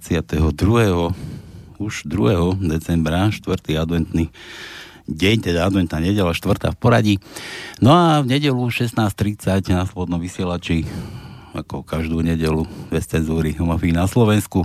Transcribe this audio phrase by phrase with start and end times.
[0.00, 1.12] je nedela 22.
[1.82, 2.62] už 2.
[2.62, 3.42] decembra, 4.
[3.76, 4.30] adventný
[5.10, 6.72] deň, teda adventná nedela, 4.
[6.72, 7.14] v poradí.
[7.82, 10.86] No a v nedelu 16.30 na Slobodnom vysielači,
[11.52, 14.64] ako každú nedelu, bez cenzúry, homofí na Slovensku.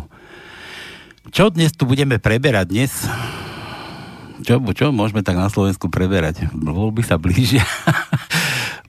[1.33, 2.91] Čo dnes tu budeme preberať dnes?
[4.45, 6.47] Čo, čo môžeme tak na Slovensku preberať?
[6.93, 7.65] by sa blížia.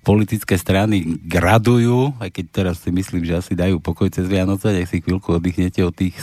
[0.09, 4.89] politické strany gradujú, aj keď teraz si myslím, že asi dajú pokoj cez Vianoce, nech
[4.89, 6.17] si chvíľku oddychnete od tých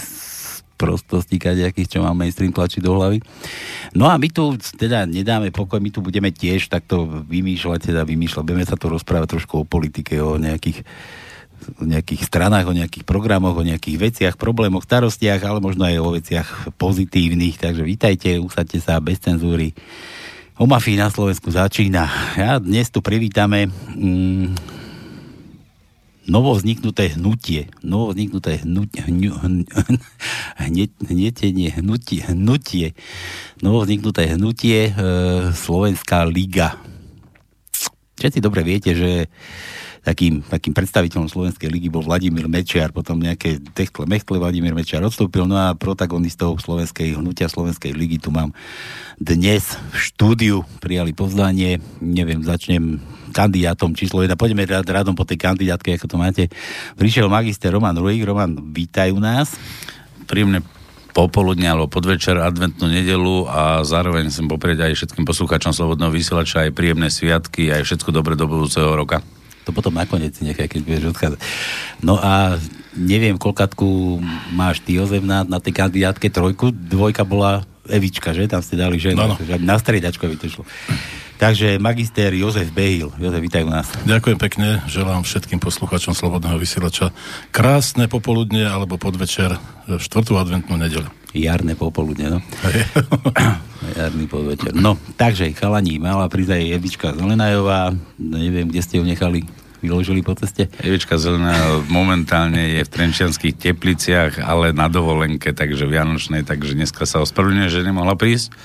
[0.75, 3.22] prostostí kadejakých, čo mám mainstream tlačiť do hlavy.
[3.94, 8.44] No a my tu teda nedáme pokoj, my tu budeme tiež takto vymýšľať, teda vymýšľať,
[8.44, 10.81] budeme sa tu rozprávať trošku o politike, o nejakých
[11.80, 16.14] o nejakých stranách, o nejakých programoch, o nejakých veciach, problémoch, starostiach, ale možno aj o
[16.14, 17.58] veciach pozitívnych.
[17.58, 19.73] Takže vítajte, usadte sa bez cenzúry.
[20.56, 22.08] O mafii na Slovensku začína.
[22.39, 24.56] Ja dnes tu privítame mm,
[26.31, 27.67] novo vzniknuté hnutie.
[27.84, 29.36] Novo vzniknuté hnutie, hnu,
[31.11, 32.95] hnetenie, hnutie, hnutie.
[33.59, 35.02] Novo vzniknuté hnutie e,
[35.52, 36.80] Slovenská liga.
[38.16, 39.28] Všetci dobre viete, že
[40.06, 45.50] takým, takým predstaviteľom Slovenskej ligy bol Vladimír Mečiar, potom nejaké techtle, mechtle Vladimír Mečiar odstúpil,
[45.50, 48.54] no a protagonistov Slovenskej hnutia Slovenskej ligy tu mám
[49.17, 53.02] dnes v štúdiu, prijali pozvanie, neviem, začnem
[53.33, 54.38] kandidátom číslo 1.
[54.38, 56.44] Poďme rád, rádom po tej kandidátke, ako to máte.
[56.95, 58.23] Prišiel magister Roman Ruik.
[58.23, 59.60] Roman, vítajú nás.
[60.23, 60.64] Príjemne
[61.11, 66.76] popoludne alebo podvečer, adventnú nedelu a zároveň som poprieť aj všetkým poslucháčom Slobodného vysielača aj
[66.76, 69.23] príjemné sviatky, aj všetko dobre do budúceho roka.
[69.65, 71.39] To potom nakoniec si nechaj, keď budeš odchádzať.
[72.05, 72.61] No a
[72.95, 74.21] neviem, koľkatku
[74.53, 76.71] máš ty, Jozef, na, na tej kandidátke trojku.
[76.71, 78.49] Dvojka bola Evička, že?
[78.49, 79.20] Tam ste dali ženu.
[79.20, 79.58] No, no.
[79.61, 80.64] Na striedačko by to šlo.
[81.35, 83.11] Takže magister Jozef Behil.
[83.19, 83.91] Jozef, vítaj u nás.
[84.07, 87.11] Ďakujem pekne, želám všetkým poslucháčom Slobodného vysielača
[87.51, 91.11] krásne popoludne alebo podvečer v štvrtú adventnú nedelu.
[91.35, 92.39] Jarné popoludne, no.
[93.99, 94.71] Jarný podvečer.
[94.79, 99.43] No, takže, chalani, mala prísť aj Evička Zelenajová, neviem, kde ste ju nechali
[99.83, 100.71] vyložili po ceste?
[100.79, 107.19] Evička Zelená momentálne je v Trenčianských tepliciach, ale na dovolenke, takže Vianočnej, takže dneska sa
[107.27, 108.55] ospravedlňuje, že nemohla prísť.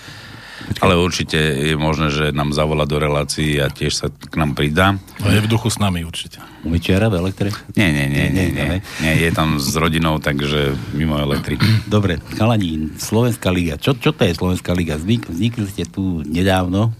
[0.60, 0.82] Počkej.
[0.84, 5.00] Ale určite je možné, že nám zavola do relácií a tiež sa k nám pridá.
[5.24, 6.38] A je v duchu s nami určite.
[6.60, 7.48] Umyčiara v elektri?
[7.74, 8.80] Nie, nie, nie, nie, nie, nie.
[9.00, 11.56] nie je tam s rodinou, takže mimo elektri.
[11.88, 13.80] Dobre, chalani, Slovenská liga.
[13.80, 15.00] Čo, čo to je Slovenská liga?
[15.00, 16.92] Vznik, vznikli ste tu nedávno.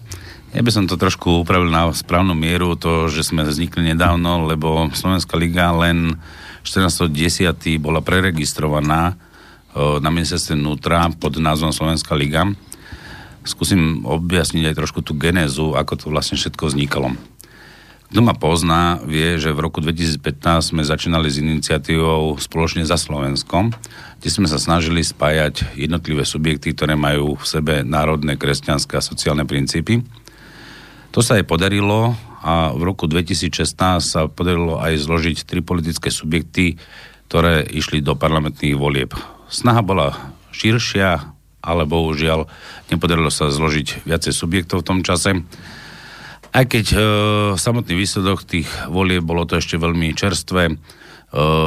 [0.51, 4.91] Ja by som to trošku upravil na správnu mieru, to, že sme vznikli nedávno, lebo
[4.91, 6.19] Slovenská liga len
[6.67, 7.55] 14.10.
[7.79, 9.15] bola preregistrovaná
[9.79, 12.51] na ministerstve vnútra pod názvom Slovenská liga
[13.45, 17.17] skúsim objasniť aj trošku tú genézu, ako to vlastne všetko vznikalo.
[18.11, 23.71] Kto ma pozná, vie, že v roku 2015 sme začínali s iniciatívou Spoločne za Slovenskom,
[24.19, 29.47] kde sme sa snažili spájať jednotlivé subjekty, ktoré majú v sebe národné, kresťanské a sociálne
[29.47, 30.03] princípy.
[31.15, 36.83] To sa aj podarilo a v roku 2016 sa podarilo aj zložiť tri politické subjekty,
[37.31, 39.15] ktoré išli do parlamentných volieb.
[39.47, 42.49] Snaha bola širšia, ale bohužiaľ
[42.89, 45.45] nepodarilo sa zložiť viacej subjektov v tom čase.
[46.51, 46.99] Aj keď e,
[47.55, 50.75] samotný výsledok tých volieb bolo to ešte veľmi čerstvé, e,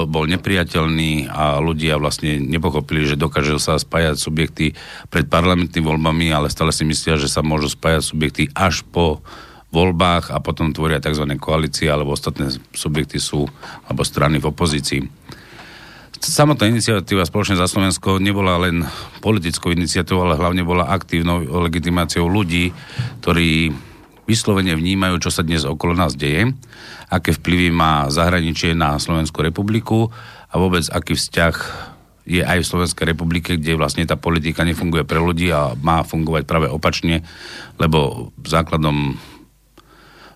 [0.03, 4.75] bol nepriateľný a ľudia vlastne nepochopili, že dokážu sa spájať subjekty
[5.07, 9.23] pred parlamentnými voľbami, ale stále si myslia, že sa môžu spájať subjekty až po
[9.71, 11.25] voľbách a potom tvoria tzv.
[11.39, 13.47] koalície alebo ostatné subjekty sú
[13.88, 15.22] alebo strany v opozícii
[16.19, 18.86] samotná iniciatíva Spoločne za Slovensko nebola len
[19.24, 22.69] politickou iniciatívou, ale hlavne bola aktívnou legitimáciou ľudí,
[23.24, 23.74] ktorí
[24.24, 26.54] vyslovene vnímajú, čo sa dnes okolo nás deje,
[27.12, 30.12] aké vplyvy má zahraničie na Slovenskú republiku
[30.48, 31.56] a vôbec aký vzťah
[32.24, 36.44] je aj v Slovenskej republike, kde vlastne tá politika nefunguje pre ľudí a má fungovať
[36.48, 37.19] práve opačne,
[37.75, 39.19] lebo základom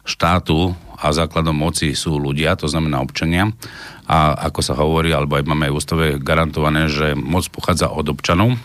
[0.04, 3.54] štátu a základom moci sú ľudia, to znamená občania
[4.10, 8.58] a ako sa hovorí, alebo aj máme aj ústave garantované, že moc pochádza od občanov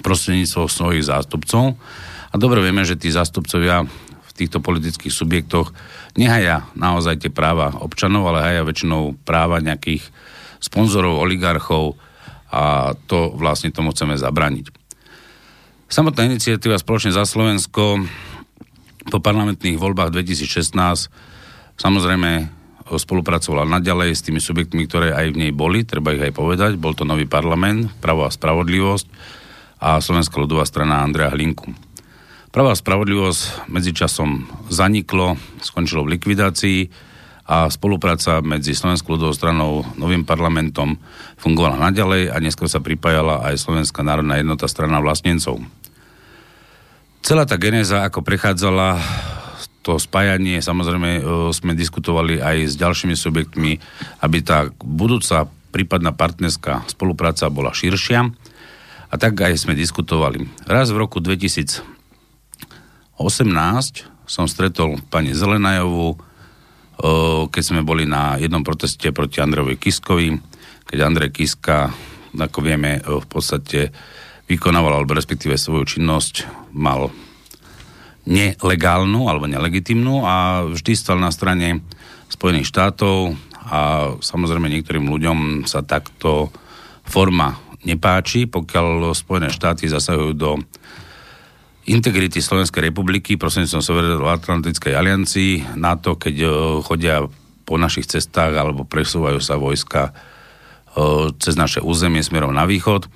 [0.00, 1.76] prostredníctvom svojich zástupcov.
[2.28, 5.74] A dobre vieme, že tí zástupcovia v týchto politických subjektoch
[6.14, 10.06] nehaja naozaj tie práva občanov, ale haja väčšinou práva nejakých
[10.62, 11.98] sponzorov, oligarchov
[12.48, 14.72] a to vlastne tomu chceme zabraniť.
[15.88, 18.04] Samotná iniciatíva Spoločne za Slovensko
[19.08, 21.08] po parlamentných voľbách 2016
[21.78, 22.58] samozrejme
[22.88, 26.72] spolupracovala naďalej s tými subjektmi, ktoré aj v nej boli, treba ich aj povedať.
[26.80, 29.06] Bol to nový parlament, Pravo a spravodlivosť
[29.84, 31.70] a Slovenská ľudová strana Andrea Hlinku.
[32.48, 36.80] Pravo a spravodlivosť medzičasom zaniklo, skončilo v likvidácii
[37.48, 40.96] a spolupráca medzi Slovenskou ľudovou stranou, novým parlamentom
[41.36, 45.60] fungovala naďalej a neskôr sa pripájala aj Slovenská národná jednota strana vlastnencov.
[47.20, 48.96] Celá tá genéza, ako prechádzala
[49.88, 51.22] to spájanie, samozrejme e,
[51.56, 53.80] sme diskutovali aj s ďalšími subjektmi,
[54.20, 58.28] aby tá budúca prípadná partnerská spolupráca bola širšia.
[59.08, 60.44] A tak aj sme diskutovali.
[60.68, 61.80] Raz v roku 2018
[64.28, 66.20] som stretol pani Zelenajovú,
[67.48, 70.36] keď sme boli na jednom proteste proti Andrejovi Kiskovi,
[70.84, 71.88] keď Andrej Kiska,
[72.36, 73.96] ako vieme, v podstate
[74.44, 76.44] vykonával, alebo respektíve svoju činnosť
[76.76, 77.08] mal
[78.28, 81.80] nelegálnu alebo nelegitimnú a vždy stal na strane
[82.28, 83.32] Spojených štátov
[83.68, 86.52] a samozrejme niektorým ľuďom sa takto
[87.08, 87.56] forma
[87.88, 90.60] nepáči, pokiaľ Spojené štáty zasahujú do
[91.88, 96.52] integrity Slovenskej republiky prostredníctvom Severoatlantickej aliancii, to, keď uh,
[96.84, 97.24] chodia
[97.64, 103.08] po našich cestách alebo presúvajú sa vojska uh, cez naše územie smerom na východ.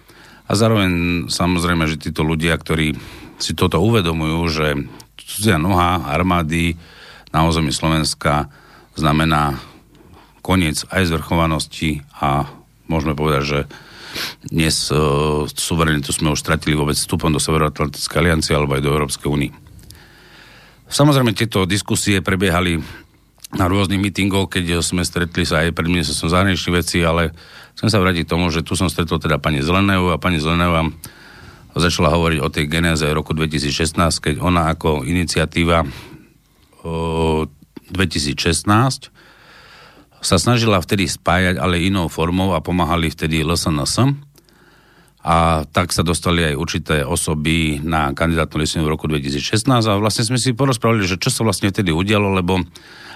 [0.48, 2.96] A zároveň samozrejme, že títo ľudia, ktorí
[3.42, 4.66] si toto uvedomujú, že
[5.18, 6.78] cudzia noha armády
[7.34, 8.46] na území Slovenska
[8.94, 9.58] znamená
[10.46, 12.46] koniec aj zvrchovanosti a
[12.86, 13.60] môžeme povedať, že
[14.46, 19.28] dnes uh, suverenitu sme už stratili vôbec vstupom do Severoatlantickej aliancie alebo aj do Európskej
[19.32, 19.50] únie.
[20.92, 22.76] Samozrejme, tieto diskusie prebiehali
[23.56, 27.32] na rôznych mítingoch, keď sme stretli sa aj pred ministerstvom zahraničných vecí, ale
[27.72, 30.92] chcem sa vrátiť k tomu, že tu som stretol teda pani Zeleného a pani Zeleného
[31.76, 35.84] začala hovoriť o tej genéze roku 2016, keď ona ako iniciatíva
[36.84, 37.48] o,
[37.92, 39.12] 2016
[40.22, 44.14] sa snažila vtedy spájať, ale inou formou a pomáhali vtedy LSNS.
[45.22, 50.26] A tak sa dostali aj určité osoby na kandidátnu listinu v roku 2016 a vlastne
[50.26, 52.58] sme si porozprávali, že čo sa vlastne vtedy udialo, lebo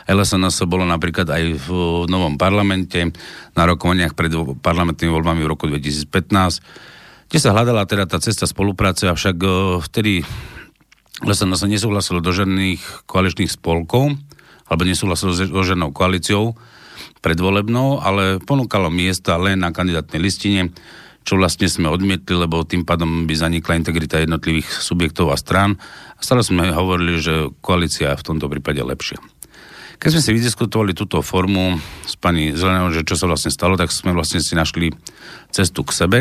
[0.07, 1.69] LSNS bolo napríklad aj v
[2.07, 3.11] novom parlamente
[3.59, 4.31] na rokovaniach pred
[4.63, 6.63] parlamentnými voľbami v roku 2015,
[7.27, 9.49] kde sa hľadala teda tá cesta spolupráce, avšak e,
[9.83, 10.13] vtedy
[11.25, 14.15] LSNS nesúhlasilo do žiadnych koaličných spolkov,
[14.69, 16.55] alebo nesúhlasilo so žiadnou koalíciou,
[17.25, 20.71] predvolebnou, ale ponúkalo miesta len na kandidátnej listine,
[21.27, 25.75] čo vlastne sme odmietli, lebo tým pádom by zanikla integrita jednotlivých subjektov a strán.
[26.15, 29.19] A stále sme hovorili, že koalícia je v tomto prípade lepšia.
[29.97, 33.91] Keď sme si vydiskutovali túto formu s pani Zelenou, že čo sa vlastne stalo, tak
[33.91, 34.93] sme vlastne si našli
[35.51, 36.19] cestu k sebe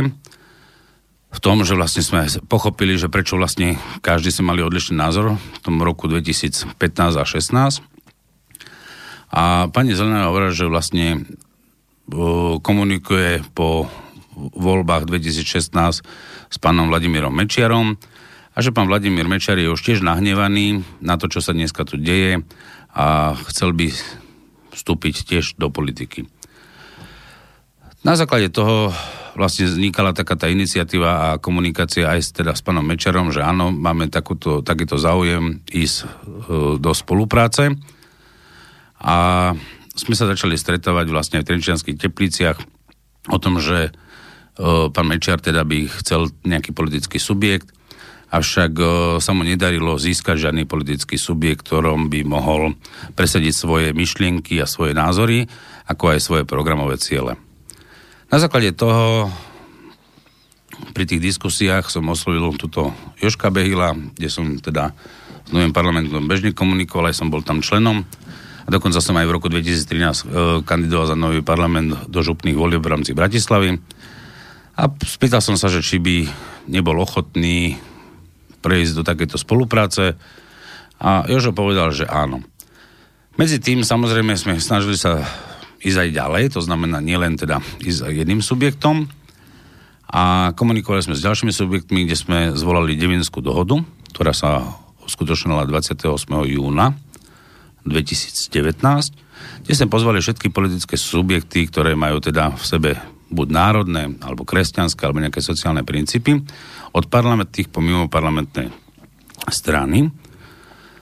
[1.36, 5.60] v tom, že vlastne sme pochopili, že prečo vlastne každý sme mali odlišný názor v
[5.60, 7.84] tom roku 2015 a 2016
[9.36, 11.28] a pani Zelená hovorí, že vlastne
[12.64, 13.92] komunikuje po
[14.56, 15.76] voľbách 2016
[16.48, 18.00] s pánom Vladimírom Mečiarom
[18.56, 22.00] a že pán Vladimír Mečiar je už tiež nahnevaný na to, čo sa dneska tu
[22.00, 22.48] deje
[22.96, 23.92] a chcel by
[24.72, 26.32] vstúpiť tiež do politiky.
[28.08, 28.96] Na základe toho
[29.36, 33.70] vlastne vznikala taká tá iniciatíva a komunikácia aj s, teda s pánom Mečarom, že áno,
[33.70, 36.06] máme takúto, takýto záujem ísť e,
[36.80, 37.76] do spolupráce
[39.04, 39.16] a
[39.96, 42.58] sme sa začali stretávať vlastne v Trenčianských tepliciach
[43.28, 47.76] o tom, že e, pán Mečiar teda by chcel nejaký politický subjekt,
[48.32, 48.86] avšak e,
[49.20, 52.80] sa mu nedarilo získať žiadny politický subjekt, ktorom by mohol
[53.20, 55.52] presadiť svoje myšlienky a svoje názory,
[55.92, 57.36] ako aj svoje programové ciele.
[58.30, 59.30] Na základe toho
[60.92, 62.92] pri tých diskusiách som oslovil túto
[63.22, 64.92] Joška Behila, kde som teda
[65.46, 68.04] s novým parlamentom bežne komunikoval, aj som bol tam členom
[68.66, 70.24] a dokonca som aj v roku 2013 e,
[70.66, 73.78] kandidoval za nový parlament do župných volieb v rámci Bratislavy.
[74.76, 76.26] A spýtal som sa, že či by
[76.66, 77.78] nebol ochotný
[78.66, 80.18] prejsť do takéto spolupráce.
[80.98, 82.42] A Jožo povedal, že áno.
[83.38, 85.22] Medzi tým samozrejme sme snažili sa
[85.86, 89.06] ísť aj ďalej, to znamená nielen teda ísť jedným subjektom
[90.10, 93.78] a komunikovali sme s ďalšími subjektmi, kde sme zvolali Devinskú dohodu,
[94.10, 94.66] ktorá sa
[95.06, 96.10] uskutočnila 28.
[96.50, 96.98] júna
[97.86, 98.82] 2019,
[99.62, 102.92] kde sme pozvali všetky politické subjekty, ktoré majú teda v sebe
[103.30, 106.42] buď národné, alebo kresťanské, alebo nejaké sociálne princípy,
[106.96, 108.72] od parlamentných po mimo parlamentné
[109.52, 110.10] strany.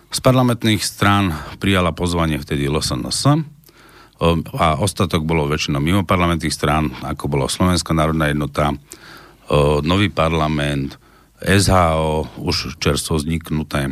[0.10, 3.53] Z parlamentných strán prijala pozvanie vtedy LSNS
[4.58, 8.76] a ostatok bolo väčšinou mimo parlamentných strán, ako bolo Slovenská národná jednota,
[9.84, 10.96] Nový parlament,
[11.44, 13.92] SHO, už čerstvo vzniknuté,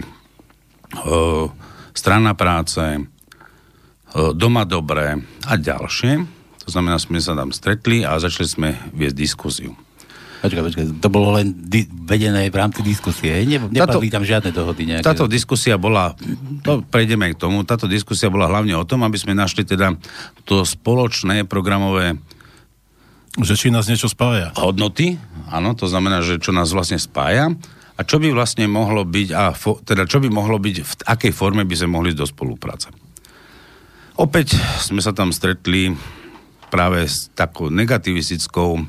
[1.92, 3.04] strana práce,
[4.16, 6.24] doma dobré a ďalšie.
[6.64, 9.76] To znamená, sme sa tam stretli a začali sme viesť diskuziu.
[10.42, 14.90] Počkaj, počkaj, to bolo len di- vedené v rámci diskusie, ne, nepadli tam žiadne dohody
[14.90, 15.06] nejaké.
[15.06, 16.18] Táto diskusia bola,
[16.66, 19.94] to prejdeme k tomu, táto diskusia bola hlavne o tom, aby sme našli teda
[20.50, 22.18] to spoločné programové
[23.40, 24.52] že či nás niečo spája.
[24.60, 25.16] Hodnoty,
[25.48, 27.56] áno, to znamená, že čo nás vlastne spája
[27.96, 31.32] a čo by vlastne mohlo byť, a fo, teda čo by mohlo byť, v akej
[31.32, 32.88] forme by sme mohli ísť do spolupráce.
[34.20, 35.96] Opäť sme sa tam stretli
[36.68, 38.84] práve s takou negativistickou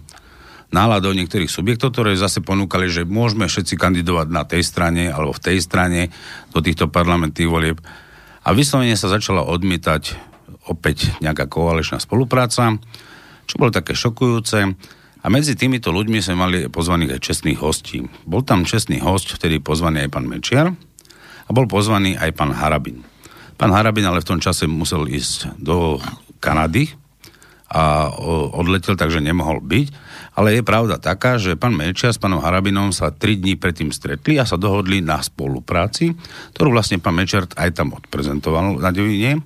[0.72, 5.44] náladou niektorých subjektov, ktoré zase ponúkali, že môžeme všetci kandidovať na tej strane alebo v
[5.44, 6.08] tej strane
[6.50, 7.78] do týchto parlamentných volieb.
[8.42, 10.16] A vyslovene sa začala odmietať
[10.66, 12.74] opäť nejaká koaličná spolupráca,
[13.46, 14.58] čo bolo také šokujúce.
[15.22, 18.02] A medzi týmito ľuďmi sme mali pozvaných aj čestných hostí.
[18.26, 20.74] Bol tam čestný host, vtedy pozvaný aj pán Mečiar
[21.46, 23.06] a bol pozvaný aj pán Harabin.
[23.54, 26.02] Pán Harabin ale v tom čase musel ísť do
[26.42, 26.90] Kanady
[27.70, 28.10] a
[28.58, 29.86] odletel, takže nemohol byť.
[30.32, 34.40] Ale je pravda taká, že pán Mečiar s pánom Harabinom sa tri dní predtým stretli
[34.40, 36.16] a sa dohodli na spolupráci,
[36.56, 39.44] ktorú vlastne pán Mečiar aj tam odprezentoval na Devine.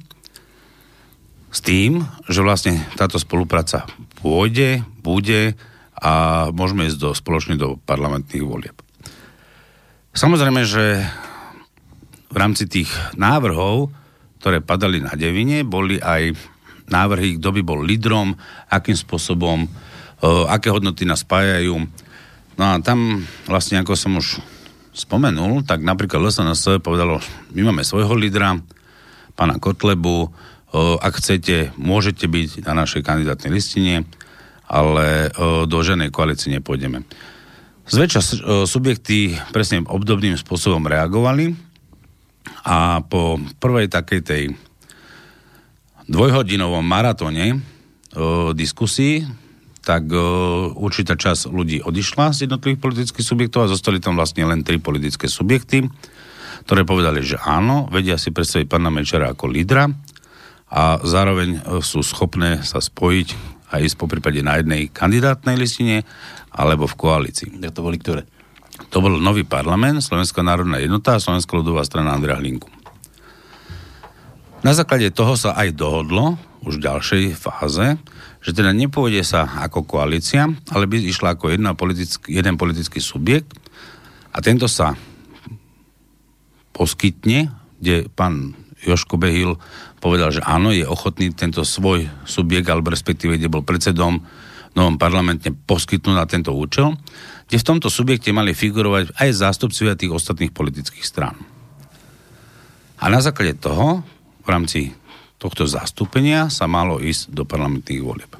[1.50, 3.88] S tým, že vlastne táto spolupráca
[4.22, 5.58] pôjde, bude
[5.96, 6.12] a
[6.52, 8.76] môžeme ísť do, spoločne do parlamentných volieb.
[10.12, 11.02] Samozrejme, že
[12.28, 13.88] v rámci tých návrhov,
[14.40, 16.36] ktoré padali na devine, boli aj
[16.92, 18.36] návrhy, kto by bol lídrom,
[18.68, 19.66] akým spôsobom,
[20.24, 21.86] aké hodnoty nás spájajú.
[22.56, 24.40] No a tam vlastne, ako som už
[24.96, 27.20] spomenul, tak napríklad LSNS povedalo,
[27.52, 28.56] my máme svojho lídra,
[29.36, 30.32] pána Kotlebu,
[30.76, 34.08] ak chcete, môžete byť na našej kandidátnej listine,
[34.64, 35.28] ale
[35.68, 37.04] do ženej koalície nepôjdeme.
[37.86, 38.20] Zväčša
[38.66, 41.54] subjekty presne obdobným spôsobom reagovali
[42.66, 44.42] a po prvej takej tej
[46.10, 47.62] dvojhodinovom maratóne
[48.56, 49.22] diskusí,
[49.86, 50.10] tak
[50.74, 55.30] určitá časť ľudí odišla z jednotlivých politických subjektov a zostali tam vlastne len tri politické
[55.30, 55.86] subjekty,
[56.66, 59.86] ktoré povedali, že áno, vedia si predstaviť pána Mečera ako lídra,
[60.66, 63.28] a zároveň e, sú schopné sa spojiť
[63.70, 66.02] a ísť po prípade na jednej kandidátnej listine
[66.50, 67.62] alebo v koalícii.
[67.62, 68.26] Ja to boli ktoré?
[68.92, 72.68] To bol nový parlament, Slovenská národná jednota a Slovenská ľudová strana Andrea Hlinku.
[74.60, 77.96] Na základe toho sa aj dohodlo už v ďalšej fáze,
[78.46, 83.58] že teda nepôjde sa ako koalícia, ale by išla ako jedna politický, jeden politický subjekt
[84.30, 84.94] a tento sa
[86.70, 87.50] poskytne,
[87.82, 88.54] kde pán
[88.86, 89.58] Joško Behil
[89.98, 94.22] povedal, že áno, je ochotný tento svoj subjekt, alebo respektíve, kde bol predsedom
[94.76, 96.94] novom parlamente, poskytnúť na tento účel,
[97.50, 101.34] kde v tomto subjekte mali figurovať aj zástupcovia tých ostatných politických strán.
[103.00, 104.06] A na základe toho,
[104.44, 104.94] v rámci
[105.36, 108.32] tohto zastúpenia, sa malo ísť do parlamentných volieb.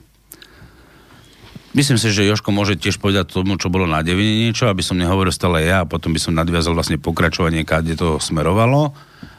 [1.76, 4.96] Myslím si, že Joško môže tiež povedať tomu, čo bolo na devine niečo, aby som
[4.96, 8.96] nehovoril stále ja a potom by som nadviazal vlastne pokračovanie, kde to smerovalo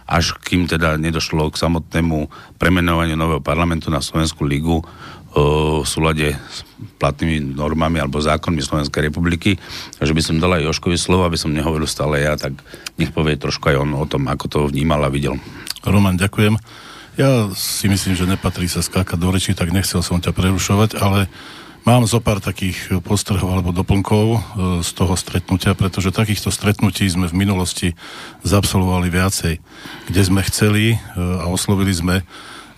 [0.08, 4.80] až kým teda nedošlo k samotnému premenovaniu nového parlamentu na Slovenskú ligu
[5.38, 6.64] v súlade s
[6.98, 9.60] platnými normami alebo zákonmi Slovenskej republiky.
[10.00, 12.58] Takže by som dal aj Joškovi slovo, aby som nehovoril stále ja, tak
[12.96, 15.38] nech povie trošku aj on o tom, ako to vnímal a videl.
[15.84, 16.58] Roman, ďakujem.
[17.18, 21.26] Ja si myslím, že nepatrí sa skákať do reči, tak nechcel som ťa prerušovať, ale
[21.88, 24.40] Mám zo pár takých postrhov alebo doplnkov e,
[24.84, 27.96] z toho stretnutia, pretože takýchto stretnutí sme v minulosti
[28.44, 29.56] zabsolvovali viacej,
[30.12, 32.28] kde sme chceli e, a oslovili sme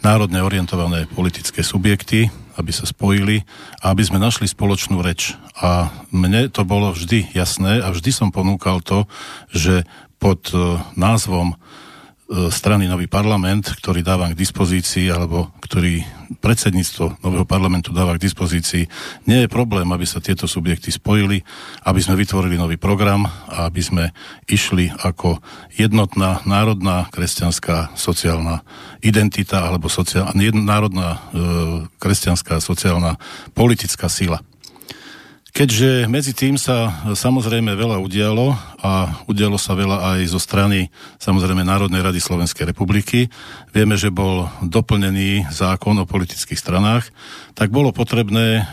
[0.05, 3.49] národne orientované politické subjekty, aby sa spojili
[3.81, 5.33] a aby sme našli spoločnú reč.
[5.57, 9.09] A mne to bolo vždy jasné a vždy som ponúkal to,
[9.49, 9.89] že
[10.21, 11.57] pod e, názvom
[12.29, 16.05] strany Nový parlament, ktorý dáva k dispozícii, alebo ktorý
[16.37, 18.85] predsedníctvo Nového parlamentu dáva k dispozícii,
[19.25, 21.41] nie je problém, aby sa tieto subjekty spojili,
[21.89, 24.05] aby sme vytvorili nový program a aby sme
[24.45, 25.41] išli ako
[25.73, 28.61] jednotná národná kresťanská sociálna
[29.01, 31.19] identita alebo sociál, národná e,
[31.97, 33.17] kresťanská sociálna
[33.57, 34.45] politická sila.
[35.49, 38.53] Keďže medzi tým sa samozrejme veľa udialo
[38.85, 43.33] a udialo sa veľa aj zo strany samozrejme Národnej rady Slovenskej republiky,
[43.73, 47.09] vieme, že bol doplnený zákon o politických stranách,
[47.57, 48.63] tak bolo potrebné e,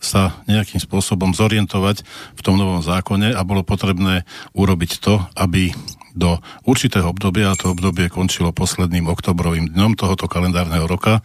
[0.00, 2.02] sa nejakým spôsobom zorientovať
[2.34, 4.24] v tom novom zákone a bolo potrebné
[4.56, 5.76] urobiť to, aby
[6.18, 11.22] do určitého obdobia, a to obdobie končilo posledným oktobrovým dňom tohoto kalendárneho roka,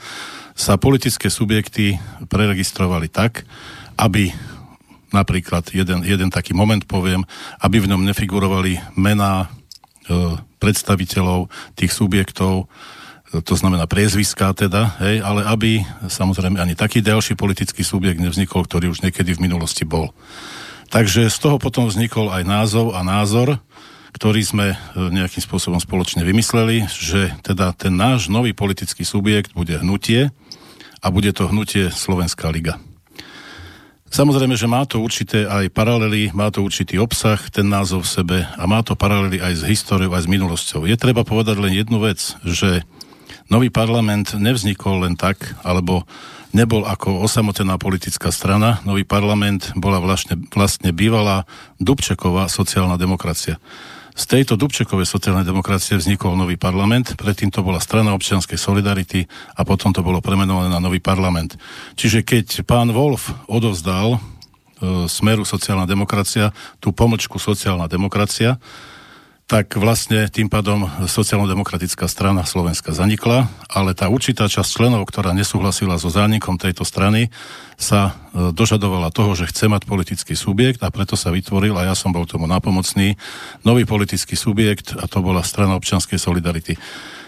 [0.54, 1.98] sa politické subjekty
[2.30, 3.42] preregistrovali tak,
[3.98, 4.30] aby
[5.14, 7.22] Napríklad jeden, jeden taký moment poviem,
[7.62, 9.48] aby v ňom nefigurovali mená e,
[10.58, 17.38] predstaviteľov tých subjektov, e, to znamená priezviská teda, hej, ale aby samozrejme ani taký ďalší
[17.38, 20.10] politický subjekt nevznikol, ktorý už niekedy v minulosti bol.
[20.90, 23.62] Takže z toho potom vznikol aj názov a názor,
[24.14, 29.78] ktorý sme e, nejakým spôsobom spoločne vymysleli, že teda ten náš nový politický subjekt bude
[29.78, 30.34] hnutie
[31.02, 32.82] a bude to hnutie Slovenská liga.
[34.14, 38.38] Samozrejme, že má to určité aj paralely, má to určitý obsah, ten názov v sebe
[38.46, 40.86] a má to paralely aj s históriou, aj s minulosťou.
[40.86, 42.86] Je treba povedať len jednu vec, že
[43.50, 46.06] nový parlament nevznikol len tak, alebo
[46.54, 48.86] nebol ako osamotená politická strana.
[48.86, 51.50] Nový parlament bola vlastne, vlastne bývalá
[51.82, 53.58] Dubčeková sociálna demokracia.
[54.14, 59.26] Z tejto Dubčekovej sociálnej demokracie vznikol nový parlament, predtým to bola strana občianskej solidarity
[59.58, 61.58] a potom to bolo premenované na nový parlament.
[61.98, 64.20] Čiže keď pán Wolf odovzdal e,
[65.10, 68.62] smeru sociálna demokracia, tú pomočku sociálna demokracia,
[69.44, 76.00] tak vlastne tým pádom sociálno-demokratická strana Slovenska zanikla, ale tá určitá časť členov, ktorá nesúhlasila
[76.00, 77.28] so zánikom tejto strany,
[77.76, 81.96] sa e, dožadovala toho, že chce mať politický subjekt a preto sa vytvoril, a ja
[81.96, 83.20] som bol tomu napomocný,
[83.68, 86.80] nový politický subjekt a to bola strana občianskej solidarity.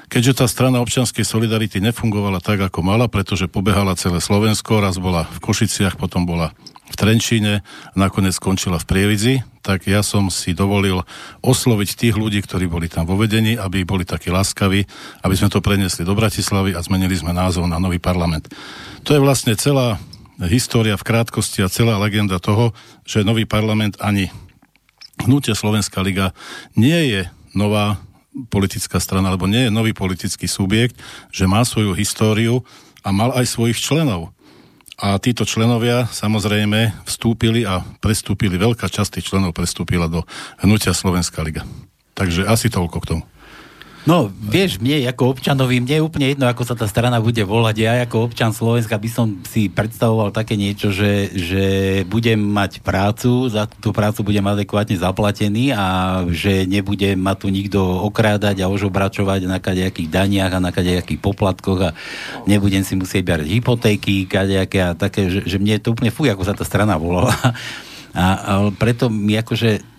[0.07, 5.27] Keďže tá strana občianskej solidarity nefungovala tak, ako mala, pretože pobehala celé Slovensko, raz bola
[5.27, 6.55] v Košiciach, potom bola
[6.86, 7.65] v Trenčíne,
[7.98, 11.01] nakoniec skončila v Prievidzi, tak ja som si dovolil
[11.42, 14.86] osloviť tých ľudí, ktorí boli tam vo vedení, aby boli takí láskaví,
[15.25, 18.46] aby sme to preniesli do Bratislavy a zmenili sme názov na nový parlament.
[19.01, 19.98] To je vlastne celá
[20.46, 24.30] história v krátkosti a celá legenda toho, že nový parlament ani
[25.26, 26.38] hnutie Slovenská liga
[26.78, 27.21] nie je
[27.58, 27.98] nová
[28.52, 31.00] politická strana, alebo nie je nový politický subjekt,
[31.32, 32.67] že má svoju históriu
[33.00, 34.35] a mal aj svojich členov.
[34.95, 40.23] A títo členovia samozrejme vstúpili a prestúpili, veľká časť tých členov prestúpila do
[40.63, 41.67] hnutia Slovenská liga.
[42.15, 43.23] Takže asi toľko k tomu.
[44.06, 47.76] No, vieš, mne ako občanovi, mne je úplne jedno, ako sa tá strana bude volať.
[47.82, 51.65] Ja ako občan Slovenska by som si predstavoval také niečo, že, že
[52.06, 55.86] budem mať prácu, za tú prácu budem adekvátne zaplatený a
[56.30, 61.89] že nebude ma tu nikto okrádať a ožobračovať na kadejakých daniach a na kadejakých poplatkoch
[61.89, 61.96] a
[62.46, 66.30] nebudem si musieť brať hypotéky, kadejaké a také, že, že mne je to úplne fuj,
[66.30, 67.34] ako sa tá strana volala.
[68.15, 69.94] A, a preto mi akože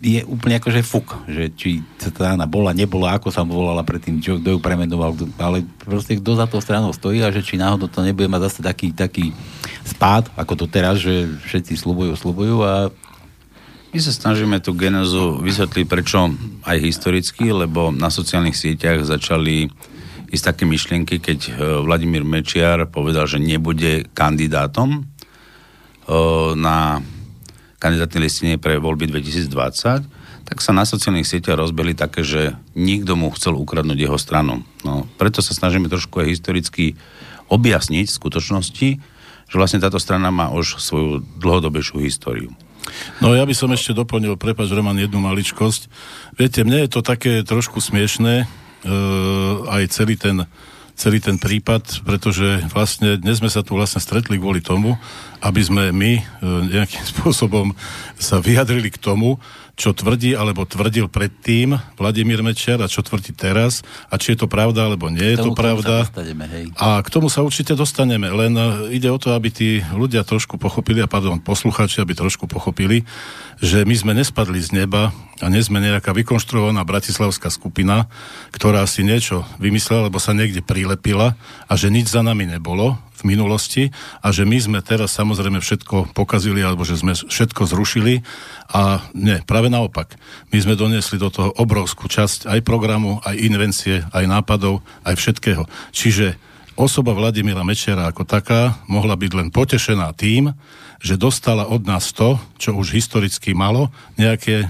[0.00, 4.56] je úplne akože fuk, že či strana bola, nebola, ako sa volala predtým, čo, kto
[4.56, 8.24] ju premenoval, ale proste kto za to stranou stojí a že či náhodou to nebude
[8.32, 9.36] mať zase taký, taký
[9.84, 12.88] spád, ako to teraz, že všetci slubujú, slubujú a
[13.90, 16.32] my sa snažíme tú genezu vysvetliť prečo
[16.64, 19.68] aj historicky, lebo na sociálnych sieťach začali
[20.30, 21.50] ísť také myšlienky, keď e,
[21.82, 25.00] Vladimír Mečiar povedal, že nebude kandidátom e,
[26.54, 27.02] na
[27.80, 30.04] kandidátnej listine pre voľby 2020,
[30.44, 34.60] tak sa na sociálnych sieťach rozbili také, že nikto mu chcel ukradnúť jeho stranu.
[34.84, 37.00] No, preto sa snažíme trošku aj historicky
[37.48, 38.88] objasniť v skutočnosti,
[39.50, 42.52] že vlastne táto strana má už svoju dlhodobejšiu históriu.
[43.22, 45.90] No ja by som ešte doplnil, prepač Roman, jednu maličkosť.
[46.36, 48.46] Viete, mne je to také trošku smiešné, e,
[49.70, 50.46] aj celý ten
[51.00, 55.00] celý ten prípad, pretože vlastne dnes sme sa tu vlastne stretli kvôli tomu,
[55.40, 56.22] aby sme my e,
[56.76, 57.72] nejakým spôsobom
[58.20, 59.40] sa vyjadrili k tomu,
[59.80, 63.80] čo tvrdí alebo tvrdil predtým Vladimír Mečiar a čo tvrdí teraz
[64.12, 66.04] a či je to pravda alebo nie je to pravda.
[66.76, 70.60] A k tomu sa určite dostaneme, len e, ide o to, aby tí ľudia trošku
[70.60, 73.08] pochopili, a pardon, poslucháči, aby trošku pochopili,
[73.64, 78.04] že my sme nespadli z neba a nie sme nejaká vykonštruovaná bratislavská skupina,
[78.52, 83.28] ktorá si niečo vymyslela, lebo sa niekde prilepila a že nič za nami nebolo v
[83.36, 83.82] minulosti
[84.24, 88.24] a že my sme teraz samozrejme všetko pokazili alebo že sme všetko zrušili
[88.72, 90.16] a nie, práve naopak.
[90.50, 95.68] My sme doniesli do toho obrovskú časť aj programu, aj invencie, aj nápadov, aj všetkého.
[95.92, 96.40] Čiže
[96.80, 100.56] osoba Vladimíra Mečera ako taká mohla byť len potešená tým,
[101.00, 104.68] že dostala od nás to, čo už historicky malo, nejaké e,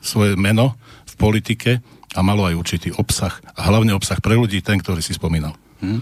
[0.00, 0.76] svoje meno
[1.08, 1.70] v politike
[2.16, 3.32] a malo aj určitý obsah.
[3.56, 5.56] A hlavne obsah pre ľudí, ten, ktorý si spomínal.
[5.80, 6.00] Hmm.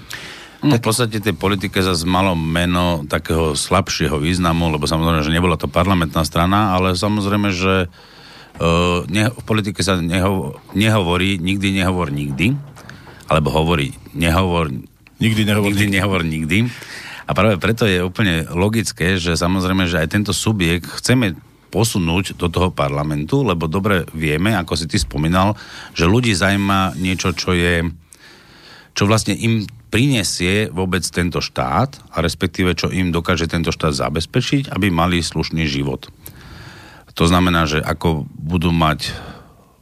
[0.66, 5.54] No, v podstate tej politike zase malo meno takého slabšieho významu, lebo samozrejme, že nebola
[5.54, 12.10] to parlamentná strana, ale samozrejme, že uh, ne, v politike sa neho, nehovorí, nikdy nehovor
[12.10, 12.58] nikdy,
[13.30, 14.74] alebo hovorí nehovor
[15.22, 16.58] nikdy, nehovor nikdy, nehovor nikdy.
[17.26, 21.38] A práve preto je úplne logické, že samozrejme, že aj tento subjekt chceme
[21.70, 25.58] posunúť do toho parlamentu, lebo dobre vieme, ako si ty spomínal,
[25.94, 27.86] že ľudí zaujíma niečo, čo je
[28.96, 34.72] čo vlastne im prinesie vôbec tento štát a respektíve čo im dokáže tento štát zabezpečiť,
[34.74, 36.10] aby mali slušný život.
[37.16, 39.08] To znamená, že ako budú mať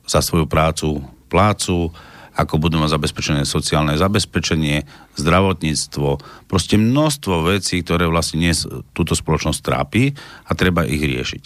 [0.07, 1.91] za svoju prácu plácu,
[2.35, 4.87] ako budú mať zabezpečené sociálne zabezpečenie,
[5.19, 10.15] zdravotníctvo, proste množstvo vecí, ktoré vlastne dnes túto spoločnosť trápi
[10.47, 11.43] a treba ich riešiť.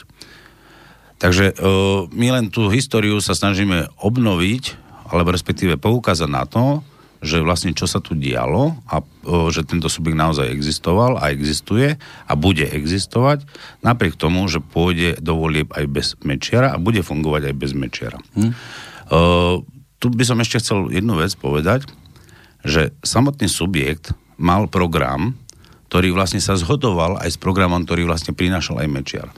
[1.19, 1.55] Takže e,
[2.09, 4.77] my len tú históriu sa snažíme obnoviť,
[5.09, 6.81] alebo respektíve poukázať na to,
[7.19, 11.99] že vlastne čo sa tu dialo a o, že tento subjekt naozaj existoval a existuje
[11.99, 13.43] a bude existovať,
[13.83, 18.19] napriek tomu, že pôjde do volieb aj bez Mečiara a bude fungovať aj bez Mečiara.
[18.39, 18.53] Hm?
[19.11, 19.67] O,
[19.99, 21.91] tu by som ešte chcel jednu vec povedať,
[22.63, 25.35] že samotný subjekt mal program,
[25.91, 29.29] ktorý vlastne sa zhodoval aj s programom, ktorý vlastne prinášal aj Mečiar.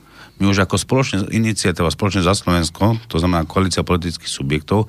[0.41, 4.89] My už ako spoločne iniciatíva, spoločne za Slovensko, to znamená koalícia politických subjektov,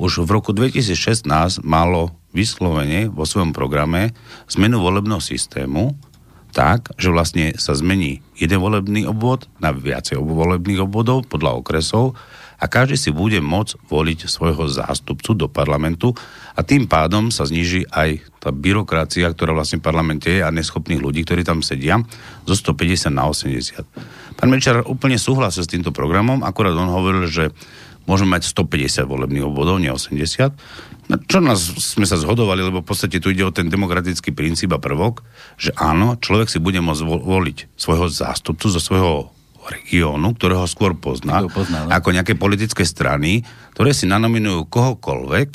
[0.00, 1.28] už v roku 2016
[1.64, 4.14] malo vyslovene vo svojom programe
[4.50, 5.94] zmenu volebného systému
[6.50, 12.18] tak, že vlastne sa zmení jeden volebný obvod na viacej volebných obvodov podľa okresov
[12.60, 16.12] a každý si bude môcť voliť svojho zástupcu do parlamentu
[16.52, 21.00] a tým pádom sa zniží aj tá byrokracia, ktorá vlastne v parlamente je a neschopných
[21.00, 21.96] ľudí, ktorí tam sedia,
[22.44, 24.36] zo 150 na 80.
[24.36, 27.48] Pán Mečar úplne súhlasil s týmto programom, akorát on hovoril, že
[28.10, 30.50] môžeme mať 150 volebných obvodov, nie 80.
[31.06, 34.74] No, čo nás sme sa zhodovali, lebo v podstate tu ide o ten demokratický princíp
[34.74, 35.22] a prvok,
[35.54, 39.30] že áno, človek si bude môcť voliť svojho zástupcu zo svojho
[39.70, 41.94] regiónu, ktorého skôr pozná, pozná no?
[41.94, 43.46] ako nejaké politické strany,
[43.76, 45.48] ktoré si nanominujú kohokoľvek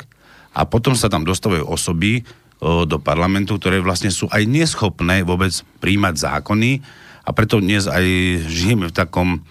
[0.56, 2.24] a potom sa tam dostavujú osoby
[2.62, 5.52] o, do parlamentu, ktoré vlastne sú aj neschopné vôbec
[5.84, 6.80] príjmať zákony
[7.26, 8.04] a preto dnes aj
[8.46, 9.42] žijeme v takom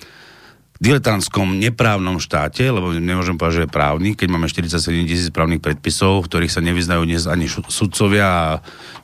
[0.84, 6.26] diletantskom neprávnom štáte, lebo nemôžem povedať, že je právny, keď máme 47 tisíc právnych predpisov,
[6.26, 8.48] v ktorých sa nevyznajú dnes ani sudcovia a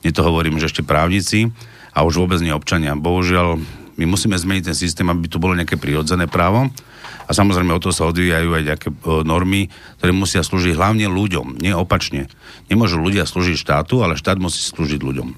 [0.04, 1.48] nie to hovorím, že ešte právnici
[1.96, 2.92] a už vôbec nie občania.
[3.00, 3.56] Bohužiaľ,
[3.96, 6.68] my musíme zmeniť ten systém, aby tu bolo nejaké prirodzené právo
[7.28, 9.72] a samozrejme o to sa odvíjajú aj nejaké e, normy,
[10.04, 12.28] ktoré musia slúžiť hlavne ľuďom, nie opačne.
[12.68, 15.32] Nemôžu ľudia slúžiť štátu, ale štát musí slúžiť ľuďom.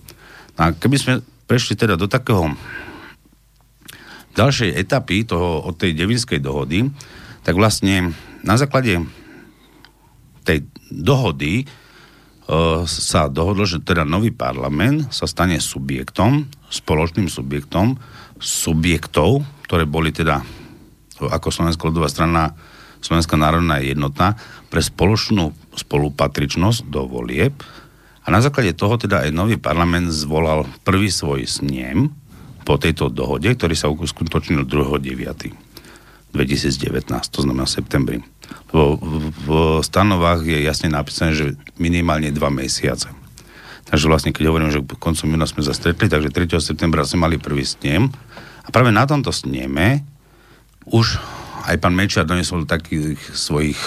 [0.58, 1.14] A keby sme
[1.46, 2.58] prešli teda do takého
[4.34, 6.90] ďalšej etapy toho, od tej devinskej dohody,
[7.44, 9.04] tak vlastne na základe
[10.44, 11.66] tej dohody e,
[12.88, 17.96] sa dohodlo, že teda nový parlament sa stane subjektom, spoločným subjektom,
[18.42, 20.44] subjektov, ktoré boli teda
[21.24, 22.52] ako Slovenská ľudová strana,
[23.00, 24.36] Slovenská národná jednota
[24.68, 27.56] pre spoločnú spolupatričnosť do volieb.
[28.24, 32.12] A na základe toho teda aj nový parlament zvolal prvý svoj snem,
[32.64, 35.54] po tejto dohode, ktorý sa uskutočnil 2.9.
[36.34, 38.26] 2019, to znamená septembri.
[38.74, 38.98] Lebo
[39.46, 39.48] v
[39.86, 43.14] stanovách je jasne napísané, že minimálne dva mesiace.
[43.86, 46.58] Takže vlastne, keď hovorím, že koncom júna sme sa stretli, takže 3.
[46.58, 48.10] septembra sme mali prvý snem.
[48.66, 50.02] A práve na tomto sneme
[50.90, 51.22] už
[51.70, 53.78] aj pán Mečiar donesol takých svojich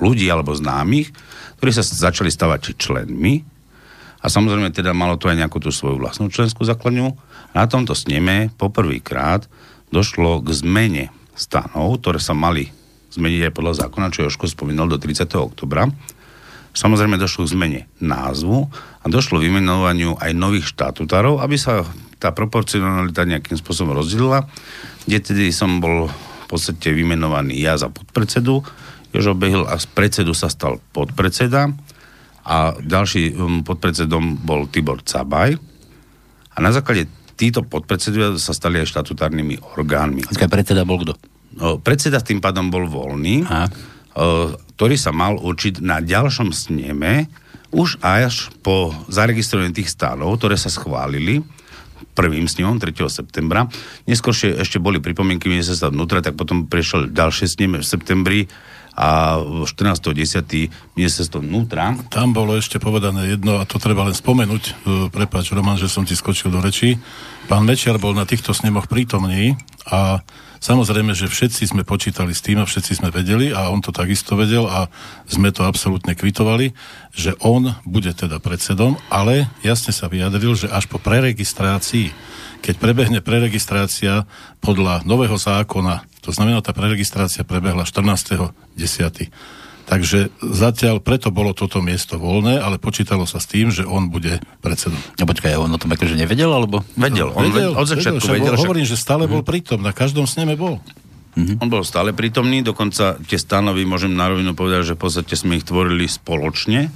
[0.00, 1.12] ľudí alebo známych,
[1.60, 3.44] ktorí sa začali stavať členmi.
[4.18, 7.14] A samozrejme teda malo to aj nejakú tú svoju vlastnú členskú základňu
[7.56, 9.46] na tomto sneme poprvýkrát
[9.88, 12.68] došlo k zmene stanov, ktoré sa mali
[13.14, 15.24] zmeniť aj podľa zákona, čo Joško spomínal do 30.
[15.38, 15.88] oktobra.
[16.76, 18.68] Samozrejme došlo k zmene názvu
[19.00, 21.88] a došlo k vymenovaniu aj nových štatutárov, aby sa
[22.20, 24.44] tá proporcionalita nejakým spôsobom rozdelila,
[25.06, 28.60] kde tedy som bol v podstate vymenovaný ja za podpredsedu,
[29.08, 31.72] Jožo Behil a z predsedu sa stal podpredseda
[32.48, 35.60] a ďalší um, podpredsedom bol Tibor Cabaj.
[36.56, 37.04] A na základe
[37.36, 40.24] títo podpredsedovia sa stali aj štatutárnymi orgánmi.
[40.24, 41.12] A predseda bol kto?
[41.54, 43.68] No, predseda tým pádom bol voľný, a?
[44.74, 47.30] ktorý sa mal určiť na ďalšom sneme
[47.70, 51.44] už až po zaregistrovaní tých stánov, ktoré sa schválili
[52.16, 52.98] prvým snemom 3.
[53.06, 53.70] septembra.
[54.08, 58.40] Neskôr ešte boli pripomienky ministerstva vnútra, tak potom prešiel ďalšie sneme v septembri
[58.98, 60.98] a 14.10.
[60.98, 61.94] ministerstvo vnútra.
[62.10, 64.72] Tam bolo ešte povedané jedno, a to treba len spomenúť, e,
[65.06, 66.98] prepáč Roman, že som ti skočil do rečí.
[67.46, 69.54] Pán Mečiar bol na týchto snemoch prítomný
[69.86, 70.26] a
[70.58, 74.34] Samozrejme, že všetci sme počítali s tým a všetci sme vedeli a on to takisto
[74.34, 74.90] vedel a
[75.30, 76.74] sme to absolútne kvitovali,
[77.14, 82.10] že on bude teda predsedom, ale jasne sa vyjadril, že až po preregistrácii,
[82.60, 84.26] keď prebehne preregistrácia
[84.58, 89.32] podľa nového zákona to znamená, tá preregistrácia prebehla 14.10.
[89.88, 94.36] Takže zatiaľ preto bolo toto miesto voľné, ale počítalo sa s tým, že on bude
[94.60, 95.00] predsedom.
[95.16, 96.84] No počkaj, on o tom akože nevedel, alebo?
[96.92, 98.36] Vedel, on vedel, od začiatku vedel.
[98.36, 98.68] vedel však...
[98.68, 99.48] Hovorím, že stále bol mhm.
[99.48, 100.84] prítom, na každom sneme bol.
[101.38, 101.62] Mm-hmm.
[101.62, 105.62] On bol stále prítomný, dokonca tie stanovy, môžem na rovinu povedať, že v podstate sme
[105.62, 106.90] ich tvorili spoločne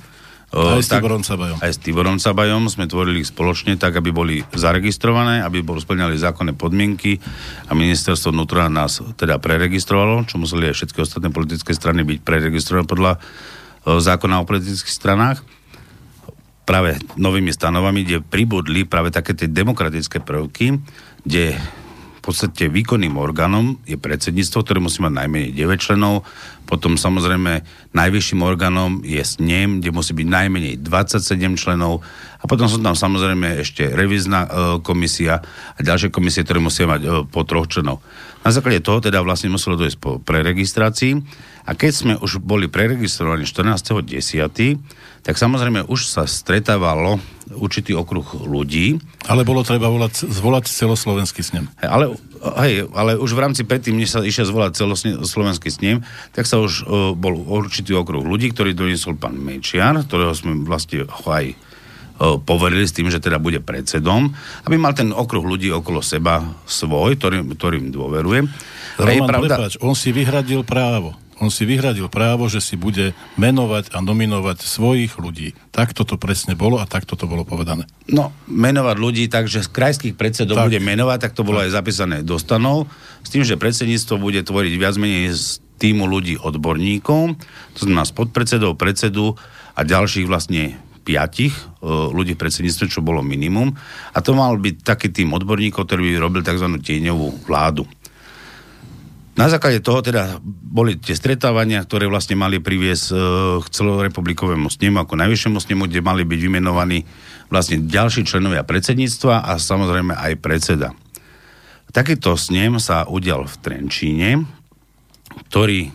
[0.52, 1.56] aj s Tiborom Cabajom.
[1.64, 6.20] Aj s Tiborom Cabajom sme tvorili ich spoločne tak, aby boli zaregistrované, aby boli splňali
[6.20, 7.16] zákonné podmienky
[7.66, 12.84] a ministerstvo vnútra nás teda preregistrovalo, čo museli aj všetky ostatné politické strany byť preregistrované
[12.84, 13.12] podľa
[13.82, 15.40] zákona o politických stranách,
[16.62, 20.78] práve novými stanovami, kde pribudli práve také tie demokratické prvky,
[21.26, 21.58] kde
[22.22, 26.22] v podstate výkonným orgánom je predsedníctvo, ktoré musí mať najmenej 9 členov,
[26.70, 32.06] potom samozrejme najvyšším orgánom je snem, kde musí byť najmenej 27 členov
[32.38, 34.50] a potom sú tam samozrejme ešte revizná e,
[34.87, 35.42] komisia
[35.74, 37.98] a ďalšie komisie, ktoré musia mať e, po troch členov.
[38.46, 41.18] Na základe toho teda vlastne muselo dojsť po preregistrácii
[41.66, 44.78] a keď sme už boli preregistrovaní 14.10.,
[45.22, 47.22] tak samozrejme už sa stretávalo
[47.54, 48.98] určitý okruh ľudí.
[49.30, 51.70] Ale bolo treba volať, zvolať celoslovenský snem.
[51.78, 52.18] Ale,
[52.64, 56.02] hej, ale už v rámci predtým, než sa išiel zvolať celoslovenský snem,
[56.35, 61.06] tak sa už uh, bol určitý okruh ľudí, ktorý doniesol pán Mečiar, ktorého sme vlastne
[61.06, 64.35] aj uh, poverili s tým, že teda bude predsedom,
[64.66, 68.50] aby mal ten okruh ľudí okolo seba svoj, ktorým, ktorým dôveruje.
[68.98, 69.54] Roman, pravda...
[69.54, 74.62] prepáč, on si vyhradil právo on si vyhradil právo, že si bude menovať a nominovať
[74.62, 75.59] svojich ľudí.
[75.74, 77.90] Takto to presne bolo a takto to bolo povedané.
[78.07, 80.70] No, menovať ľudí tak, že z krajských predsedov tak.
[80.70, 81.66] bude menovať, tak to bolo tak.
[81.66, 82.87] aj zapísané do stanov,
[83.26, 87.35] s tým, že predsedníctvo bude tvoriť viac menej z týmu ľudí odborníkov,
[87.74, 89.35] to znamená z podpredsedov, predsedu
[89.74, 93.74] a ďalších vlastne piatich e, ľudí v predsedníctve, čo bolo minimum.
[94.14, 96.78] A to mal byť taký tým odborníkov, ktorý by robil tzv.
[96.78, 97.83] tieňovú vládu.
[99.33, 103.14] Na základe toho teda boli tie stretávania, ktoré vlastne mali priviesť e,
[103.64, 107.09] k celorepublikovému snemu ako najvyššiemu snemu, kde mali byť vymenovaní
[107.49, 110.92] vlastne ďalší členovia predsedníctva a samozrejme aj predseda.
[111.92, 114.31] Takýto snem sa udial v Trenčíne,
[115.49, 115.88] ktorý,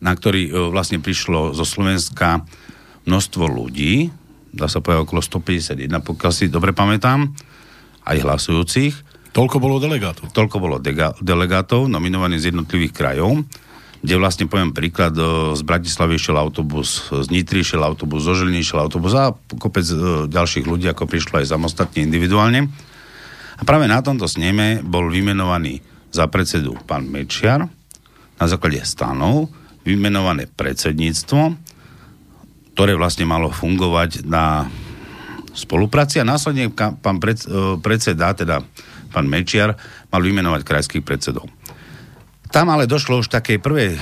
[0.00, 2.48] na ktorý e, vlastne prišlo zo Slovenska
[3.04, 4.08] množstvo ľudí,
[4.56, 7.28] dá sa povedať okolo 151, pokiaľ si dobre pamätám,
[8.08, 9.13] aj hlasujúcich.
[9.34, 10.30] Toľko bolo delegátov.
[10.30, 13.42] Toľko bolo dega- delegátov nominovaných z jednotlivých krajov,
[13.98, 15.16] kde vlastne poviem príklad,
[15.58, 20.30] z Bratislavy išiel autobus, z Nitry išiel autobus, zo Žiliny išiel autobus a kopec e,
[20.30, 22.70] ďalších ľudí, ako prišlo aj samostatne individuálne.
[23.58, 25.82] A práve na tomto sneme bol vymenovaný
[26.14, 27.66] za predsedu pán Mečiar,
[28.38, 29.50] na základe stanov,
[29.82, 31.58] vymenované predsedníctvo,
[32.76, 34.68] ktoré vlastne malo fungovať na
[35.54, 38.60] spolupráci a následne pán e, predseda, teda
[39.14, 39.78] pán Mečiar,
[40.10, 41.46] mal vymenovať krajských predsedov.
[42.50, 43.94] Tam ale došlo už takej prvej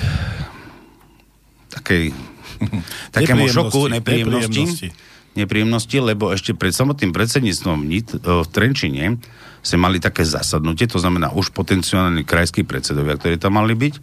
[1.72, 2.12] takej
[3.16, 4.88] takému šoku, nepríjemnosti, nepríjemnosti,
[5.34, 7.78] nepríjemnosti, lebo ešte pred samotným predsedníctvom
[8.22, 9.16] v Trenčine
[9.62, 13.94] sme mali také zasadnutie, to znamená už potenciálni krajskí predsedovia, ktorí tam mali byť.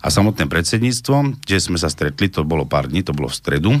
[0.00, 3.76] A samotné predsedníctvo, kde sme sa stretli, to bolo pár dní, to bolo v stredu,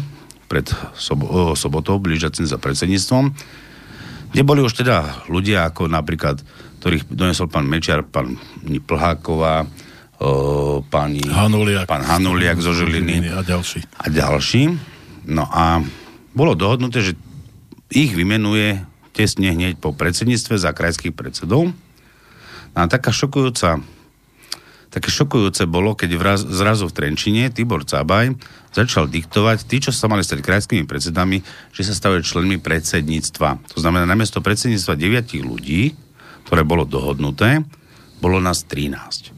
[0.52, 3.32] pred sobo- sobotou, blížiacim za predsedníctvom,
[4.30, 6.40] kde boli už teda ľudia ako napríklad,
[6.80, 9.66] ktorých donesol pán Mečiar, pán Plháková,
[10.22, 13.80] o, pani, Hanuliak, pán Hanuliak zo Žiliny a ďalší.
[13.98, 14.62] A ďalší.
[15.26, 15.82] No a
[16.32, 17.12] bolo dohodnuté, že
[17.90, 21.74] ich vymenuje tesne hneď po predsedníctve za krajských predsedov.
[22.70, 23.82] No a taká šokujúca
[24.90, 28.34] také šokujúce bolo, keď vraz, zrazu v Trenčine Tibor Cabaj
[28.70, 31.42] začal diktovať tí, čo sa mali stať krajskými predsedami,
[31.74, 33.74] že sa stavajú členmi predsedníctva.
[33.74, 35.94] To znamená, namiesto predsedníctva 9 ľudí,
[36.46, 37.66] ktoré bolo dohodnuté,
[38.22, 39.34] bolo nás 13.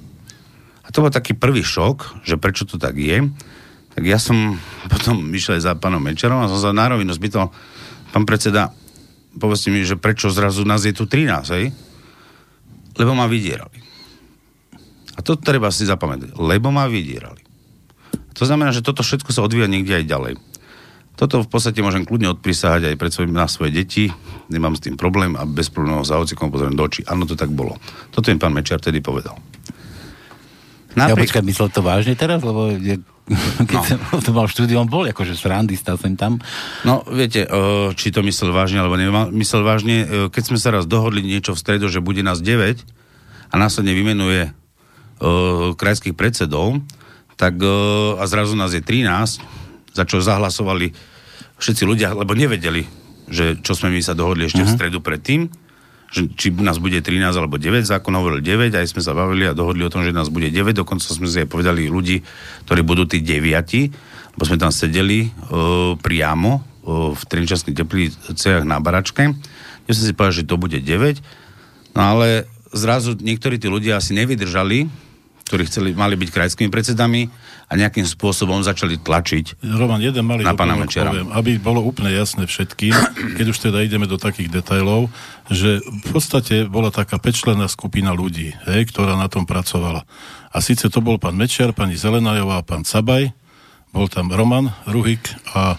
[0.84, 3.24] A to bol taký prvý šok, že prečo to tak je.
[3.96, 4.60] Tak ja som
[4.92, 7.48] potom myšiel aj za pánom Mečerom a som sa na rovinu spýtal,
[8.12, 8.72] pán predseda,
[9.36, 11.72] povedzte mi, že prečo zrazu nás je tu 13, hej?
[13.00, 13.80] Lebo ma vydierali.
[15.16, 17.51] A to treba si zapamätať, lebo ma vydierali.
[18.36, 20.34] To znamená, že toto všetko sa odvíja niekde aj ďalej.
[21.12, 24.08] Toto v podstate môžem kľudne odprisahať aj pred svojim, na svoje deti,
[24.48, 27.04] nemám s tým problém a bez problémov za hocikom pozriem do očí.
[27.04, 27.76] Áno, to tak bolo.
[28.08, 29.36] Toto im pán Mečiar tedy povedal.
[30.96, 31.12] Napriek...
[31.12, 32.40] Ja počkaj, myslel to vážne teraz?
[32.40, 33.00] Lebo je,
[33.68, 33.84] keď no.
[33.84, 36.40] som to mal štúdiu, on bol akože srandy, stal sem tam.
[36.84, 37.44] No, viete,
[37.96, 39.96] či to myslel vážne, alebo nemyslel vážne,
[40.32, 42.82] keď sme sa raz dohodli niečo v stredu, že bude nás 9
[43.52, 46.80] a následne vymenuje uh, krajských predsedov,
[47.36, 49.40] tak uh, a zrazu nás je 13,
[49.92, 50.92] za čo zahlasovali
[51.60, 52.84] všetci ľudia, lebo nevedeli,
[53.30, 54.68] že čo sme my sa dohodli ešte uh-huh.
[54.68, 54.78] v mhm.
[54.78, 55.40] stredu predtým,
[56.12, 59.56] že či nás bude 13 alebo 9, zákon hovoril 9, aj sme sa bavili a
[59.56, 62.20] dohodli o tom, že nás bude 9, dokonca sme si aj povedali ľudí,
[62.68, 68.76] ktorí budú tí 9, lebo sme tam sedeli uh, priamo uh, v Trenčanských tepliciach na
[68.76, 69.32] baračke,
[69.88, 72.44] kde som si povedal, že to bude 9, no ale
[72.76, 74.92] zrazu niektorí tí ľudia asi nevydržali
[75.44, 77.28] ktorí chceli, mali byť krajskými predsedami
[77.68, 81.12] a nejakým spôsobom začali tlačiť Roman, jeden malý na pána Mečera.
[81.12, 82.94] Poviem, aby bolo úplne jasné všetkým,
[83.38, 85.10] keď už teda ideme do takých detajlov,
[85.50, 90.06] že v podstate bola taká pečlená skupina ľudí, hej, ktorá na tom pracovala.
[90.52, 93.32] A síce to bol pán Mečiar, pani Zelenajová pán Cabaj,
[93.92, 95.20] bol tam Roman Ruhik
[95.52, 95.76] a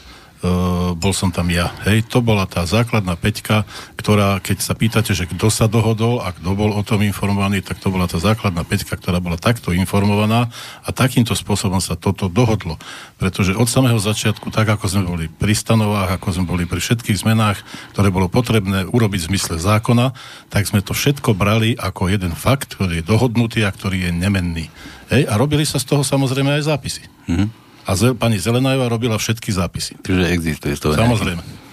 [1.00, 1.72] bol som tam ja.
[1.88, 3.64] Hej, to bola tá základná peťka,
[3.96, 7.80] ktorá, keď sa pýtate, že kto sa dohodol a kto bol o tom informovaný, tak
[7.80, 10.52] to bola tá základná peťka, ktorá bola takto informovaná
[10.84, 12.76] a takýmto spôsobom sa toto dohodlo.
[13.16, 17.24] Pretože od samého začiatku, tak ako sme boli pri stanovách, ako sme boli pri všetkých
[17.24, 17.64] zmenách,
[17.96, 20.12] ktoré bolo potrebné urobiť v zmysle zákona,
[20.52, 24.68] tak sme to všetko brali ako jeden fakt, ktorý je dohodnutý a ktorý je nemenný.
[25.08, 27.08] Hej, a robili sa z toho samozrejme aj zápisy.
[27.32, 27.63] Mm-hmm.
[27.84, 30.00] A zel, pani Zelenajová robila všetky zápisy.
[30.00, 30.96] Čiže existuje to.
[30.96, 31.64] Samozrejme.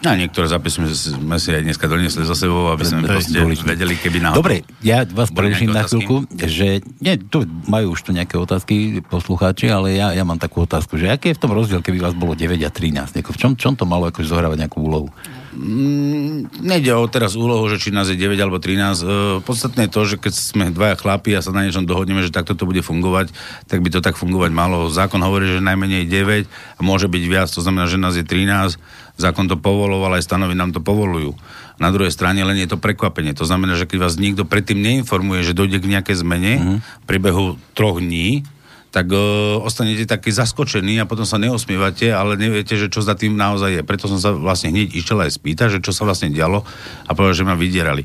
[0.00, 3.36] A niektoré zápisy sme si aj dneska doniesli za sebou, aby sme proste
[3.68, 4.40] vedeli, keby náhodou...
[4.40, 9.68] Dobre, ja vás preruším na chvíľku, že nie, tu majú už tu nejaké otázky poslucháči,
[9.68, 12.32] ale ja, ja mám takú otázku, že aký je v tom rozdiel, keby vás bolo
[12.32, 13.12] 9 a 13?
[13.12, 15.12] Nieko, v čom, čom to malo akože zohrávať nejakú úlohu?
[15.50, 19.02] Mm, nejde o teraz úlohu, že či nás je 9 alebo 13.
[19.02, 19.06] E,
[19.42, 22.54] podstatné je to, že keď sme dvaja chlapi a sa na niečom dohodneme, že takto
[22.54, 23.34] to bude fungovať,
[23.66, 24.86] tak by to tak fungovať malo.
[24.86, 26.46] Zákon hovorí, že najmenej 9
[26.78, 28.78] a môže byť viac, to znamená, že nás je 13
[29.20, 31.36] Zákon to povoloval, aj stanovy nám to povolujú.
[31.76, 33.36] Na druhej strane len je to prekvapenie.
[33.36, 36.78] To znamená, že keď vás nikto predtým neinformuje, že dojde k nejakej zmene mm-hmm.
[37.04, 38.48] priebehu troch dní,
[38.90, 43.38] tak uh, ostanete taký zaskočení a potom sa neosmievate, ale neviete, že čo za tým
[43.38, 43.82] naozaj je.
[43.86, 46.66] Preto som sa vlastne hneď išiel aj spýtať, že čo sa vlastne dialo
[47.06, 48.02] a povedal, že ma vydierali.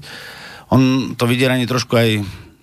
[0.69, 2.09] On to vydieranie trošku aj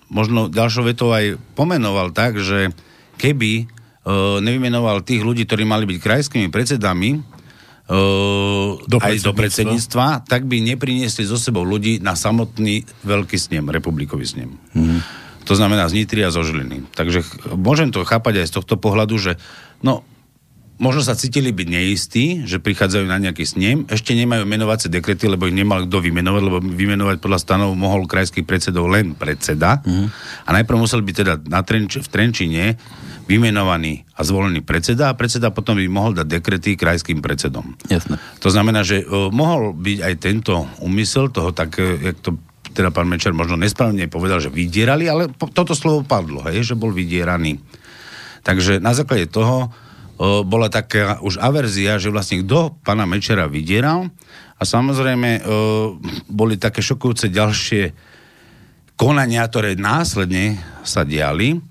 [0.07, 2.71] možno ďalšou vetou aj pomenoval tak, že
[3.19, 7.35] keby uh, nevymenoval tých ľudí, ktorí mali byť krajskými predsedami,
[7.83, 13.67] Uh, do aj do predsedníctva, tak by nepriniesli zo sebou ľudí na samotný veľký snem,
[13.67, 14.55] republikový snem.
[14.71, 15.03] Mm.
[15.43, 16.87] To znamená z Nitry a zo Žiliny.
[16.95, 17.23] Takže
[17.55, 19.31] môžem to chápať aj z tohto pohľadu, že
[19.83, 20.03] no,
[20.81, 25.45] možno sa cítili byť neistí, že prichádzajú na nejaký snem, ešte nemajú menovacie dekrety, lebo
[25.45, 29.79] ich nemal kto vymenovať, lebo vymenovať podľa stanov mohol krajský predsedov len predseda.
[29.85, 30.09] Mm.
[30.43, 32.75] A najprv musel byť teda na Trenč- v Trenčine
[33.23, 37.79] vymenovaný a zvolený predseda a predseda potom by mohol dať dekrety krajským predsedom.
[37.87, 38.19] Jasne.
[38.43, 42.35] To znamená, že uh, mohol byť aj tento úmysel toho, tak, uh, jak to
[42.73, 46.89] teda pán Mečer možno nesprávne povedal, že vydierali, ale toto slovo padlo, hej, že bol
[46.89, 47.61] vydieraný.
[48.43, 54.11] Takže na základe toho uh, bola taká už averzia, že vlastne kto pána Mečera vydieral
[54.57, 55.95] a samozrejme uh,
[56.27, 57.95] boli také šokujúce ďalšie
[58.99, 61.61] konania, ktoré následne sa diali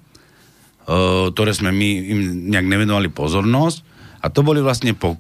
[1.33, 3.79] ktoré sme my im nejak nevenovali pozornosť.
[4.23, 5.19] A to boli vlastne po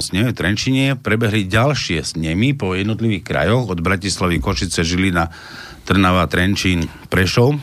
[0.00, 5.28] sneme v Trenčine prebehli ďalšie snemy po jednotlivých krajoch od Bratislavy, Košice, Žilina,
[5.84, 7.60] Trnava, Trenčín, Prešov.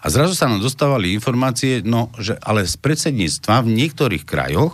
[0.00, 4.72] A zrazu sa nám dostávali informácie, no, že ale z predsedníctva v niektorých krajoch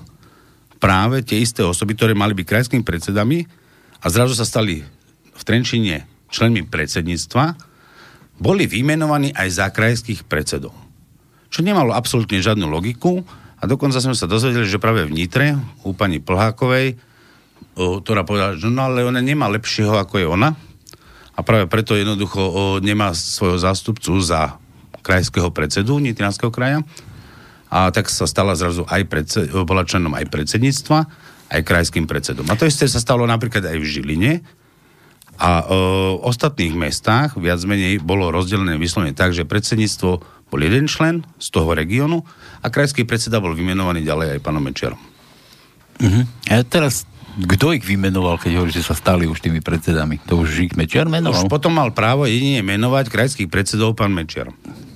[0.78, 3.42] práve tie isté osoby, ktoré mali byť krajskými predsedami
[3.98, 4.84] a zrazu sa stali
[5.34, 7.44] v Trenčine členmi predsedníctva,
[8.36, 10.76] boli vymenovaní aj za krajských predsedov.
[11.48, 13.24] Čo nemalo absolútne žiadnu logiku
[13.56, 17.00] a dokonca sme sa dozvedeli, že práve v Nitre u pani Plhákovej,
[17.76, 20.52] o, ktorá povedala, že no ale ona nemá lepšieho ako je ona.
[21.36, 24.60] A práve preto jednoducho o, nemá svojho zástupcu za
[25.00, 26.84] krajského predsedu Nitrianského kraja.
[27.72, 30.98] A tak sa stala zrazu aj predsed, bola členom aj predsedníctva,
[31.50, 32.46] aj krajským predsedom.
[32.46, 34.32] A to isté sa stalo napríklad aj v Žiline,
[35.36, 35.72] a v
[36.24, 41.74] ostatných mestách viac menej bolo rozdelené vyslovene tak, že predsedníctvo bol jeden člen z toho
[41.74, 42.22] regiónu
[42.62, 45.00] a krajský predseda bol vymenovaný ďalej aj pánom Mečerom.
[45.96, 46.24] Uh-huh.
[46.46, 50.24] A teraz kto ich vymenoval, keď hovorí, že sa stali už tými predsedami?
[50.24, 51.44] To už ich Mečiar menoval?
[51.44, 54.48] Už potom mal právo jedine menovať krajských predsedov pán Mečiar.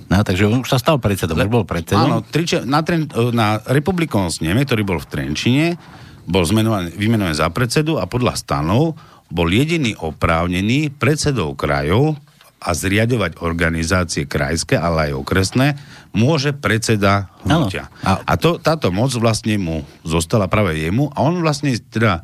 [0.09, 2.01] No, takže on už sa stal predsedom, Le, bol predsedom.
[2.01, 5.77] Áno, triče, na, tren, na republikovom sneme, ktorý bol v Trenčine,
[6.25, 8.97] bol zmenovaný, vymenovaný za predsedu a podľa stanov
[9.31, 12.19] bol jediný oprávnený predsedov krajov
[12.61, 15.67] a zriadovať organizácie krajské, ale aj okresné,
[16.13, 17.89] môže predseda hnutia.
[18.05, 22.21] A, a to, táto moc vlastne mu zostala práve jemu a on vlastne teda,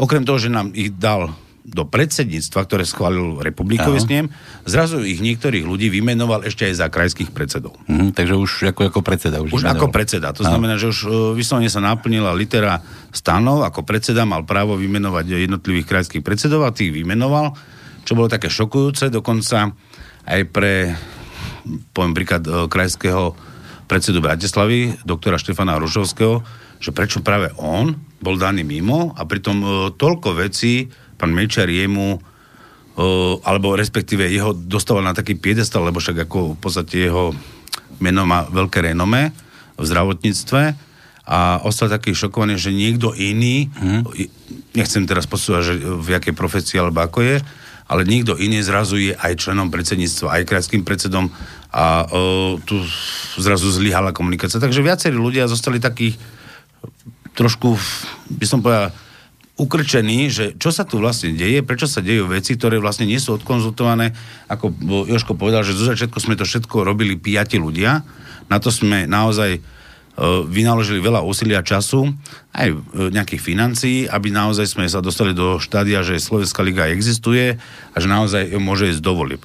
[0.00, 4.30] okrem toho, že nám ich dal do predsedníctva, ktoré schválil republikový snem,
[4.62, 7.74] zrazu ich niektorých ľudí vymenoval ešte aj za krajských predsedov.
[7.90, 9.42] Mm, takže už ako, ako predseda.
[9.42, 10.30] Už, už ako predseda.
[10.30, 10.54] To Aha.
[10.54, 12.78] znamená, že už uh, vyslovene sa naplnila litera
[13.10, 17.58] stanov, ako predseda mal právo vymenovať jednotlivých krajských predsedov a tých vymenoval,
[18.06, 19.74] čo bolo také šokujúce, dokonca
[20.26, 20.94] aj pre,
[21.90, 23.34] poviem príklad, uh, krajského
[23.90, 26.46] predsedu Bratislavy, doktora Štefana Rušovského,
[26.78, 30.86] že prečo práve on bol daný mimo a pritom uh, toľko vecí
[31.18, 32.22] pán Mečer jemu
[32.96, 37.28] Uh, alebo respektíve jeho dostával na taký piedestal, lebo však ako v podstate jeho
[38.00, 39.36] meno má veľké renome
[39.76, 40.62] v zdravotníctve
[41.28, 44.00] a ostal taký šokovaný, že niekto iný, hmm.
[44.72, 47.36] nechcem teraz posúvať, že v jakej profesii alebo ako je,
[47.86, 51.30] ale niekto iný zrazu je aj členom predsedníctva, aj krajským predsedom
[51.70, 52.82] a o, tu
[53.38, 54.58] zrazu zlyhala komunikácia.
[54.58, 56.18] Takže viacerí ľudia zostali takí
[57.36, 57.78] trošku,
[58.32, 58.90] by som povedal,
[59.56, 63.40] ukrčení, že čo sa tu vlastne deje, prečo sa dejú veci, ktoré vlastne nie sú
[63.40, 64.12] odkonzultované.
[64.52, 64.68] Ako
[65.08, 68.04] Joško povedal, že zo začiatku sme to všetko robili piati ľudia.
[68.52, 69.64] Na to sme naozaj
[70.48, 72.16] vynaložili veľa úsilia času,
[72.56, 72.72] aj
[73.12, 77.60] nejakých financií, aby naozaj sme sa dostali do štádia, že Slovenská liga existuje
[77.92, 79.42] a že naozaj môže ísť do volieb.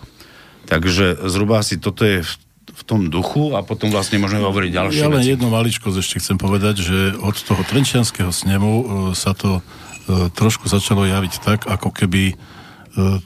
[0.72, 5.12] Takže zhruba asi toto je v, tom duchu a potom vlastne môžeme hovoriť ďalšie Ja
[5.12, 5.38] len veci.
[5.38, 9.62] jednu maličko ešte chcem povedať, že od toho Trenčianského snemu e, sa to
[10.12, 12.36] trošku začalo javiť tak, ako keby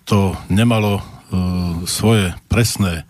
[0.06, 1.02] to nemalo
[1.90, 3.08] svoje presné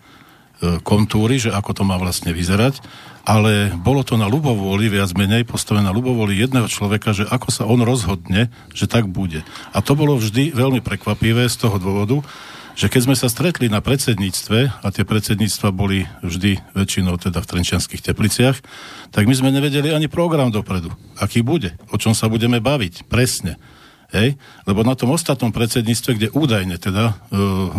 [0.82, 2.80] kontúry, že ako to má vlastne vyzerať,
[3.26, 7.66] ale bolo to na ľubovôli, viac menej postavené na ľubovôli jedného človeka, že ako sa
[7.66, 9.42] on rozhodne, že tak bude.
[9.74, 12.22] A to bolo vždy veľmi prekvapivé z toho dôvodu,
[12.78, 17.50] že keď sme sa stretli na predsedníctve, a tie predsedníctva boli vždy väčšinou teda v
[17.50, 18.62] Trenčianských tepliciach,
[19.10, 23.58] tak my sme nevedeli ani program dopredu, aký bude, o čom sa budeme baviť, presne.
[24.14, 24.38] Hej?
[24.66, 27.14] Lebo na tom ostatnom predsedníctve, kde údajne teda e,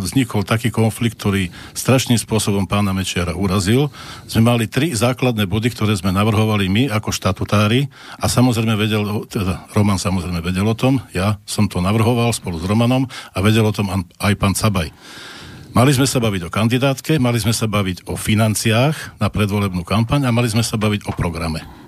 [0.04, 3.88] vznikol taký konflikt, ktorý strašným spôsobom pána Mečiara urazil,
[4.28, 7.88] sme mali tri základné body, ktoré sme navrhovali my ako štatutári
[8.20, 12.68] a samozrejme vedel, teda Roman samozrejme vedel o tom, ja som to navrhoval spolu s
[12.68, 13.88] Romanom a vedel o tom
[14.20, 14.92] aj pán Cabaj.
[15.78, 20.26] Mali sme sa baviť o kandidátke, mali sme sa baviť o financiách na predvolebnú kampaň
[20.26, 21.87] a mali sme sa baviť o programe.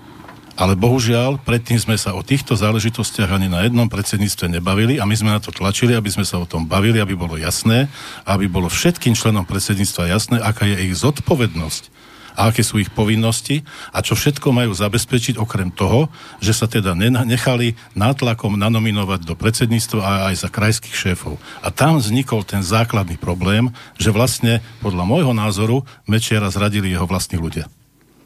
[0.60, 5.16] Ale bohužiaľ, predtým sme sa o týchto záležitostiach ani na jednom predsedníctve nebavili a my
[5.16, 7.88] sme na to tlačili, aby sme sa o tom bavili, aby bolo jasné,
[8.28, 11.95] aby bolo všetkým členom predsedníctva jasné, aká je ich zodpovednosť
[12.36, 13.64] a aké sú ich povinnosti
[13.95, 16.12] a čo všetko majú zabezpečiť okrem toho,
[16.43, 16.91] že sa teda
[17.24, 21.39] nechali nátlakom nanominovať do predsedníctva a aj za krajských šéfov.
[21.64, 27.39] A tam vznikol ten základný problém, že vlastne podľa môjho názoru Mečiara zradili jeho vlastní
[27.39, 27.72] ľudia,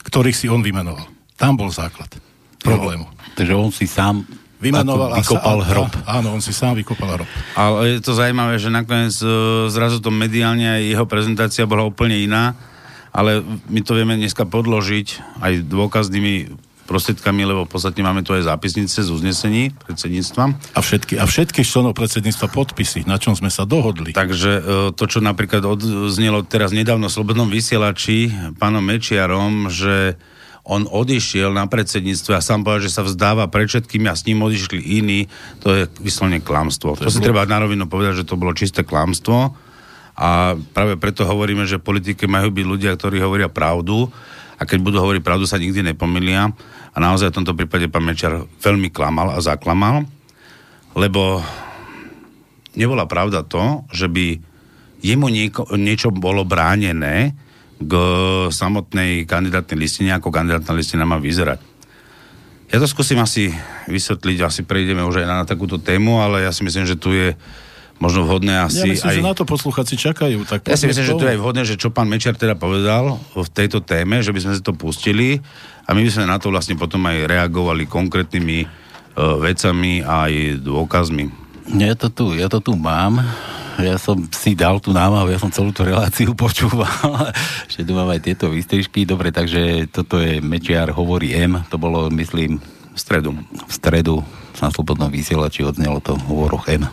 [0.01, 1.12] ktorých si on vymenoval.
[1.37, 2.09] Tam bol základ
[2.61, 3.05] problému.
[3.05, 4.23] Jo, takže on si sám
[4.63, 5.91] vymenoval vykopal a, hrob.
[6.07, 7.29] A, áno, on si sám vykopal hrob.
[7.59, 12.15] Ale je to zaujímavé, že nakoniec uh, zrazu to mediálne aj jeho prezentácia bola úplne
[12.15, 12.55] iná,
[13.11, 18.43] ale my to vieme dneska podložiť aj dôkaznými prostriedkami, lebo v podstate máme tu aj
[18.43, 20.43] zápisnice z uznesení predsedníctva.
[20.75, 24.11] A všetky, a všetky členov predsedníctva podpisy, na čom sme sa dohodli.
[24.15, 24.63] Takže uh,
[24.95, 30.15] to, čo napríklad odznelo teraz nedávno v Slobodnom vysielači pánom Mečiarom, že
[30.63, 34.47] on odišiel na predsedníctve a sám povedal, že sa vzdáva pred všetkými a s ním
[34.47, 35.27] odišli iní,
[35.59, 36.95] to je vyslovene klamstvo.
[36.95, 37.27] To, to si bolo...
[37.27, 39.51] treba na rovinu povedať, že to bolo čisté klamstvo.
[40.13, 44.07] A práve preto hovoríme, že v politike majú byť ľudia, ktorí hovoria pravdu.
[44.55, 46.47] A keď budú hovoriť pravdu, sa nikdy nepomilia.
[46.93, 50.05] A naozaj v tomto prípade pán Mečar veľmi klamal a zaklamal,
[50.93, 51.41] lebo
[52.77, 54.37] nebola pravda to, že by
[55.01, 57.33] jemu nieko, niečo bolo bránené,
[57.83, 57.93] k
[58.49, 61.59] samotnej kandidátnej listine, ako kandidátna listina má vyzerať.
[62.73, 63.53] Ja to skúsim asi
[63.85, 67.13] vysvetliť, asi prejdeme už aj na, na takúto tému, ale ja si myslím, že tu
[67.13, 67.37] je
[68.01, 69.17] možno vhodné asi ja myslím, aj...
[69.21, 70.41] že na to posluchaci čakajú.
[70.43, 73.49] Tak ja si myslím, že tu je vhodné, že čo pán Mečer teda povedal v
[73.53, 75.37] tejto téme, že by sme si to pustili
[75.85, 80.65] a my by sme na to vlastne potom aj reagovali konkrétnymi uh, vecami a aj
[80.65, 81.42] dôkazmi.
[81.71, 83.23] Ja to tu, ja to tu mám
[83.81, 87.33] ja som si dal tú námahu, ja som celú tú reláciu počúval,
[87.65, 89.07] že tu mám aj tieto výstrižky.
[89.07, 92.61] Dobre, takže toto je Mečiar hovorí M, to bolo, myslím,
[92.93, 93.33] v stredu.
[93.65, 94.21] V stredu
[94.61, 96.85] na slobodnom vysielači odznelo to hovoroch M.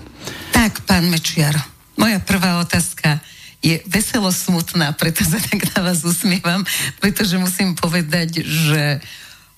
[0.57, 1.55] Tak, pán Mečiar,
[2.01, 3.21] moja prvá otázka
[3.61, 6.65] je veselo smutná, preto sa tak na vás usmievam,
[6.97, 9.05] pretože musím povedať, že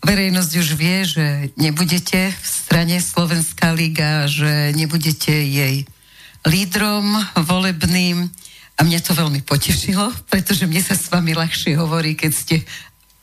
[0.02, 5.86] verejnosť už vie, že nebudete v strane Slovenská liga, že nebudete jej
[6.42, 7.06] lídrom
[7.38, 8.26] volebným
[8.76, 12.56] a mňa to veľmi potešilo, pretože mne sa s vami ľahšie hovorí, keď ste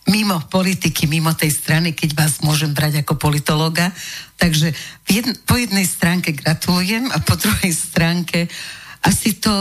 [0.07, 3.91] mimo politiky, mimo tej strany, keď vás môžem brať ako politologa.
[4.39, 4.73] Takže
[5.45, 8.47] po jednej stránke gratulujem a po druhej stránke
[9.03, 9.51] asi to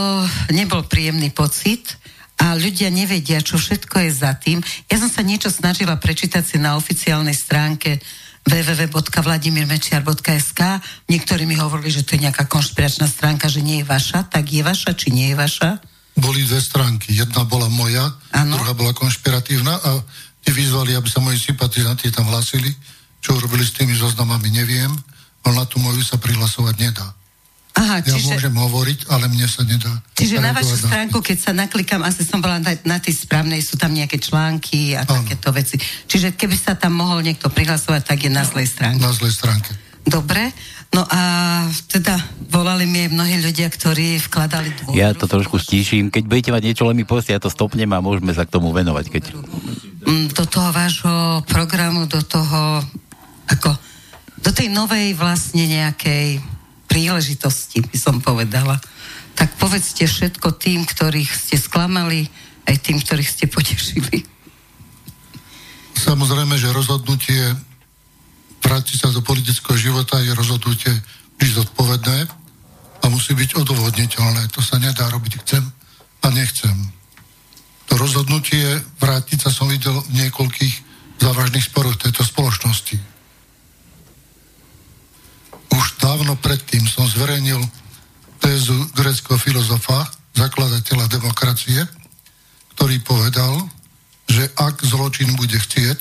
[0.55, 1.99] nebol príjemný pocit
[2.39, 4.63] a ľudia nevedia, čo všetko je za tým.
[4.87, 7.99] Ja som sa niečo snažila prečítať si na oficiálnej stránke
[8.47, 10.61] www.vladimirmečiar.sk
[11.11, 14.31] Niektorí mi hovorili, že to je nejaká konšpiračná stránka, že nie je vaša.
[14.31, 15.83] Tak je vaša, či nie je vaša?
[16.15, 17.11] Boli dve stránky.
[17.11, 18.55] Jedna bola moja, ano.
[18.55, 19.99] druhá bola konšpiratívna a
[20.43, 22.71] tí vyzvali, aby sa moji sympatizanti tam hlasili.
[23.19, 24.95] Čo urobili s tými zoznamami, neviem.
[25.43, 27.18] Ale na tú moju sa prihlasovať nedá.
[27.79, 28.35] Aha, ja čiže...
[28.35, 29.89] môžem hovoriť, ale mne sa nedá.
[30.19, 33.79] Čiže na vašu stránku, keď sa naklikám, asi som bola na, na tej správnej, sú
[33.79, 35.23] tam nejaké články a ano.
[35.23, 35.79] takéto veci.
[35.79, 38.99] Čiže keby sa tam mohol niekto prihlasovať, tak je na zlej stránke.
[38.99, 39.71] Na zlej stránke.
[40.03, 40.51] Dobre.
[40.89, 41.21] No a
[41.85, 42.17] teda
[42.49, 44.99] vo volali mi aj mnohí ľudia, ktorí vkladali dôveru.
[44.99, 46.11] Ja to trošku stíším.
[46.11, 48.75] Keď budete mať niečo, len mi povedzte, ja to stopnem a môžeme sa k tomu
[48.75, 49.05] venovať.
[49.07, 49.23] Keď...
[50.03, 52.83] Mm, do toho vášho programu, do toho,
[53.47, 53.71] ako,
[54.43, 56.43] do tej novej vlastne nejakej
[56.89, 58.81] príležitosti, by som povedala.
[59.37, 62.27] Tak povedzte všetko tým, ktorých ste sklamali,
[62.67, 64.25] aj tým, ktorých ste potešili.
[65.95, 67.55] Samozrejme, že rozhodnutie
[68.59, 70.91] vrátiť sa do politického života je rozhodnutie
[71.39, 72.17] vždy zodpovedné
[72.99, 74.51] a musí byť odôvodniteľné.
[74.51, 75.63] To sa nedá robiť chcem
[76.19, 76.75] a nechcem.
[77.89, 80.75] To rozhodnutie vrátiť sa som videl v niekoľkých
[81.19, 82.97] závažných sporoch tejto spoločnosti.
[85.73, 87.59] Už dávno predtým som zverejnil
[88.39, 91.83] tézu greckého filozofa, zakladateľa demokracie,
[92.77, 93.67] ktorý povedal,
[94.29, 95.99] že ak zločin bude chcieť,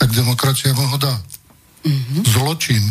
[0.00, 1.14] tak demokracia mu ho dá.
[1.84, 2.24] Mm-hmm.
[2.26, 2.82] Zločin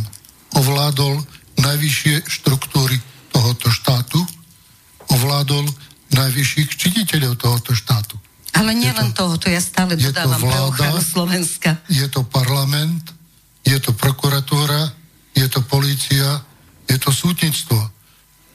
[0.55, 1.19] ovládol
[1.59, 2.97] najvyššie štruktúry
[3.33, 4.21] tohoto štátu,
[5.11, 5.65] ovládol
[6.13, 8.17] najvyšších činiteľov tohoto štátu.
[8.57, 11.69] Ale nielen to, tohoto, ja stále dodávam to vláda, pre Slovenska.
[11.85, 13.13] Je to parlament,
[13.61, 14.89] je to prokuratúra,
[15.37, 16.41] je to policia,
[16.89, 17.77] je to súdnictvo.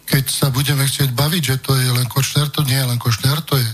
[0.04, 3.40] Keď sa budeme chcieť baviť, že to je len Kočner, to nie je len Kočner,
[3.46, 3.68] to je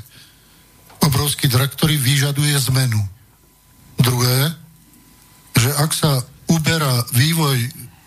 [1.02, 3.00] obrovský drak, ktorý vyžaduje zmenu.
[3.98, 4.52] Druhé,
[5.56, 7.58] že ak sa uberá vývoj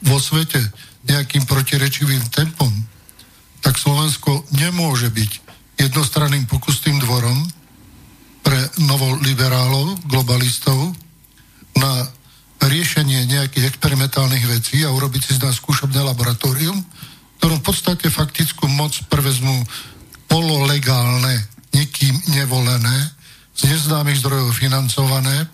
[0.07, 0.61] vo svete
[1.09, 2.71] nejakým protirečivým tempom,
[3.59, 5.31] tak Slovensko nemôže byť
[5.79, 7.39] jednostranným pokusným dvorom
[8.43, 10.95] pre novoliberálov, globalistov
[11.79, 12.07] na
[12.63, 16.79] riešenie nejakých experimentálnych vecí a urobiť si z nás skúšobné laboratórium,
[17.39, 19.63] ktorom v podstate faktickú moc prevezmú
[20.31, 21.35] pololegálne,
[21.75, 23.11] nikým nevolené,
[23.53, 25.47] z neznámych zdrojov financované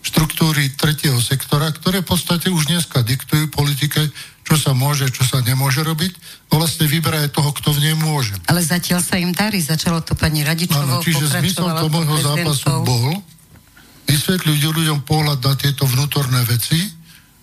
[0.00, 4.08] štruktúry tretieho sektora, ktoré v podstate už dneska diktujú politike,
[4.46, 6.12] čo sa môže, čo sa nemôže robiť
[6.50, 8.34] a vlastne vyberajú toho, kto v nej môže.
[8.46, 12.68] Ale zatiaľ sa im darí, začalo to pani Radičovou, Áno, čiže zmysel to môjho zápasu
[12.84, 13.20] bol
[14.10, 16.82] vysvetliť ľuďom pohľad na tieto vnútorné veci,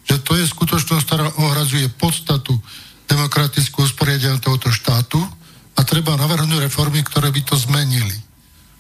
[0.04, 2.56] že to je skutočnosť, ktorá ohrazuje podstatu
[3.08, 5.20] demokratickú usporiadania tohoto štátu
[5.78, 8.16] a treba navrhnúť reformy, ktoré by to zmenili.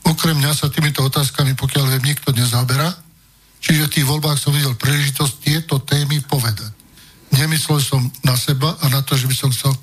[0.03, 2.91] Okrem mňa sa týmito otázkami, pokiaľ viem, nikto nezaberá,
[3.61, 6.69] Čiže v tých voľbách som videl príležitosť tieto témy povedať.
[7.33, 9.73] Nemyslel som na seba a na to, že by som chcel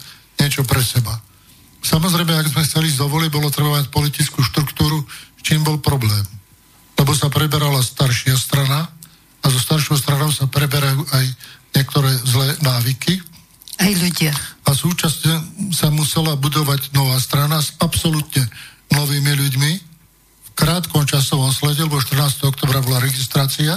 [0.40, 1.20] niečo pre seba.
[1.84, 5.04] Samozrejme, ak sme chceli ísť do voli, bolo treba mať politickú štruktúru,
[5.36, 6.24] s čím bol problém.
[6.96, 8.88] Lebo sa preberala staršia strana
[9.44, 11.24] a so staršou stranou sa preberajú aj
[11.76, 13.20] niektoré zlé návyky.
[13.76, 14.32] Aj ľudia.
[14.64, 15.34] A súčasne
[15.76, 18.48] sa musela budovať nová strana s absolútne
[18.88, 19.70] novými ľuďmi,
[20.54, 22.46] krátkom časovom slede, lebo 14.
[22.46, 23.74] oktobra bola registrácia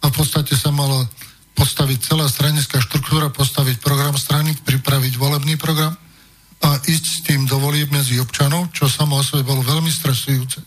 [0.00, 1.08] a v podstate sa mala
[1.56, 5.96] postaviť celá stranická štruktúra, postaviť program strany, pripraviť volebný program
[6.62, 10.60] a ísť s tým do volieb medzi občanov, čo samo o sebe bolo veľmi stresujúce.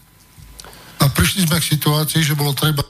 [1.02, 2.82] A prišli sme k situácii, že bolo treba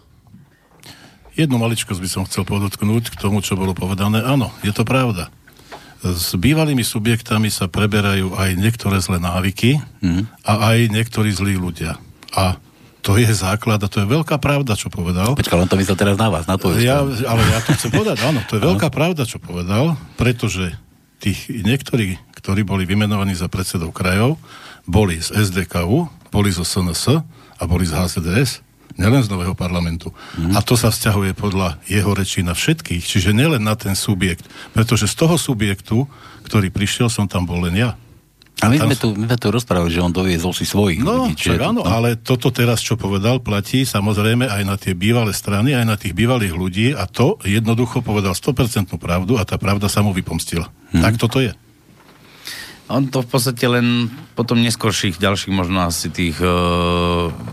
[1.45, 4.17] Jednu maličkosť by som chcel podotknúť k tomu, čo bolo povedané.
[4.17, 5.29] Áno, je to pravda.
[6.01, 10.41] S bývalými subjektami sa preberajú aj niektoré zlé návyky mm.
[10.41, 12.01] a aj niektorí zlí ľudia.
[12.33, 12.57] A
[13.05, 15.37] to je základ a to je veľká pravda, čo povedal.
[15.37, 16.73] Počkaj, len to myslel teraz na vás, na to.
[16.81, 20.73] Ja, ale ja to chcem povedať, áno, to je veľká pravda, čo povedal, pretože
[21.21, 24.41] tých niektorí, ktorí boli vymenovaní za predsedov krajov,
[24.89, 27.21] boli z SDKU, boli zo SNS
[27.61, 28.64] a boli z HZDS,
[28.95, 30.11] nielen z nového parlamentu.
[30.39, 30.55] Mm.
[30.55, 34.47] A to sa vzťahuje podľa jeho rečí na všetkých, čiže nielen na ten subjekt.
[34.71, 36.07] Pretože z toho subjektu,
[36.47, 37.99] ktorý prišiel, som tam bol len ja.
[38.63, 41.35] A my, sme tu, my sme tu rozprávali, že on doviezol si svojich no, ľudí.
[41.35, 41.91] Čiže, áno, no.
[41.91, 46.15] ale toto teraz, čo povedal, platí samozrejme aj na tie bývalé strany, aj na tých
[46.15, 50.71] bývalých ľudí a to jednoducho povedal 100% pravdu a tá pravda sa mu vypomstila.
[50.95, 51.03] Hmm.
[51.03, 51.51] Tak toto je.
[52.85, 56.47] On to v podstate len potom neskôrších ďalších možno asi tých e,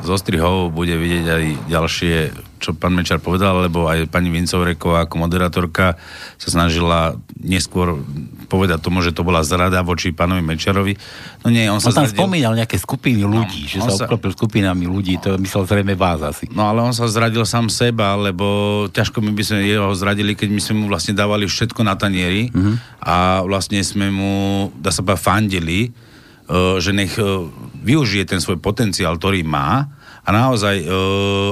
[0.05, 2.17] zostrihov bude vidieť aj ďalšie
[2.63, 5.99] čo pán Mečar povedal, lebo aj pani Vincovreková ako moderátorka
[6.39, 7.99] sa snažila neskôr
[8.47, 10.95] povedať tomu, že to bola zrada voči pánovi Mečarovi.
[11.43, 12.23] No nie, on, on sa tam zradil...
[12.23, 15.99] spomínal nejaké skupiny no, ľudí, no, že sa, sa obklopil skupinami ľudí, to myslel zrejme
[15.99, 16.47] vás asi.
[16.55, 20.49] No ale on sa zradil sám seba, lebo ťažko my by sme jeho zradili, keď
[20.55, 23.03] my sme mu vlastne dávali všetko na tanieri mm-hmm.
[23.03, 24.33] a vlastne sme mu,
[24.79, 27.49] dá sa povedať, fandili, uh, že nech uh,
[27.83, 29.89] využije ten svoj potenciál, ktorý má
[30.23, 30.87] a naozaj, e,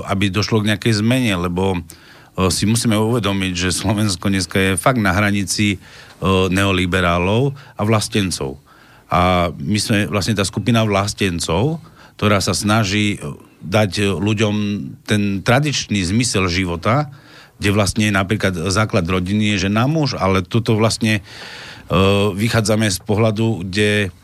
[0.06, 1.78] aby došlo k nejakej zmene, lebo e,
[2.54, 5.78] si musíme uvedomiť, že Slovensko dneska je fakt na hranici e,
[6.22, 8.62] neoliberálov a vlastencov.
[9.10, 11.82] A my sme vlastne tá skupina vlastencov,
[12.14, 13.18] ktorá sa snaží
[13.60, 14.54] dať ľuďom
[15.02, 17.10] ten tradičný zmysel života,
[17.58, 21.20] kde vlastne napríklad základ rodiny je žena muž, ale toto vlastne
[22.32, 24.14] vychádzame z pohľadu, kde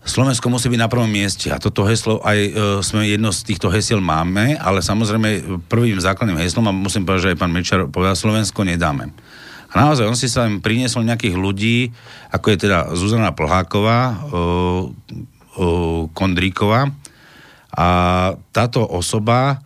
[0.00, 3.68] Slovensko musí byť na prvom mieste a toto heslo aj e, sme jedno z týchto
[3.68, 8.16] hesiel máme, ale samozrejme prvým základným heslom, a musím povedať, že aj pán Mečar povedal,
[8.16, 9.12] Slovensko nedáme.
[9.70, 11.92] A naozaj on si sa im priniesol nejakých ľudí,
[12.32, 15.66] ako je teda Zuzana Plháková, e, e,
[16.16, 16.88] Kondríková
[17.70, 17.88] a
[18.50, 19.62] táto osoba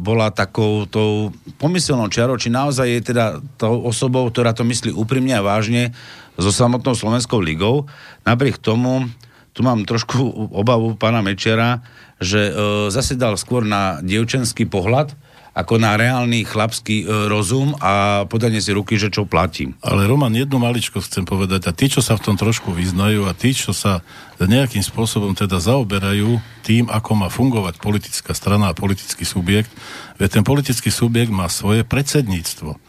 [0.00, 1.28] bola takou tou
[1.60, 5.92] pomyselnou čiarou, či naozaj je teda tou osobou, ktorá to myslí úprimne a vážne
[6.36, 7.88] so samotnou Slovenskou ligou.
[8.28, 9.08] Napriek tomu,
[9.56, 11.80] tu mám trošku obavu pána Mečera,
[12.20, 12.52] že e,
[12.92, 15.16] zasedal skôr na dievčenský pohľad,
[15.56, 19.72] ako na reálny chlapský e, rozum a podanie si ruky, že čo platím.
[19.80, 21.64] Ale Roman, jednu maličko chcem povedať.
[21.64, 24.04] A tí, čo sa v tom trošku vyznajú a tí, čo sa
[24.36, 29.72] nejakým spôsobom teda zaoberajú tým, ako má fungovať politická strana a politický subjekt,
[30.20, 32.85] veď ten politický subjekt má svoje predsedníctvo.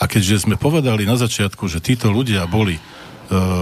[0.00, 2.82] A keďže sme povedali na začiatku, že títo ľudia boli e,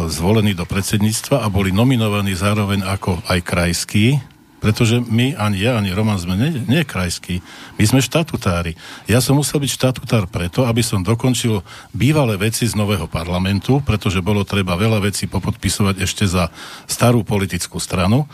[0.06, 4.22] zvolení do predsedníctva a boli nominovaní zároveň ako aj krajskí,
[4.58, 7.42] pretože my, ani ja, ani Roman sme nie, nie krajskí.
[7.78, 8.74] My sme štatutári.
[9.06, 11.62] Ja som musel byť štatutár preto, aby som dokončil
[11.94, 16.50] bývalé veci z nového parlamentu, pretože bolo treba veľa vecí popodpisovať ešte za
[16.90, 18.26] starú politickú stranu.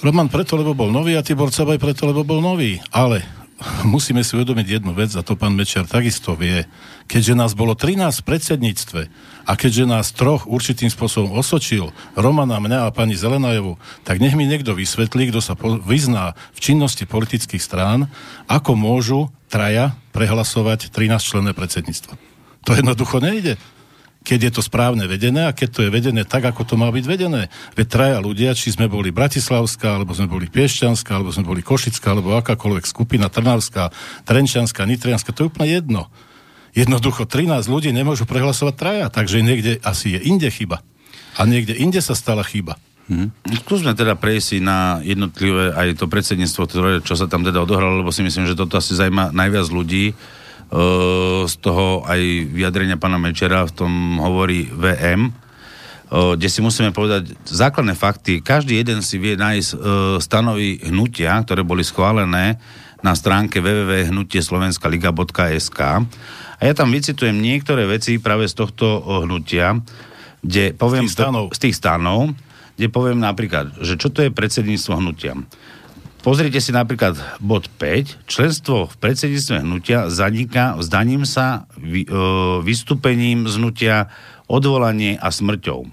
[0.00, 2.80] Roman preto, lebo bol nový a Tibor Cabaj preto, lebo bol nový.
[2.92, 3.43] Ale
[3.94, 6.66] musíme si uvedomiť jednu vec, a to pán Mečiar takisto vie.
[7.06, 9.00] Keďže nás bolo 13 v predsedníctve,
[9.44, 14.48] a keďže nás troch určitým spôsobom osočil, Romana, mňa a pani Zelenajevu, tak nech mi
[14.48, 18.08] niekto vysvetlí, kto sa po- vyzná v činnosti politických strán,
[18.48, 19.20] ako môžu
[19.52, 22.16] traja prehlasovať 13 členné predsedníctvo.
[22.64, 23.60] To jednoducho nejde
[24.24, 27.04] keď je to správne vedené a keď to je vedené tak, ako to má byť
[27.04, 27.52] vedené.
[27.76, 32.16] Veď traja ľudia, či sme boli Bratislavská, alebo sme boli Piešťanská, alebo sme boli Košická,
[32.16, 33.92] alebo akákoľvek skupina Trnavská,
[34.24, 36.08] Trenčianská, Nitrianská, to je úplne jedno.
[36.72, 40.80] Jednoducho 13 ľudí nemôžu prehlasovať traja, takže niekde asi je inde chyba.
[41.36, 42.80] A niekde inde sa stala chyba.
[43.04, 43.28] Hmm.
[43.44, 48.08] Skúsme teda prejsť na jednotlivé aj to predsedníctvo, ktoré, čo sa tam teda odohralo, lebo
[48.08, 50.16] si myslím, že toto asi zaujíma najviac ľudí.
[50.74, 55.32] E, z toho aj vyjadrenia pána Mečera v tom hovorí VM, e,
[56.34, 58.42] kde si musíme povedať základné fakty.
[58.42, 59.78] Každý jeden si vie nájsť e,
[60.18, 62.58] stanovy hnutia, ktoré boli schválené
[63.06, 65.80] na stránke www.hnutieslovenskaliga.sk
[66.58, 69.78] a ja tam vycitujem niektoré veci práve z tohto hnutia,
[70.42, 71.06] kde poviem...
[71.06, 71.54] Z tých stanov.
[71.54, 72.34] Z tých stanov,
[72.74, 75.38] kde poviem napríklad, že čo to je predsedníctvo hnutia.
[76.24, 78.24] Pozrite si napríklad bod 5.
[78.24, 82.10] Členstvo v predsedníctve hnutia zaniká vzdaním sa, vy, e,
[82.64, 84.08] vystúpením z hnutia,
[84.48, 85.84] odvolanie a smrťou.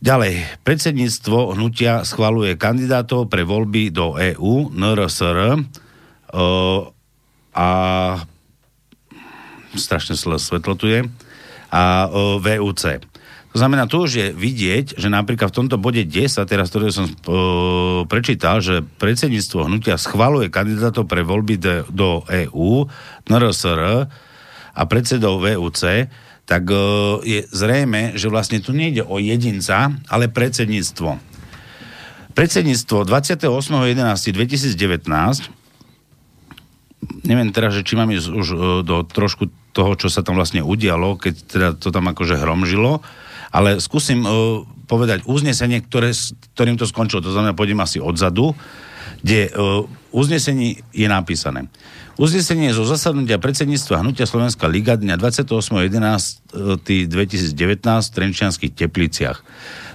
[0.00, 5.58] Ďalej, predsedníctvo hnutia schvaluje kandidátov pre voľby do EÚ, NRSR e,
[7.52, 7.68] a
[9.76, 11.04] strašne svetlo tu je,
[11.68, 13.04] a o, VUC.
[13.48, 17.08] To znamená, tu už je vidieť, že napríklad v tomto bode 10, teraz ktoré som
[17.08, 22.84] o, prečítal, že predsedníctvo hnutia schvaluje kandidátov pre voľby de, do EÚ,
[23.24, 24.04] NRSR
[24.76, 26.12] a predsedov VUC,
[26.44, 31.16] tak o, je zrejme, že vlastne tu nejde o jedinca, ale predsedníctvo.
[32.36, 35.56] Predsedníctvo 28.11.2019
[37.24, 41.20] neviem teraz, či mám ísť už e, do trošku toho, čo sa tam vlastne udialo,
[41.20, 43.04] keď teda to tam akože hromžilo,
[43.52, 46.12] ale skúsim uh, povedať uznesenie, ktoré,
[46.56, 47.24] ktorým to skončilo.
[47.24, 48.56] To znamená, pôjdem asi odzadu,
[49.20, 51.68] kde uh, uznesení je napísané.
[52.18, 59.38] Uznesenie zo zasadnutia predsedníctva Hnutia Slovenská liga dňa 28.11.2019 v Trenčianských tepliciach.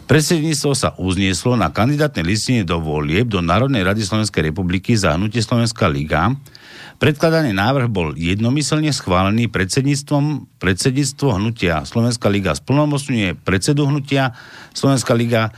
[0.07, 5.43] Predsedníctvo sa uznieslo na kandidátnej listine do volieb do Národnej rady Slovenskej republiky za Hnutie
[5.43, 6.31] Slovenská liga
[7.03, 14.31] Predkladaný návrh bol jednomyselne schválený predsedníctvom predsedníctvo hnutia Slovenská liga splnomocňuje predsedu hnutia
[14.71, 15.51] Slovenská liga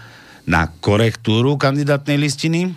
[0.49, 2.73] na korektúru kandidátnej listiny.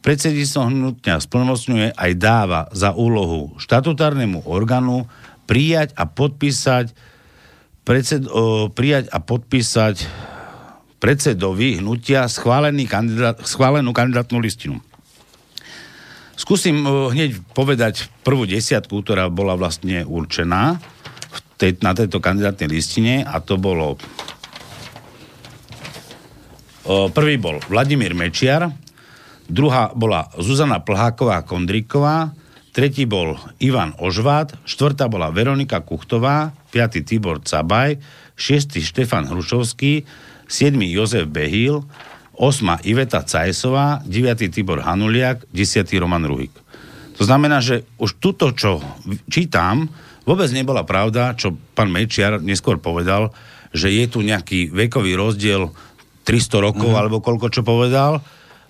[0.00, 5.04] Predsedníctvo hnutia splnomocňuje aj dáva za úlohu štatutárnemu orgánu
[5.44, 6.88] prijať a podpísať
[7.84, 10.08] predsed, o, prijať a podpísať
[11.04, 14.80] predsedovi hnutia schválený kandidát, schválenú kandidátnu listinu.
[16.34, 20.82] Skúsim uh, hneď povedať prvú desiatku, ktorá bola vlastne určená
[21.30, 23.94] v tej, na tejto kandidátnej listine a to bolo
[26.84, 28.74] uh, prvý bol Vladimír Mečiar,
[29.46, 32.34] druhá bola Zuzana Plháková Kondríková,
[32.74, 38.02] tretí bol Ivan Ožvát, štvrtá bola Veronika Kuchtová, piatý Tibor Cabaj,
[38.34, 40.02] šiestý Štefan Hrušovský,
[40.50, 41.86] siedmy Jozef Behil,
[42.36, 42.84] 8.
[42.86, 44.50] Iveta Cajsová, 9.
[44.50, 45.86] Tibor Hanuliak, 10.
[46.02, 46.54] Roman Ruhik.
[47.14, 48.82] To znamená, že už tuto, čo
[49.30, 49.86] čítam,
[50.26, 53.30] vôbec nebola pravda, čo pán Mečiar neskôr povedal,
[53.70, 55.70] že je tu nejaký vekový rozdiel
[56.26, 56.98] 300 rokov, mm.
[56.98, 58.18] alebo koľko čo povedal,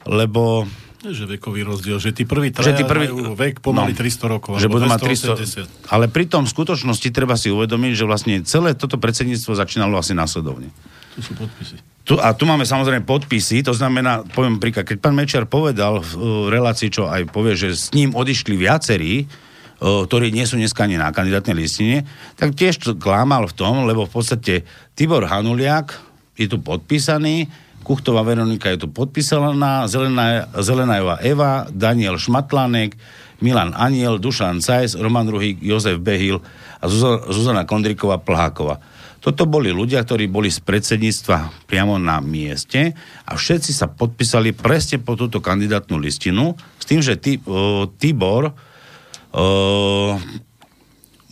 [0.05, 0.69] lebo
[1.05, 4.25] že vekový rozdiel, že tí prví traja že tí prvý, majú vek pomaly no, 300
[4.33, 4.53] rokov.
[4.57, 8.97] Že budú mať 300, ale pri tom skutočnosti treba si uvedomiť, že vlastne celé toto
[8.97, 10.73] predsedníctvo začínalo asi následovne.
[11.13, 11.94] Tu sú podpisy.
[12.05, 16.13] Tu, a tu máme samozrejme podpisy, to znamená, poviem príklad, keď pán Mečer povedal v
[16.21, 20.85] uh, relácii, čo aj povie, že s ním odišli viacerí, uh, ktorí nie sú dneska
[20.85, 22.05] ani na kandidátnej listine,
[22.37, 25.97] tak tiež to klámal v tom, lebo v podstate Tibor Hanuliak
[26.37, 27.49] je tu podpísaný,
[27.85, 32.97] Kuchtová Veronika je tu podpísaná, Zelená, Zelenajová Eva, Daniel Šmatlanek,
[33.45, 36.41] Milan Aniel, Dušan Cajs, Roman Ruhík, Jozef Behil
[36.81, 36.89] a
[37.29, 38.81] Zuzana Kondriková Plháková.
[39.25, 42.93] Toto boli ľudia, ktorí boli z predsedníctva priamo na mieste
[43.25, 47.17] a všetci sa podpísali presne po túto kandidátnu listinu s tým, že
[47.97, 48.53] Tibor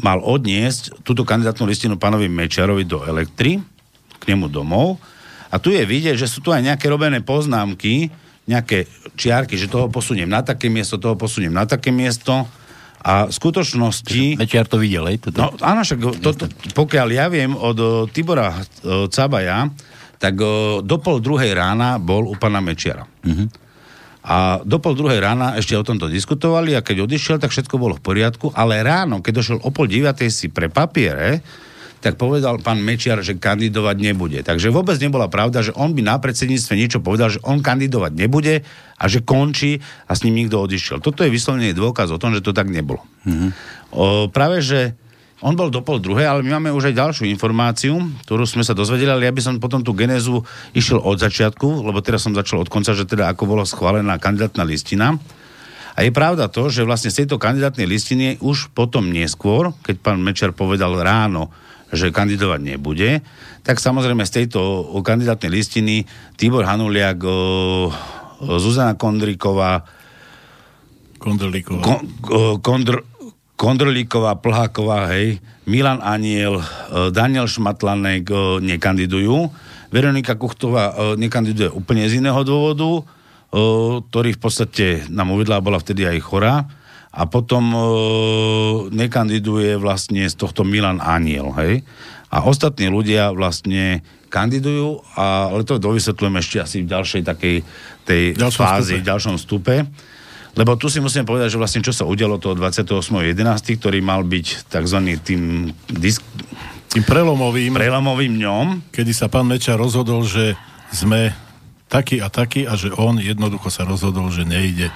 [0.00, 3.60] mal odniesť túto kandidátnu listinu pánovi Mečarovi do Elektry,
[4.16, 4.96] k nemu domov
[5.52, 8.08] a tu je vidieť, že sú tu aj nejaké robené poznámky,
[8.48, 8.88] nejaké
[9.20, 12.48] čiarky, že toho posuniem na také miesto, toho posuniem na také miesto.
[13.02, 14.38] A v skutočnosti...
[14.38, 15.10] Mečiar to videl?
[15.18, 15.34] Toto?
[15.34, 19.66] No áno, však to, to, pokiaľ ja viem od o, Tibora o, Cabaja,
[20.22, 23.02] tak o, do pol druhej rána bol u pána Mečiara.
[23.02, 23.50] Uh-huh.
[24.22, 27.98] A do pol druhej rána ešte o tomto diskutovali a keď odišiel, tak všetko bolo
[27.98, 31.42] v poriadku, ale ráno, keď došiel o pol deviatej si pre papiere,
[32.02, 34.42] tak povedal pán Mečiar, že kandidovať nebude.
[34.42, 38.66] Takže vôbec nebola pravda, že on by na predsedníctve niečo povedal, že on kandidovať nebude
[38.98, 39.78] a že končí
[40.10, 40.98] a s ním nikto odišiel.
[40.98, 43.06] Toto je vyslovene dôkaz o tom, že to tak nebolo.
[43.22, 43.50] Mm-hmm.
[43.94, 44.98] O, práve, že
[45.42, 48.74] on bol do pol druhej, ale my máme už aj ďalšiu informáciu, ktorú sme sa
[48.74, 50.42] dozvedeli, ale ja by som potom tú genézu
[50.74, 54.62] išiel od začiatku, lebo teraz som začal od konca, že teda ako bola schválená kandidátna
[54.66, 55.18] listina.
[55.92, 60.18] A je pravda to, že vlastne z tejto kandidátnej listiny už potom neskôr, keď pán
[60.22, 61.50] Mečer povedal ráno,
[61.92, 63.20] že kandidovať nebude,
[63.60, 66.08] tak samozrejme z tejto kandidátnej listiny
[66.40, 67.20] Tibor Hanuliak,
[68.40, 69.84] Zuzana Kondriková,
[71.20, 72.00] Kondrlíková, kon,
[72.64, 73.04] kondr,
[73.60, 75.38] Kondrlíková, Plháková, hej,
[75.68, 76.58] Milan Aniel,
[77.14, 78.26] Daniel Šmatlanek
[78.64, 79.52] nekandidujú.
[79.92, 83.06] Veronika Kuchtová nekandiduje úplne z iného dôvodu,
[84.08, 86.66] ktorý v podstate nám uvedla, bola vtedy aj chorá
[87.12, 87.80] a potom e,
[88.88, 91.84] nekandiduje vlastne z tohto Milan Aniel, hej?
[92.32, 94.00] A ostatní ľudia vlastne
[94.32, 97.56] kandidujú, a, ale to dovysvetľujem ešte asi v ďalšej takej
[98.08, 99.02] tej ďalšom fázi, stupe.
[99.04, 99.76] v ďalšom stupe.
[100.52, 103.36] Lebo tu si musím povedať, že vlastne čo sa udialo toho 28.11.,
[103.76, 104.98] ktorý mal byť tzv.
[105.20, 106.24] tým disk...
[106.92, 108.92] Tým prelomovým, prelomovým dňom.
[108.92, 110.52] Kedy sa pán Meča rozhodol, že
[110.92, 111.32] sme
[111.88, 114.92] taký a taký a že on jednoducho sa rozhodol, že nejde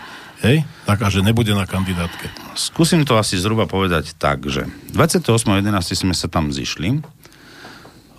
[0.47, 0.63] Hej?
[0.87, 2.31] Tak a že nebude na kandidátke.
[2.55, 5.67] Skúsim to asi zhruba povedať tak, že 28.11.
[6.07, 7.03] sme sa tam zišli,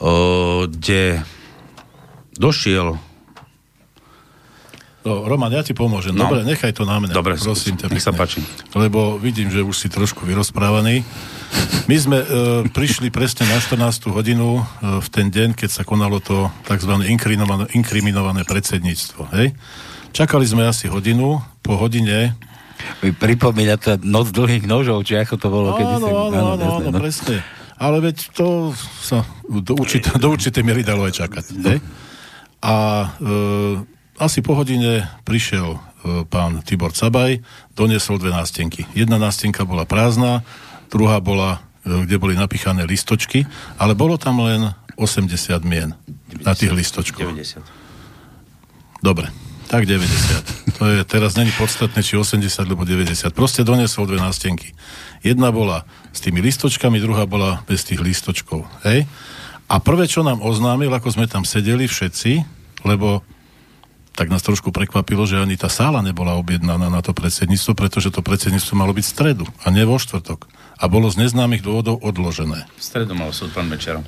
[0.03, 1.23] o, kde
[2.36, 2.99] došiel
[5.07, 6.11] No, Roman, ja ti pomôžem.
[6.11, 6.28] No.
[6.28, 7.15] Dobre, nechaj to na mňa.
[7.15, 7.88] Dobre, prosím ťa.
[7.88, 8.43] Nech sa páči.
[8.75, 11.07] Lebo vidím, že už si trošku vyrozprávaný.
[11.88, 12.28] My sme e,
[12.67, 14.11] prišli presne na 14.
[14.11, 14.63] hodinu e,
[14.99, 16.91] v ten deň, keď sa konalo to tzv.
[17.07, 19.32] inkriminované, inkriminované predsedníctvo.
[19.32, 19.55] Hej?
[20.18, 22.34] Čakali sme asi hodinu, po hodine
[23.05, 26.89] mi pripomína to noc dlhých nožov, či ako to bolo, áno, áno, áno, áno, áno,
[26.89, 26.97] no.
[26.97, 27.45] presne.
[27.78, 31.53] Ale veď to sa do, určite, do určitej miery dalo aj čakať.
[31.61, 31.78] Ne?
[32.65, 33.38] A e,
[34.18, 37.38] asi po hodine prišiel e, pán Tibor Cabaj,
[37.78, 38.89] doniesol dve nástenky.
[38.97, 40.41] Jedna nástenka bola prázdna,
[40.89, 43.45] druhá bola, e, kde boli napichané listočky,
[43.78, 45.30] ale bolo tam len 80
[45.61, 45.93] mien
[46.34, 47.38] 90, na tých listočkoch.
[47.38, 47.61] 90.
[49.05, 49.46] Dobre.
[49.68, 50.80] Tak 90.
[50.80, 53.36] To je teraz není podstatné, či 80 alebo 90.
[53.36, 54.72] Proste donesol dve nástenky.
[55.20, 55.84] Jedna bola
[56.15, 58.63] s tými listočkami, druhá bola bez tých listočkov.
[58.88, 59.03] Hej?
[59.68, 62.47] A prvé, čo nám oznámil, ako sme tam sedeli všetci,
[62.88, 63.28] lebo
[64.15, 68.26] tak nás trošku prekvapilo, že ani tá sála nebola objednaná na to predsedníctvo, pretože to
[68.26, 70.49] predsedníctvo malo byť v stredu a nie vo štvrtok.
[70.80, 72.65] A bolo z neznámych dôvodov odložené.
[72.80, 74.01] V stredu mal súd pán Mečero.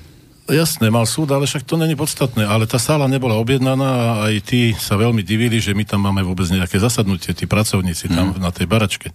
[0.49, 2.41] Jasné, mal súd, ale však to není podstatné.
[2.41, 6.25] Ale tá sála nebola objednaná a aj tí sa veľmi divili, že my tam máme
[6.25, 8.41] vôbec nejaké zasadnutie, tí pracovníci tam mm.
[8.41, 9.13] na tej baračke.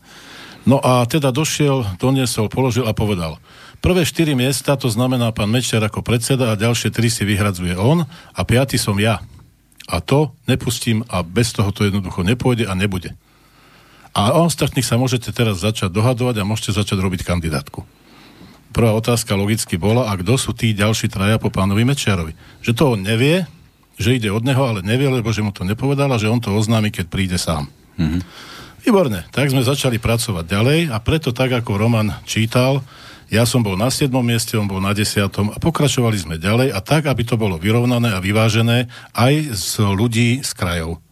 [0.63, 3.43] No a teda došiel, doniesol, položil a povedal.
[3.83, 8.07] Prvé štyri miesta, to znamená pán Mečer ako predseda a ďalšie tri si vyhradzuje on
[8.09, 9.19] a piaty som ja.
[9.91, 13.13] A to nepustím a bez toho to jednoducho nepôjde a nebude.
[14.15, 17.83] A o ostatných sa môžete teraz začať dohadovať a môžete začať robiť kandidátku
[18.75, 22.35] prvá otázka logicky bola, a kto sú tí ďalší traja po pánovi Mečiarovi.
[22.67, 23.47] Že to on nevie,
[23.95, 26.51] že ide od neho, ale nevie, lebo že mu to nepovedal a že on to
[26.51, 27.71] oznámi, keď príde sám.
[27.95, 28.23] Mm-hmm.
[28.83, 32.83] Výborne, tak sme začali pracovať ďalej a preto tak, ako Roman čítal,
[33.33, 34.13] Ja som bol na 7.
[34.21, 35.25] mieste, on bol na 10.
[35.27, 40.45] a pokračovali sme ďalej a tak, aby to bolo vyrovnané a vyvážené aj z ľudí
[40.45, 41.04] z krajov.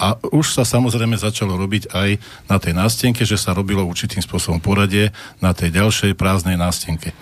[0.00, 2.16] A už sa samozrejme začalo robiť aj
[2.48, 5.12] na tej nástenke, že sa robilo určitým spôsobom poradie
[5.44, 7.12] na tej ďalšej prázdnej nástenke.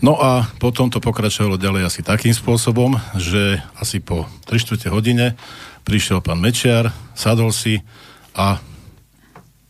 [0.00, 5.36] No a potom to pokračovalo ďalej asi takým spôsobom, že asi po 3 čtvrte hodine
[5.84, 7.84] prišiel pán Mečiar, sadol si
[8.32, 8.64] a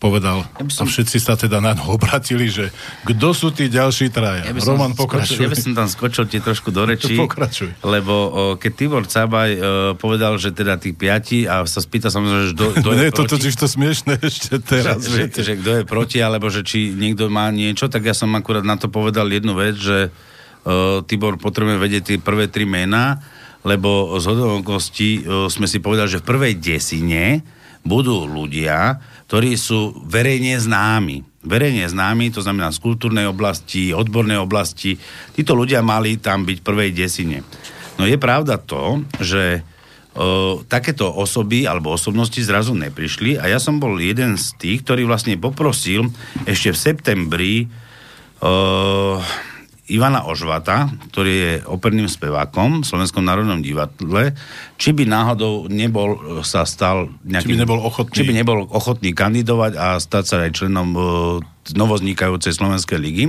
[0.01, 0.89] povedal, ja som...
[0.89, 2.73] a všetci sa teda na ňo obratili, že
[3.05, 4.49] kto sú tí ďalší traja?
[4.49, 5.45] Ja Roman, pokračuj.
[5.45, 7.85] Ja by som tam skočil ti trošku do rečí, pokračuj.
[7.85, 9.61] lebo o, keď Tibor Cabaj o,
[10.01, 13.69] povedal, že teda tí piati a sa spýta samozrejme, že kto, je to totiž to
[13.69, 15.05] smiešné ešte teraz.
[15.05, 18.33] Že, že, že kto je proti, alebo že či niekto má niečo, tak ja som
[18.33, 20.09] akurát na to povedal jednu vec, že
[20.65, 23.21] o, Tibor potrebuje vedieť tie prvé tri mená,
[23.69, 27.45] lebo z hodovokosti sme si povedali, že v prvej desine
[27.85, 29.01] budú ľudia,
[29.31, 31.23] ktorí sú verejne známi.
[31.47, 34.99] Verejne známi, to znamená z kultúrnej oblasti, odbornej oblasti.
[35.31, 37.47] Títo ľudia mali tam byť v prvej desine.
[37.95, 39.63] No je pravda to, že
[40.19, 45.07] o, takéto osoby alebo osobnosti zrazu neprišli a ja som bol jeden z tých, ktorý
[45.07, 46.11] vlastne poprosil
[46.43, 47.55] ešte v septembri
[48.43, 49.23] o,
[49.91, 54.39] Ivana Ožvata, ktorý je operným spevákom v Slovenskom národnom divadle,
[54.79, 57.51] či by náhodou nebol sa stal nejakým...
[57.51, 58.15] Či by nebol ochotný.
[58.15, 61.05] Či by nebol ochotný kandidovať a stať sa aj členom uh,
[61.75, 63.27] novoznikajúcej Slovenskej ligy.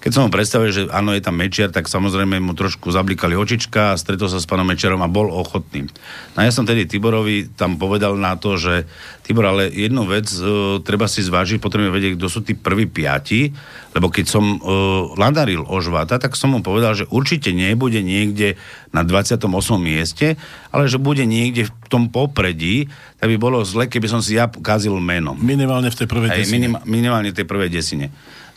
[0.00, 3.92] Keď som mu predstavil, že áno, je tam Mečiar, tak samozrejme mu trošku zablikali očička
[3.92, 5.92] a stretol sa s pánom Mečiarom a bol ochotný.
[6.32, 8.88] No ja som tedy Tiborovi tam povedal na to, že
[9.28, 13.52] Tibor, ale jednu vec uh, treba si zvážiť, potrebujeme vedieť, kto sú tí prví piati,
[13.92, 18.56] lebo keď som uh, ladaril Ožvata, tak som mu povedal, že určite nebude niekde
[18.96, 19.44] na 28.
[19.78, 20.40] mieste,
[20.72, 22.88] ale že bude niekde v tom popredí,
[23.20, 25.36] tak by bolo zle, keby som si ja kazil meno.
[25.36, 26.56] Minimálne v tej prvej desine.
[26.56, 28.08] Minim, minimálne v tej prvej desine.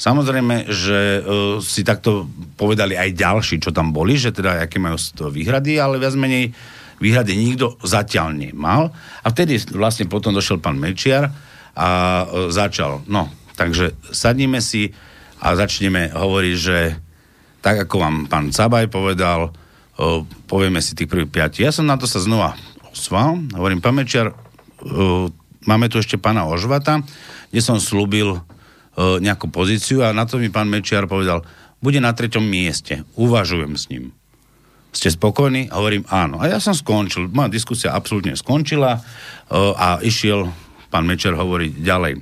[0.04, 2.28] Samozrejme, že uh, si takto
[2.60, 5.00] povedali aj ďalší, čo tam boli, že teda aké majú
[5.32, 6.52] výhrady, ale viac menej
[7.00, 8.92] výhrady nikto zatiaľ nemal.
[9.24, 11.32] A vtedy vlastne potom došiel pán Mečiar
[11.72, 11.88] a
[12.28, 13.08] uh, začal.
[13.08, 14.92] No, takže sadníme si
[15.40, 17.00] a začneme hovoriť, že
[17.64, 20.20] tak ako vám pán Cabaj povedal, uh,
[20.52, 21.64] povieme si tých prvých piati.
[21.64, 22.60] Ja som na to sa znova
[22.92, 25.32] osval, hovorím, pán Mečiar, uh,
[25.64, 27.00] máme tu ešte pána Ožvata,
[27.56, 28.53] kde som slúbil E,
[28.98, 31.42] nejakú pozíciu a na to mi pán Mečiar povedal,
[31.84, 34.14] bude na treťom mieste, uvažujem s ním.
[34.94, 35.74] Ste spokojní?
[35.74, 36.38] A hovorím áno.
[36.38, 39.02] A ja som skončil, moja diskusia absolútne skončila e,
[39.58, 40.54] a išiel
[40.94, 42.22] pán Mečer hovoriť ďalej.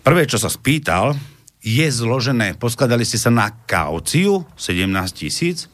[0.00, 1.12] Prvé, čo sa spýtal,
[1.60, 5.68] je zložené, poskladali ste sa na kauciu 17 tisíc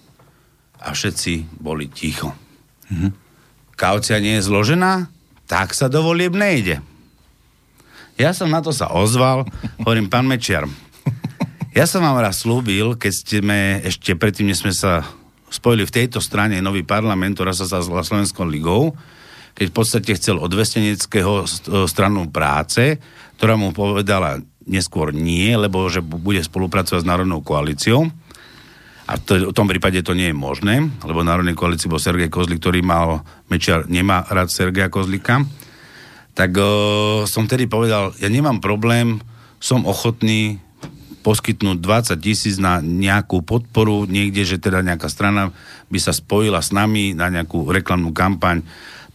[0.83, 2.35] a všetci boli ticho.
[2.91, 3.15] Mhm.
[3.79, 5.07] Kaucia nie je zložená,
[5.47, 6.83] tak sa do volieb nejde.
[8.19, 9.47] Ja som na to sa ozval,
[9.79, 10.67] hovorím, pán Mečiar,
[11.71, 15.07] ja som vám raz slúbil, keď sme ešte predtým, než sme sa
[15.47, 18.99] spojili v tejto strane nový parlament, ktorá sa zazvala Slovenskou ligou,
[19.55, 21.47] keď v podstate chcel od Vesteneckého
[21.87, 22.99] stranu práce,
[23.39, 28.11] ktorá mu povedala neskôr nie, lebo že bude spolupracovať s Národnou koalíciou.
[29.07, 32.35] A to, v tom prípade to nie je možné, lebo v Národnej koalícii bol Sergej
[32.35, 35.47] Kozlik, ktorý mal, Mečiar nemá rád Sergeja Kozlika
[36.39, 39.19] tak uh, som tedy povedal, ja nemám problém,
[39.59, 40.63] som ochotný
[41.27, 45.51] poskytnúť 20 tisíc na nejakú podporu niekde, že teda nejaká strana
[45.91, 48.63] by sa spojila s nami na nejakú reklamnú kampaň.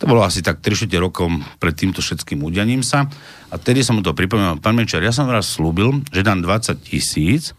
[0.04, 3.08] To bolo asi tak 3 rokom pred týmto všetkým udianím sa.
[3.48, 6.76] A tedy som mu to pripomenul, pán Mečer, ja som raz slúbil, že dám 20
[6.84, 7.56] tisíc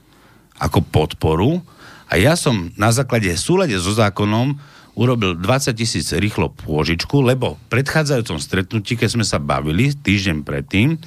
[0.60, 1.64] ako podporu
[2.12, 4.60] a ja som na základe súlade so zákonom
[4.94, 10.98] urobil 20 tisíc rýchlo pôžičku, lebo v predchádzajúcom stretnutí, keď sme sa bavili týždeň predtým,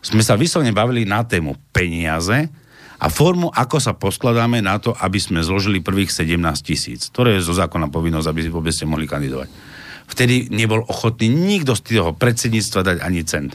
[0.00, 2.48] sme sa vyslovne bavili na tému peniaze
[2.96, 7.44] a formu, ako sa poskladáme na to, aby sme zložili prvých 17 tisíc, ktoré je
[7.44, 9.52] zo zákona povinnosť, aby vôbec ste mohli kandidovať.
[10.06, 13.52] Vtedy nebol ochotný nikto z toho predsedníctva dať ani cent.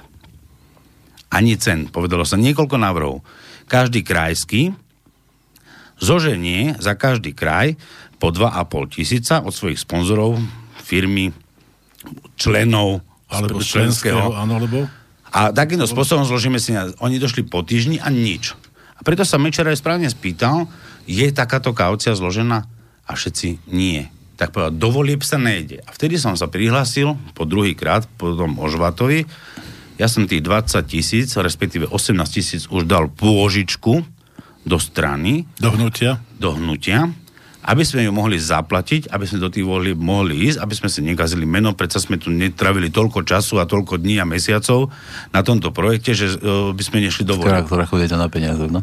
[1.31, 1.89] Ani cent.
[1.89, 3.23] Povedalo sa niekoľko návrhov.
[3.71, 4.75] Každý krajský
[6.01, 7.79] zoženie za každý kraj
[8.21, 10.37] po 2,5 tisíca od svojich sponzorov,
[10.85, 11.33] firmy,
[12.37, 14.85] členov alebo členského, áno, lebo...
[15.31, 18.53] A takýmto spôsobom zložíme si, oni došli po týždni a nič.
[18.99, 20.69] A preto sa Mečer aj správne spýtal,
[21.09, 22.67] je takáto kaucia zložená?
[23.07, 24.05] A všetci nie.
[24.35, 25.81] Tak povedal, dovolieb sa nejde.
[25.87, 29.25] A vtedy som sa prihlásil po druhý krát, po tom Ožvatovi,
[29.95, 34.03] ja som tých 20 tisíc, respektíve 18 tisíc už dal pôžičku
[34.65, 35.47] do strany.
[35.61, 36.19] Do hnutia.
[36.41, 37.20] Do hnutia
[37.61, 41.05] aby sme ju mohli zaplatiť, aby sme do tých volieb mohli ísť, aby sme si
[41.05, 44.89] nekazili meno, predsa sme tu netravili toľko času a toľko dní a mesiacov
[45.29, 47.69] na tomto projekte, že uh, by sme nešli do volieb.
[47.69, 48.81] Ktorá chodíte na peniaze, no?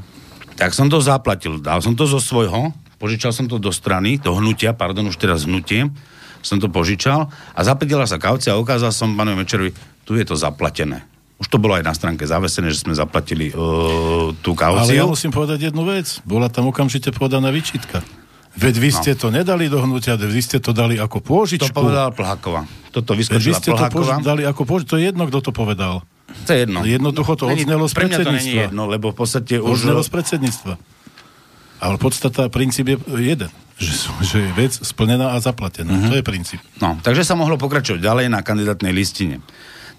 [0.58, 1.62] tak som to zaplatil.
[1.62, 5.46] Dal som to zo svojho, požičal som to do strany, do hnutia, pardon, už teraz
[5.46, 5.86] hnutie,
[6.42, 9.70] som to požičal a zaplatila sa kaucia a ukázal som pánovi Mečerovi,
[10.02, 11.06] tu je to zaplatené.
[11.38, 14.90] Už to bolo aj na stránke zavesené, že sme zaplatili uh, tú kauciu.
[14.90, 16.18] Ale ja musím povedať jednu vec.
[16.26, 18.02] Bola tam okamžite podaná výčitka.
[18.58, 19.18] Veď vy ste no.
[19.22, 21.70] to nedali do hnutia, vy ste to dali ako pôžičku.
[21.70, 22.66] To povedal Plháková.
[22.90, 24.18] Toto vyskočila vy ste Plháková.
[24.18, 24.90] to dali ako pôžičku.
[24.90, 26.02] To je jedno, kto to povedal.
[26.44, 26.82] To je jedno.
[26.82, 28.58] Jednoducho to odznelo z predsedníctva.
[28.58, 29.78] To jedno, lebo v podstate už...
[29.78, 30.74] Odznelo z predsedníctva.
[31.78, 33.50] Ale podstata, princíp je jeden.
[33.78, 33.94] Že,
[34.26, 35.94] že je vec splnená a zaplatená.
[35.94, 36.10] Uh-huh.
[36.10, 36.58] To je princíp.
[36.82, 39.38] No, takže sa mohlo pokračovať ďalej na kandidátnej listine.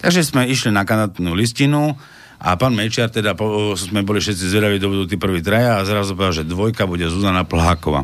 [0.03, 1.95] Takže sme išli na kandidátnu listinu
[2.39, 5.87] a pán Mečiar, teda po, sme boli všetci zvedaví, to budú tí prví traja a
[5.87, 8.03] zrazu povedal, že dvojka bude Zuzana Plháková.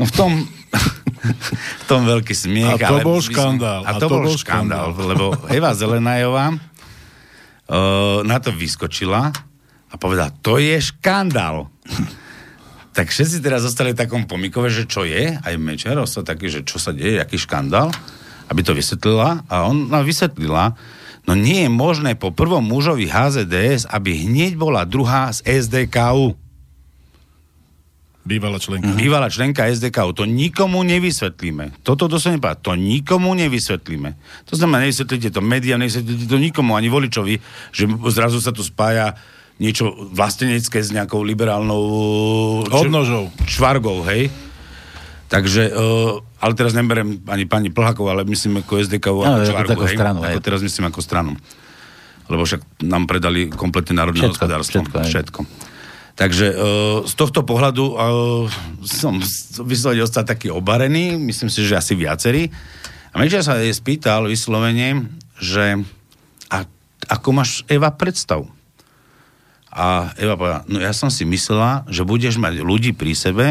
[0.00, 0.32] No v tom,
[1.52, 2.80] v tom veľký smiech.
[2.80, 3.84] A to bol škandál.
[3.84, 9.28] A to, a to bol, bol škandál, škandál, lebo Eva Zelenajová uh, na to vyskočila
[9.90, 11.68] a povedala, to je škandál.
[12.96, 16.64] tak všetci teraz zostali v takom pomikove, že čo je, aj Mečer ostal taký, že
[16.64, 17.92] čo sa deje, aký škandál
[18.50, 20.74] aby to vysvetlila a ona vysvetlila,
[21.24, 26.34] no nie je možné po prvom mužovi HZDS, aby hneď bola druhá z SDKU.
[28.20, 28.92] Bývalá členka.
[28.92, 30.12] Bývalá členka SDKU.
[30.12, 31.80] To nikomu nevysvetlíme.
[31.80, 32.60] Toto to sa nepáda.
[32.68, 34.12] To nikomu nevysvetlíme.
[34.52, 37.40] To znamená, nevysvetlíte to médiám, nevysvetlíte to nikomu, ani voličovi,
[37.72, 39.16] že zrazu sa tu spája
[39.56, 41.82] niečo vlastenecké s nejakou liberálnou...
[42.68, 43.32] Odnožou.
[43.48, 44.28] Čvargou, hej?
[45.30, 50.18] Takže, uh, ale teraz neberem ani pani Plhakov, ale myslím ako SDK no, ako stranu,
[50.26, 51.32] ako teraz myslím ako stranu.
[52.26, 54.80] Lebo však nám predali kompletne národné všetko, hospodárstvo.
[54.82, 54.98] Všetko.
[55.06, 55.40] všetko.
[56.18, 56.56] Takže uh,
[57.06, 57.96] z tohto pohľadu uh,
[58.84, 59.18] som
[59.64, 62.50] vyslovene ostal taký obarený, myslím si, že asi viacerí.
[63.10, 65.82] A Mečer sa je spýtal vyslovene, že
[66.50, 66.58] a,
[67.10, 68.46] ako máš Eva predstav?
[69.70, 73.46] A Eva povedala, no ja som si myslela, že budeš mať ľudí pri sebe,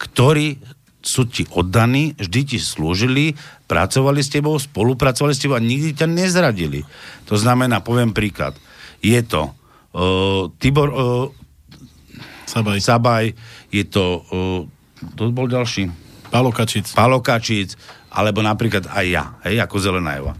[0.00, 0.60] ktorí
[0.98, 3.38] sú ti oddaní, vždy ti slúžili,
[3.70, 6.82] pracovali s tebou, spolupracovali s tebou a nikdy ťa nezradili.
[7.30, 8.58] To znamená, poviem príklad,
[8.98, 9.48] je to
[9.94, 10.96] uh, Tibor uh,
[12.48, 12.80] Sabaj.
[12.80, 13.24] Sabaj,
[13.68, 14.64] je to uh,
[15.14, 15.90] to bol ďalší.
[16.28, 16.92] Palo Kačic.
[16.92, 17.78] Palo Kačic,
[18.12, 20.34] alebo napríklad aj ja, hej, ako Zelenajova.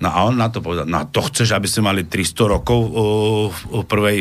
[0.00, 2.92] No a on na to povedal, no to chceš, aby sme mali 300 rokov uh,
[3.52, 4.18] v prvej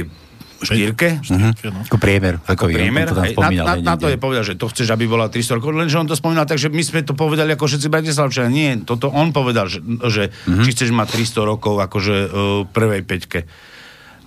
[0.60, 1.24] štyrke.
[1.24, 1.88] Štyrke, no.
[1.88, 2.36] Ako priemer.
[2.44, 3.08] Ako priemer.
[3.16, 5.96] Hej, na, na, na, to je povedal, že to chceš, aby bola 300 rokov, lenže
[5.96, 8.52] on to spomínal tak, že my sme to povedali ako všetci Bratislavčania.
[8.52, 9.80] Nie, toto on povedal, že,
[10.12, 10.64] že uh-huh.
[10.68, 12.28] či chceš mať 300 rokov akože uh,
[12.68, 13.48] prvej peťke.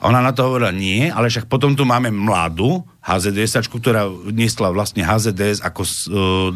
[0.03, 5.07] Ona na to hovorila nie, ale však potom tu máme mladú HZDS, ktorá niesla vlastne
[5.07, 5.91] HZDS ako uh,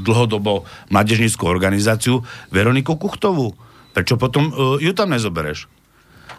[0.02, 3.54] dlhodobo mladežnickú organizáciu Veroniku Kuchtovú.
[3.94, 5.70] Prečo potom uh, ju tam nezobereš?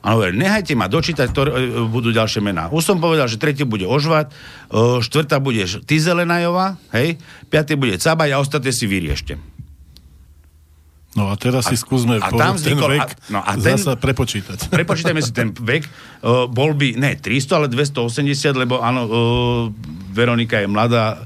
[0.04, 2.70] A hovorí, nehajte ma dočítať, ktoré e, budú ďalšie mená.
[2.70, 4.30] Už som povedal, že tretie bude Ožvat,
[5.02, 7.18] štvrtá bude Ty Zelenajová, hej,
[7.50, 9.42] piaté bude Cabaj a ostatné si vyriešte.
[11.18, 13.98] No a teraz a, si skúsme a tam ten vek a, no a ten, zasa
[13.98, 14.70] prepočítať.
[14.78, 15.90] Prepočítajme si ten vek.
[16.22, 19.14] Uh, bol by, ne 300, ale 280, lebo áno, uh,
[20.14, 21.26] Veronika je mladá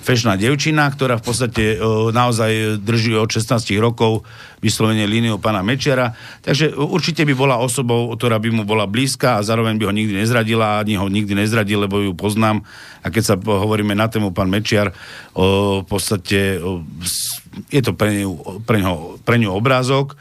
[0.00, 1.78] fešná devčina, ktorá v podstate e,
[2.10, 4.24] naozaj drží od 16 rokov
[4.60, 6.12] vyslovene líniu pána Mečiara.
[6.44, 10.14] Takže určite by bola osobou, ktorá by mu bola blízka a zároveň by ho nikdy
[10.16, 12.64] nezradila, ani ho nikdy nezradil, lebo ju poznám.
[13.00, 14.92] A keď sa hovoríme na tému pán Mečiar,
[15.32, 16.84] o, v podstate o,
[17.72, 20.14] je to pre ňu, pre, ňu, pre ňu obrázok,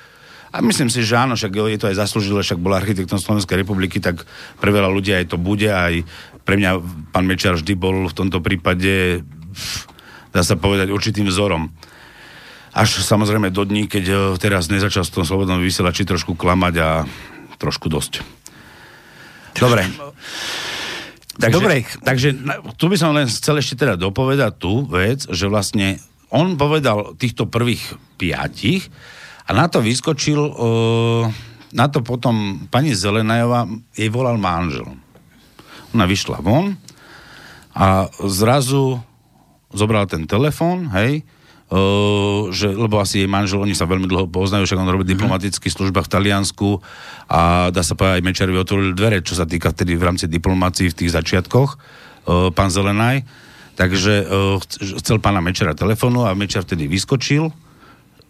[0.50, 4.02] a myslím si, že áno, však je to aj zaslúžilé, však bol architektom Slovenskej republiky,
[4.02, 4.26] tak
[4.58, 6.02] pre veľa ľudí aj to bude, aj
[6.42, 6.82] pre mňa
[7.14, 9.22] pán Mečiar vždy bol v tomto prípade
[10.34, 11.70] dá sa povedať, určitým vzorom.
[12.74, 16.90] Až samozrejme do dní, keď e, teraz nezačal v tom slobodnom vysielači trošku klamať a
[17.58, 18.22] trošku dosť.
[19.58, 19.84] Dobre.
[21.40, 21.76] Takže, Dobre.
[22.04, 22.30] takže
[22.76, 26.00] tu by som len chcel ešte teda dopovedať tú vec, že vlastne
[26.30, 28.92] on povedal týchto prvých piatich
[29.48, 31.26] a na to vyskočil, uh,
[31.72, 35.00] na to potom pani Zelenajová jej volal manžel.
[35.96, 36.76] Ona vyšla von
[37.72, 39.00] a zrazu
[39.72, 41.24] zobral ten telefón, hej,
[41.70, 45.22] Uh, že, lebo asi jej manžel, oni sa veľmi dlho poznajú, však on robí mm-hmm.
[45.22, 46.82] diplomatických službách v Taliansku
[47.30, 50.90] a dá sa povedať, aj Mečerovi otvorili dvere, čo sa týka vtedy v rámci diplomácií
[50.90, 53.22] v tých začiatkoch, uh, pán Zelenaj.
[53.78, 54.58] Takže uh,
[54.98, 57.54] chcel pána Mečera telefónu a Mečer vtedy vyskočil.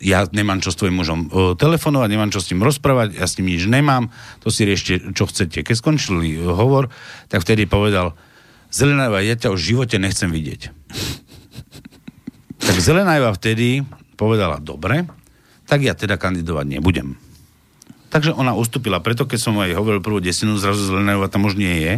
[0.03, 3.39] Ja nemám čo s tvojim mužom uh, telefonovať, nemám čo s ním rozprávať, ja s
[3.39, 4.11] ním nič nemám,
[4.43, 5.63] to si riešte, čo chcete.
[5.63, 6.91] Keď skončili uh, hovor,
[7.31, 8.19] tak vtedy povedal,
[8.67, 10.75] Zelenajová, ja ťa v živote nechcem vidieť.
[12.59, 13.81] Tak Zelenajová vtedy
[14.19, 15.07] povedala, dobre,
[15.63, 17.15] tak ja teda kandidovať nebudem.
[18.09, 21.75] Takže ona ustúpila, preto keď som aj hovoril prvú desinu, zrazu Zelenajová tam už nie
[21.81, 21.93] je.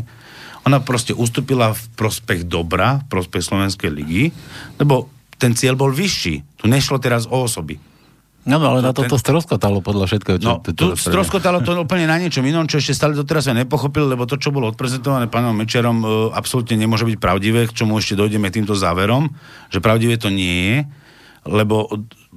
[0.67, 4.23] Ona proste ustúpila v prospech dobra, v prospech Slovenskej ligy,
[4.77, 5.09] lebo
[5.41, 6.61] ten cieľ bol vyšší.
[6.61, 7.81] Tu nešlo teraz o osoby.
[8.41, 9.11] No, no ale to, na to ten...
[9.13, 10.37] to stroskotalo podľa všetkého.
[10.41, 14.09] Čo, no, tu stroskotalo to úplne na niečom inom, čo ešte stále doteraz sa nepochopil,
[14.09, 18.17] lebo to, čo bolo odprezentované pánom Mečerom, e, absolútne nemôže byť pravdivé, k čomu ešte
[18.17, 19.29] dojdeme týmto záverom,
[19.69, 20.77] že pravdivé to nie je,
[21.45, 21.85] lebo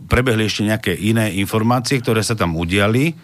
[0.04, 3.16] prebehli ešte nejaké iné informácie, ktoré sa tam udiali,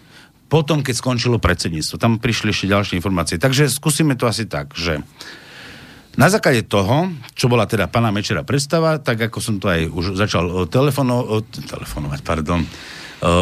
[0.49, 1.95] potom, keď skončilo predsedníctvo.
[2.01, 3.39] Tam prišli ešte ďalšie informácie.
[3.39, 4.99] Takže skúsime to asi tak, že
[6.19, 7.07] na základe toho,
[7.39, 11.39] čo bola teda pána Mečera predstava, tak ako som to aj už začal eh, telefono,
[11.39, 12.67] eh, telefonovať, pardon, eh,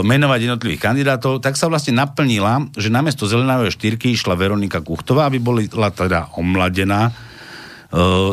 [0.06, 5.42] menovať jednotlivých kandidátov, tak sa vlastne naplnila, že namiesto zelenáveho štyrky išla Veronika Kuchtová, aby
[5.42, 7.12] bola teda omladená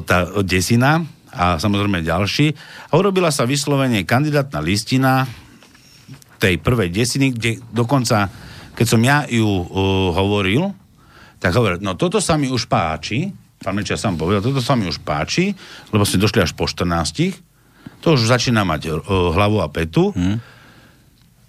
[0.04, 1.00] tá desina
[1.32, 2.52] a samozrejme ďalší.
[2.92, 5.24] A urobila sa vyslovene kandidátna listina
[6.36, 8.28] tej prvej desiny, kde dokonca,
[8.76, 10.76] keď som ja ju uh, hovoril,
[11.40, 14.86] tak hovoril, no toto sa mi už páči, pán Mečia sám povedal, toto sa mi
[14.86, 15.56] už páči,
[15.90, 16.92] lebo sme došli až po 14.
[18.04, 19.00] To už začína mať uh,
[19.32, 20.12] hlavu a petu.
[20.12, 20.38] Hmm.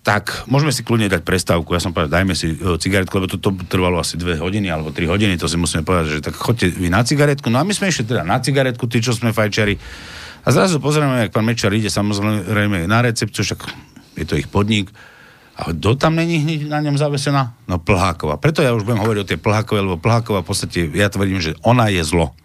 [0.07, 1.75] Tak, môžeme si kľudne dať prestávku.
[1.75, 4.95] Ja som povedal, dajme si uh, cigaretku, lebo to, to trvalo asi 2 hodiny alebo
[4.95, 7.51] 3 hodiny, to si musíme povedať, že tak chodte vy na cigaretku.
[7.51, 9.75] No a my sme išli teda na cigaretku, tí, čo sme fajčari.
[10.47, 13.59] A zrazu pozrieme, jak pán Mečar ide samozrejme na recepciu, však
[14.15, 14.87] je to ich podnik
[15.57, 17.57] a kto tam není hneď na ňom zavesená?
[17.65, 18.37] No Plháková.
[18.37, 21.57] Preto ja už budem hovoriť o tej Plhákovej, lebo Plháková v podstate, ja tvrdím, že
[21.65, 22.37] ona je zlo.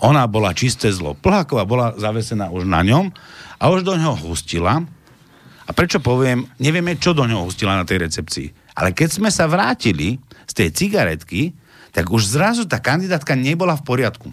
[0.00, 1.12] Ona bola čisté zlo.
[1.12, 3.12] Plháková bola zavesená už na ňom
[3.60, 4.80] a už do ňoho hustila.
[5.68, 8.48] A prečo poviem, nevieme, čo do ňoho hustila na tej recepcii.
[8.72, 10.16] Ale keď sme sa vrátili
[10.48, 11.52] z tej cigaretky,
[11.92, 14.32] tak už zrazu tá kandidátka nebola v poriadku.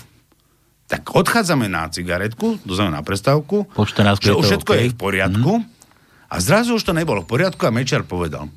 [0.87, 4.79] Tak odchádzame na cigaretku, dozame na prestávku, po 14 že už všetko okay.
[4.87, 5.53] je v poriadku.
[5.59, 5.77] Mm
[6.29, 8.47] a zrazu už to nebolo v poriadku a Mečar povedal,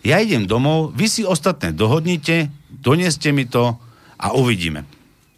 [0.00, 3.76] ja idem domov, vy si ostatné dohodnite, doneste mi to
[4.18, 4.88] a uvidíme.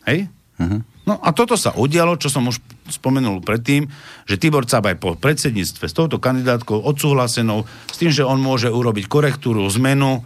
[0.06, 0.30] Hej?
[0.60, 0.80] Uh-huh.
[1.08, 3.90] No a toto sa udialo, čo som už spomenul predtým,
[4.26, 9.10] že Tibor Cabaj po predsedníctve s touto kandidátkou odsúhlasenou, s tým, že on môže urobiť
[9.10, 10.22] korektúru, zmenu,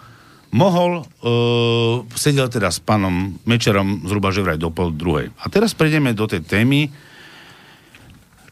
[0.54, 5.34] mohol, uh, sedel teda s pánom Mečerom zhruba že vraj do pol druhej.
[5.40, 6.92] A teraz prejdeme do tej témy,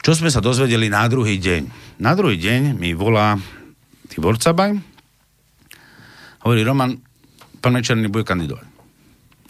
[0.03, 1.63] čo sme sa dozvedeli na druhý deň?
[2.03, 3.39] Na druhý deň mi volá
[4.11, 4.77] Tibor Cabaj,
[6.43, 6.99] hovorí, Roman,
[7.63, 8.67] pán Mečerný bude kandidovať.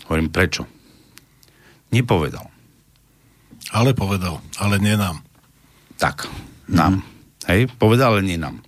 [0.06, 0.68] Hovorím, prečo?
[1.88, 2.46] Nepovedal.
[3.72, 5.24] Ale povedal, ale nie nám.
[5.96, 6.28] Tak,
[6.68, 7.00] nám.
[7.00, 7.48] Mm-hmm.
[7.48, 8.60] Hej, povedal, ale nie nám.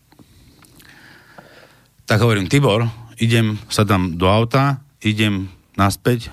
[2.09, 2.89] Tak hovorím, Tibor,
[3.21, 6.33] idem, sa tam do auta, idem naspäť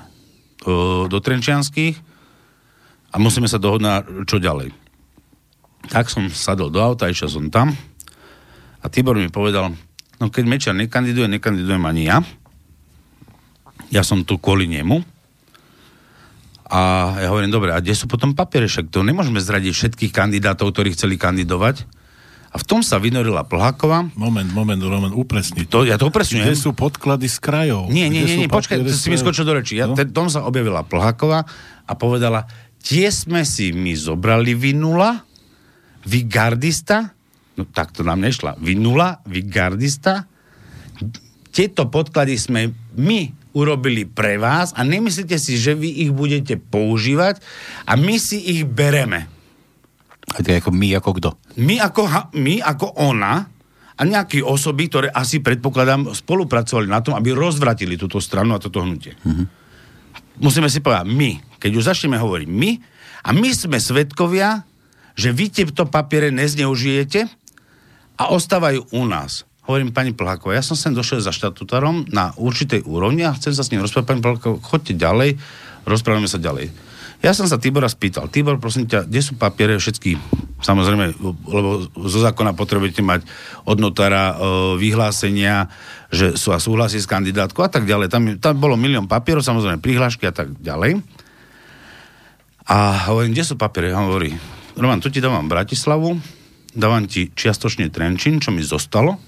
[1.12, 2.00] do Trenčianských
[3.12, 4.81] a musíme sa dohodnúť, čo ďalej.
[5.90, 7.74] Tak som sadol do auta, išiel som tam
[8.82, 9.78] a Tibor mi povedal,
[10.18, 12.18] no keď Mečar nekandiduje, nekandidujem ani ja.
[13.94, 15.06] Ja som tu kvôli nemu.
[16.72, 16.80] A
[17.20, 18.66] ja hovorím, dobre, a kde sú potom papiere?
[18.66, 21.84] Však to nemôžeme zradiť všetkých kandidátov, ktorí chceli kandidovať.
[22.52, 24.12] A v tom sa vynorila Plháková.
[24.16, 25.68] Moment, moment, Roman, upresni.
[25.68, 26.52] To, ja to upresňujem.
[26.52, 27.92] Kde sú podklady z krajov?
[27.92, 29.80] Nie, nie, nie, nie počkaj, si mi skočil do reči.
[29.80, 29.96] Ja, no?
[29.96, 31.48] ten, tom sa objavila Plháková
[31.88, 32.48] a povedala,
[32.84, 35.31] tie sme si my zobrali vynula
[36.06, 37.14] vy gardista,
[37.58, 40.26] no tak to nám nešla, vy nula, vy gardista,
[41.52, 47.44] tieto podklady sme my urobili pre vás a nemyslíte si, že vy ich budete používať
[47.84, 49.28] a my si ich bereme.
[50.32, 51.30] A to je ako my, ako kto?
[51.60, 52.02] My ako,
[52.40, 53.44] my ako ona
[54.00, 58.80] a nejaké osoby, ktoré asi predpokladám spolupracovali na tom, aby rozvratili túto stranu a toto
[58.80, 59.20] hnutie.
[59.20, 59.46] Mm-hmm.
[60.40, 62.72] Musíme si povedať my, keď už začneme hovoriť my,
[63.22, 64.66] a my sme svetkovia
[65.16, 67.28] že vy tieto papiere nezneužijete
[68.18, 69.48] a ostávajú u nás.
[69.66, 73.62] Hovorím pani Plháková, ja som sem došiel za štatutárom na určitej úrovni a chcem sa
[73.62, 74.08] s ním rozprávať.
[74.10, 75.38] Pani Plháková, chodte ďalej,
[75.86, 76.74] rozprávame sa ďalej.
[77.22, 80.18] Ja som sa Tibora spýtal, Tibor, prosím ťa, kde sú papiere všetky,
[80.58, 83.22] samozrejme, lebo zo zákona potrebujete mať
[83.70, 84.36] od notára e,
[84.82, 85.70] vyhlásenia,
[86.10, 88.10] že sú a súhlasí s kandidátkou a tak ďalej.
[88.10, 90.98] Tam, tam bolo milión papierov, samozrejme prihlášky a tak ďalej.
[92.66, 93.94] A hovorím, kde sú papiere?
[93.94, 94.34] A hovorí,
[94.78, 96.16] Roman, tu ti dávam Bratislavu,
[96.72, 99.20] dávam ti čiastočne Trenčín, čo mi zostalo.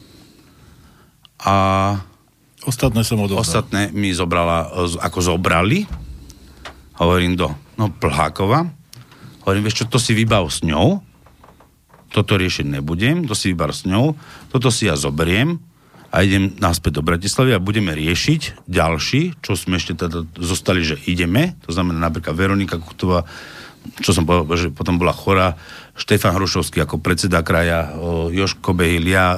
[1.43, 1.55] A
[2.63, 3.43] Ostatné som odovzdal.
[3.43, 4.71] Ostatné mi zobrala,
[5.03, 5.83] ako zobrali.
[6.95, 8.71] Hovorím do, no Plhákova.
[9.43, 11.03] Hovorím, vieš čo, to si vybav s ňou.
[12.13, 14.15] Toto riešiť nebudem, to si vybav s ňou.
[14.47, 15.59] Toto si ja zoberiem
[16.13, 21.01] a idem naspäť do Bratislavy a budeme riešiť ďalší, čo sme ešte teda zostali, že
[21.09, 21.57] ideme.
[21.67, 23.27] To znamená napríklad Veronika Kutová
[24.01, 25.55] čo som povedal, že potom bola chora,
[25.93, 27.93] Štefan Hrušovský ako predseda kraja,
[28.33, 29.37] Joško Behil, ja,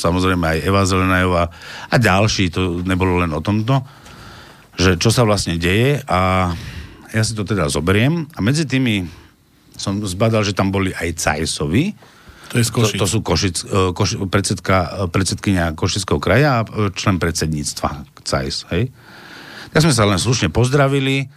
[0.00, 1.52] samozrejme aj Eva Zelenajová
[1.92, 3.84] a ďalší, to nebolo len o tomto,
[4.80, 6.50] že čo sa vlastne deje a
[7.12, 8.24] ja si to teda zoberiem.
[8.32, 9.04] A medzi tými
[9.76, 11.92] som zbadal, že tam boli aj Cajsovi,
[12.50, 18.10] to, je to, to sú Košic, e, Koši, predsedka, predsedkynia Košického kraja a člen predsedníctva
[18.26, 18.90] CAIS, hej.
[19.70, 21.30] Tak sme sa len slušne pozdravili,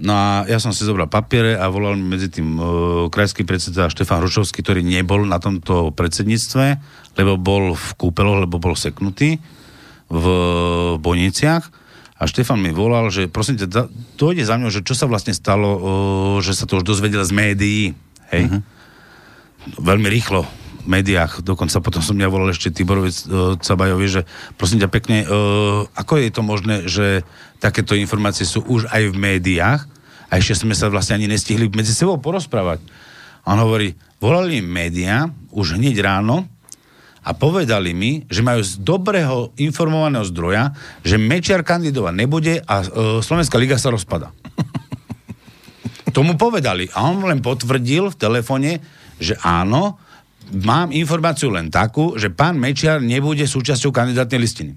[0.00, 2.64] no a ja som si zobral papiere a volal medzi tým uh,
[3.08, 6.64] krajský predseda Štefan Hrušovský, ktorý nebol na tomto predsedníctve,
[7.16, 9.40] lebo bol v kúpeloch, lebo bol seknutý
[10.06, 10.24] v
[11.00, 11.64] Boniciach.
[12.16, 15.68] A Štefan mi volal, že prosím ťa, dojde za mňou, že čo sa vlastne stalo,
[15.76, 15.80] uh,
[16.40, 17.82] že sa to už dozvedel z médií.
[18.32, 18.48] Hej?
[18.48, 18.60] Uh-huh.
[19.80, 24.22] Veľmi rýchlo médiách, dokonca potom som ja volal ešte Tiborovi uh, Cabajovi, že
[24.56, 27.26] prosím ťa pekne, uh, ako je to možné, že
[27.58, 29.86] takéto informácie sú už aj v médiách
[30.30, 32.82] a ešte sme sa vlastne ani nestihli medzi sebou porozprávať.
[33.46, 36.46] On hovorí, volali im médiá už hneď ráno
[37.26, 42.86] a povedali mi, že majú z dobrého informovaného zdroja, že Mečiar kandidovať nebude a uh,
[43.18, 44.30] Slovenská liga sa rozpada.
[46.16, 46.86] Tomu povedali.
[46.94, 48.78] A on len potvrdil v telefóne,
[49.18, 50.00] že áno,
[50.52, 54.72] mám informáciu len takú, že pán Mečiar nebude súčasťou kandidátnej listiny.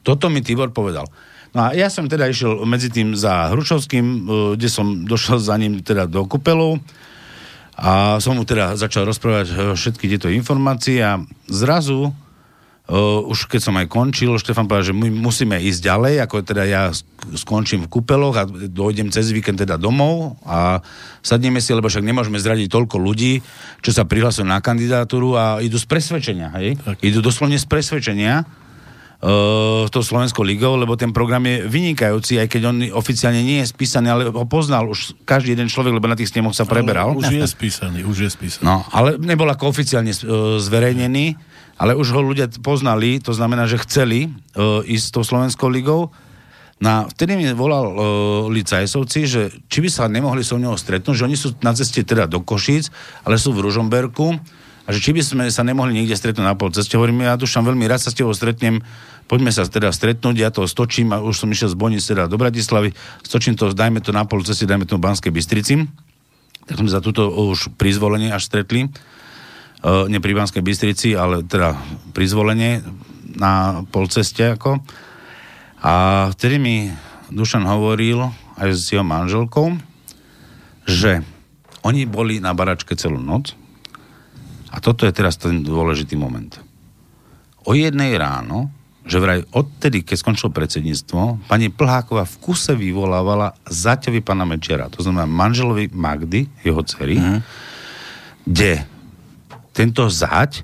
[0.00, 1.06] Toto mi Tibor povedal.
[1.50, 4.18] No a ja som teda išiel medzi tým za Hrušovským, e,
[4.54, 6.78] kde som došiel za ním teda do Kupelov
[7.74, 11.18] a som mu teda začal rozprávať e, všetky tieto informácie a
[11.50, 12.14] zrazu
[12.90, 16.66] Uh, už keď som aj končil, Štefan povedal, že my musíme ísť ďalej, ako teda
[16.66, 16.82] ja
[17.38, 20.82] skončím v kupeloch a dojdem cez víkend teda domov a
[21.22, 23.46] sadneme si, lebo však nemôžeme zradiť toľko ľudí,
[23.78, 26.82] čo sa prihlasujú na kandidatúru a idú z presvedčenia, hej?
[26.82, 26.98] Tak.
[27.06, 32.62] Idú doslovne z presvedčenia uh, to Slovenskou ligou, lebo ten program je vynikajúci, aj keď
[32.74, 36.34] on oficiálne nie je spísaný, ale ho poznal už každý jeden človek, lebo na tých
[36.34, 37.14] snemoch sa preberal.
[37.14, 38.66] Ale už je spísaný, už je spísaný.
[38.66, 41.38] No, ale nebol ako oficiálne uh, zverejnený
[41.80, 46.12] ale už ho ľudia poznali, to znamená, že chceli uh, ísť s tou Slovenskou ligou.
[46.76, 47.96] Na, vtedy mi volal uh,
[48.52, 52.28] Licajsovci, že či by sa nemohli so mnou stretnúť, že oni sú na ceste teda
[52.28, 52.92] do Košíc,
[53.24, 54.36] ale sú v Ružomberku
[54.84, 57.00] a že či by sme sa nemohli niekde stretnúť na pol ceste.
[57.00, 58.84] Hovorím, ja dušam veľmi rád sa s tebou stretnem,
[59.24, 62.36] poďme sa teda stretnúť, ja to stočím a už som išiel z Bonic teda do
[62.36, 62.92] Bratislavy,
[63.24, 65.80] stočím to, dajme to na pol ceste, dajme to v Banskej Bystrici.
[66.68, 68.92] Tak sme sa tuto už pri zvolení až stretli
[69.82, 71.76] nie pri Banskej Bystrici, ale teda
[72.12, 72.84] pri zvolenie
[73.36, 74.84] na polceste ako.
[75.80, 76.92] A vtedy mi
[77.32, 78.20] Dušan hovoril
[78.60, 79.80] aj s jeho manželkou,
[80.84, 81.24] že
[81.80, 83.56] oni boli na baračke celú noc
[84.68, 86.60] a toto je teraz ten dôležitý moment.
[87.64, 88.68] O jednej ráno,
[89.08, 95.00] že vraj odtedy, keď skončilo predsedníctvo, pani Plháková v kuse vyvolávala zaťovi pana Mečera, to
[95.00, 97.40] znamená manželovi Magdy, jeho dcery, mm.
[98.44, 98.84] kde
[99.80, 100.60] tento zať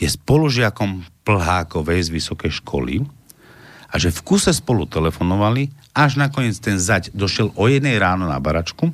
[0.00, 3.04] je spolužiakom Plhákovej z vysokej školy
[3.92, 8.40] a že v kuse spolu telefonovali, až nakoniec ten zať došiel o jednej ráno na
[8.40, 8.88] baračku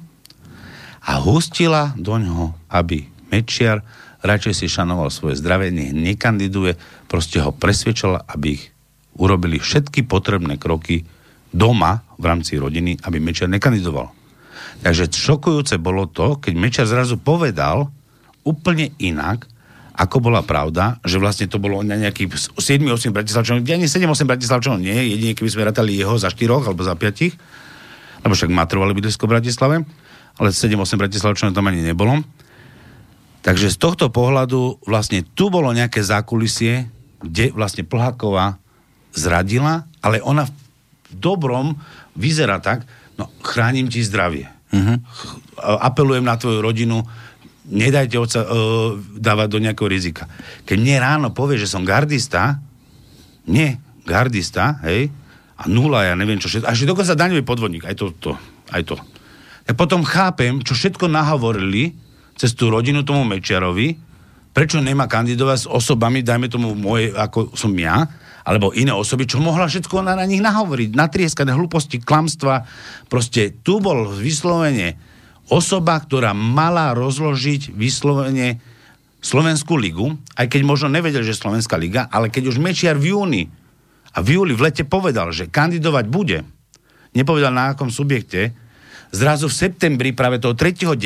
[1.07, 3.87] a hustila do ňoho, aby Mečiar
[4.27, 6.75] radšej si šanoval svoje zdravie, nech nekandiduje,
[7.07, 8.75] proste ho presvedčala, aby ich
[9.23, 11.07] urobili všetky potrebné kroky
[11.55, 14.11] doma v rámci rodiny, aby Mečiar nekandidoval.
[14.83, 17.89] Takže šokujúce bolo to, keď Mečiar zrazu povedal
[18.45, 19.50] úplne inak,
[20.01, 24.97] ako bola pravda, že vlastne to bolo na nejakých 7-8 Bratislavčanov, ani 7-8 Bratislavčanov nie,
[24.97, 29.29] jedine keby sme ratali jeho za 4 alebo za 5, lebo však má trvalé bydlisko
[29.29, 29.77] v Bratislave,
[30.41, 32.25] ale 7-8 Bratislavčanov tam ani nebolo.
[33.45, 36.89] Takže z tohto pohľadu vlastne tu bolo nejaké zákulisie,
[37.21, 38.57] kde vlastne Plháková
[39.13, 40.53] zradila, ale ona v
[41.13, 41.77] dobrom
[42.17, 42.89] vyzerá tak,
[43.21, 44.49] no chránim ti zdravie.
[44.71, 44.97] Uh-huh.
[45.61, 47.05] Apelujem na tvoju rodinu,
[47.71, 48.49] nedajte oca uh,
[49.15, 50.27] dávať do nejakého rizika.
[50.67, 52.59] Keď mne ráno povie, že som gardista,
[53.47, 55.09] nie, gardista, hej,
[55.61, 58.31] a nula, ja neviem čo všetko, až dokonca daňový podvodník, aj to, to,
[58.75, 58.97] aj to.
[59.69, 61.95] Ja potom chápem, čo všetko nahovorili
[62.35, 63.95] cez tú rodinu tomu Mečiarovi,
[64.51, 68.09] prečo nemá kandidovať s osobami, dajme tomu moje, ako som ja,
[68.41, 72.65] alebo iné osoby, čo mohla všetko na, na nich nahovoriť, natrieskať hlúposti, klamstva.
[73.07, 74.97] Proste tu bol vyslovene
[75.51, 78.63] osoba, ktorá mala rozložiť vyslovene
[79.21, 83.43] Slovenskú ligu, aj keď možno nevedel, že Slovenská liga, ale keď už Mečiar v júni
[84.17, 86.41] a v júli v lete povedal, že kandidovať bude,
[87.13, 88.57] nepovedal na akom subjekte,
[89.13, 90.97] zrazu v septembri, práve toho 3.9.,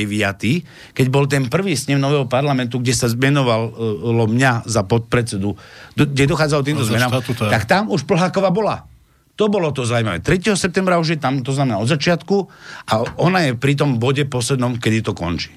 [0.95, 5.57] keď bol ten prvý snem nového parlamentu, kde sa zmenovalo mňa za podpredsedu,
[5.99, 7.19] kde dochádzalo týmto no, zmenám,
[7.51, 8.87] tak tam už Plháková bola.
[9.35, 10.23] To bolo to zaujímavé.
[10.23, 10.55] 3.
[10.55, 12.47] septembra už je tam, to znamená od začiatku,
[12.87, 15.51] a ona je pri tom bode poslednom, kedy to končí.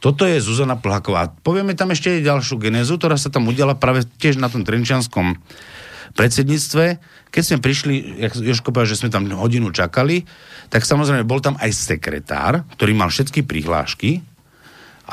[0.00, 1.32] Toto je Zuzana Plhaková.
[1.44, 5.36] Povieme tam ešte ďalšiu genézu, ktorá sa tam udiala práve tiež na tom Trenčianskom
[6.16, 6.84] predsedníctve,
[7.28, 7.94] keď sme prišli,
[8.24, 10.24] jak Jožko povedal, že sme tam hodinu čakali,
[10.72, 14.24] tak samozrejme bol tam aj sekretár, ktorý mal všetky prihlášky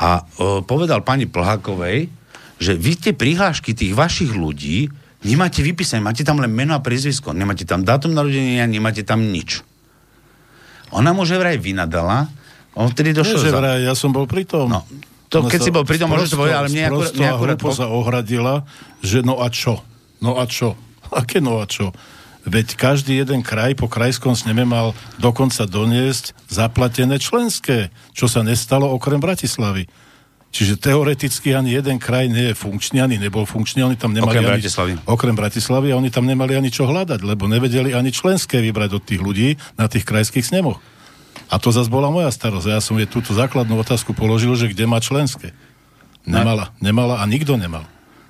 [0.00, 2.08] a o, povedal pani Plhákovej,
[2.56, 4.88] že vy tie prihlášky tých vašich ľudí
[5.24, 9.64] nemáte vypísané, máte tam len meno a priezvisko, nemáte tam dátum narodenia, nemáte tam nič.
[10.94, 12.30] Ona mu že vraj vynadala,
[12.76, 13.40] on vtedy došiel...
[13.40, 14.70] Nie, že vraj, ja som bol pri tom.
[14.70, 14.86] No,
[15.32, 17.12] to, keď si bol pri tom, môžeš to povedať, ale mne akurát...
[17.16, 17.74] Mne akurát po...
[17.74, 18.54] sa ohradila,
[19.02, 19.82] že no a čo?
[20.22, 20.78] No a čo?
[21.10, 21.90] Aké no a čo?
[22.44, 28.92] Veď každý jeden kraj po krajskom sneme mal dokonca doniesť zaplatené členské, čo sa nestalo
[28.92, 29.88] okrem Bratislavy.
[30.54, 34.46] Čiže teoreticky ani jeden kraj nie je funkčný, ani nebol funkčný, oni tam nemali okrem
[34.46, 34.92] ani, Bratislavy.
[35.02, 39.02] Okrem Bratislavy a oni tam nemali ani čo hľadať, lebo nevedeli ani členské vybrať od
[39.02, 40.78] tých ľudí na tých krajských snemoch.
[41.50, 42.70] A to zase bola moja starosť.
[42.70, 45.50] Ja som jej túto základnú otázku položil, že kde má členské.
[46.22, 47.82] Nemala, nemala a nikto nemal.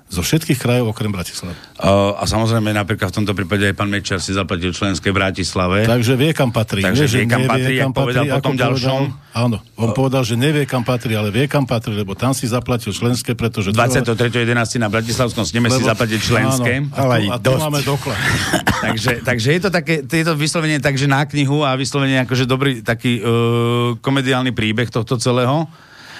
[0.05, 1.57] Zo všetkých krajov okrem Bratislavy.
[1.81, 5.81] Uh, a samozrejme napríklad v tomto prípade aj pán Mečer si zaplatil členské v Bratislave.
[5.81, 6.85] Takže vie, kam patrí.
[6.85, 9.01] Takže vie, vie, kam patrí, kam patrí, povedal potom ďalšom.
[9.09, 12.37] Povedal, áno, on uh, povedal, že nevie, kam patrí, ale vie, kam patrí, lebo tam
[12.37, 13.73] si zaplatil členské, pretože...
[13.73, 14.77] 23.11.
[14.77, 16.85] na Bratislavskom sneme lebo, si zaplatil členské.
[16.85, 18.17] Áno, ale a tu, a tu máme doklad.
[18.85, 22.45] takže, takže je to také, je to vyslovene tak, že na knihu a vyslovene akože
[22.45, 25.65] dobrý taký uh, komediálny príbeh tohto celého.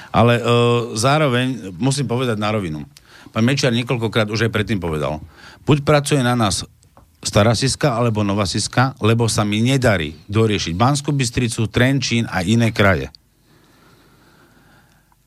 [0.09, 2.81] Ale uh, zároveň musím povedať na rovinu
[3.35, 5.19] Pán Mečiar niekoľkokrát už aj predtým povedal.
[5.67, 6.63] Buď pracuje na nás
[7.19, 12.71] Stará Siska alebo Nová Siska, lebo sa mi nedarí doriešiť Banskú Bystricu, Trenčín a iné
[12.71, 13.11] kraje.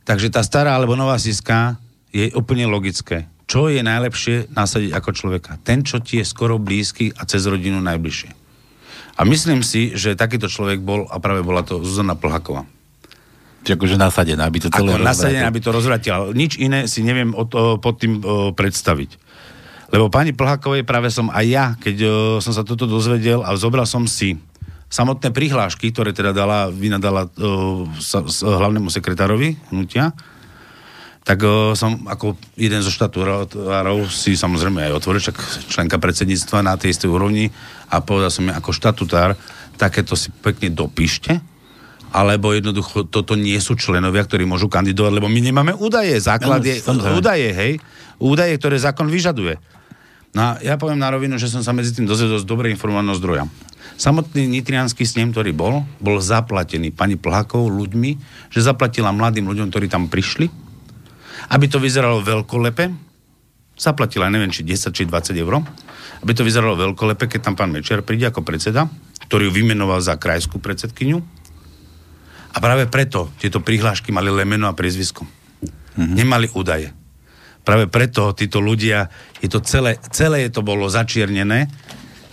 [0.09, 1.77] Takže tá stará alebo Nová Siska
[2.09, 3.29] je úplne logické.
[3.45, 5.61] Čo je najlepšie nasadiť ako človeka?
[5.61, 8.31] Ten, čo ti je skoro blízky a cez rodinu najbližšie.
[9.19, 12.65] A myslím si, že takýto človek bol, a práve bola to Zuzana Plhaková.
[13.67, 16.31] Čiže akože nasadená, aby to celé Ako nasadená, aby to rozvratila.
[16.33, 19.11] Nič iné si neviem o to, pod tým o, predstaviť.
[19.89, 22.13] Lebo pani Plhakovej práve som aj ja, keď o,
[22.45, 24.37] som sa toto dozvedel a zobral som si
[24.89, 30.17] samotné prihlášky, ktoré teda dala, vynadala o, sa, s, hlavnému sekretárovi hnutia,
[31.25, 33.53] tak o, som ako jeden zo štatúrov
[34.09, 37.53] si samozrejme aj otvoril, však členka predsedníctva na tej istej úrovni
[37.93, 39.37] a povedal som mi ako štatutár,
[39.77, 41.58] takéto si pekne dopíšte,
[42.09, 46.17] alebo jednoducho toto nie sú členovia, ktorí môžu kandidovať, lebo my nemáme údaje.
[46.21, 46.81] Základ je
[47.13, 47.73] údaje, hej.
[48.17, 49.61] Údaje, ktoré zákon vyžaduje.
[50.37, 53.17] No a ja poviem na rovinu, že som sa medzi tým dozvedol z dobre informovaného
[53.17, 53.45] zdroja.
[53.99, 58.11] Samotný nitrianský snem, ktorý bol, bol zaplatený pani Plhákov ľuďmi,
[58.53, 60.47] že zaplatila mladým ľuďom, ktorí tam prišli,
[61.49, 62.93] aby to vyzeralo veľkolepe,
[63.79, 65.65] zaplatila, neviem, či 10, či 20 eur,
[66.23, 68.87] aby to vyzeralo veľkolepe, keď tam pán Mečer príde ako predseda,
[69.31, 71.38] ktorý ju vymenoval za krajskú predsedkyňu,
[72.59, 75.23] a práve preto tieto prihlášky mali len meno a priezvisko.
[75.23, 76.15] Mm-hmm.
[76.19, 76.91] Nemali údaje.
[77.63, 79.07] Práve preto títo ľudia,
[79.39, 81.71] je to celé, celé to bolo začiernené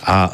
[0.02, 0.32] a uh,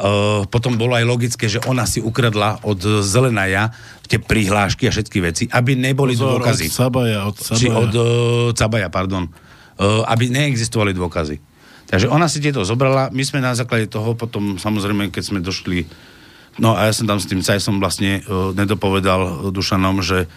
[0.49, 3.69] potom bolo aj logické, že ona si ukradla od Zelenaja
[4.09, 6.69] tie prihlášky a všetky veci, aby neboli Pozor, dôkazy.
[6.69, 7.59] Od Cabaja, od Cabaja.
[7.61, 8.05] Či od uh,
[8.57, 9.29] Cabaja, pardon.
[9.77, 11.37] Uh, aby neexistovali dôkazy.
[11.85, 15.85] Takže ona si tieto zobrala, my sme na základe toho potom, samozrejme, keď sme došli
[16.61, 20.29] No a ja som tam s tým som vlastne uh, nedopovedal Dušanom, že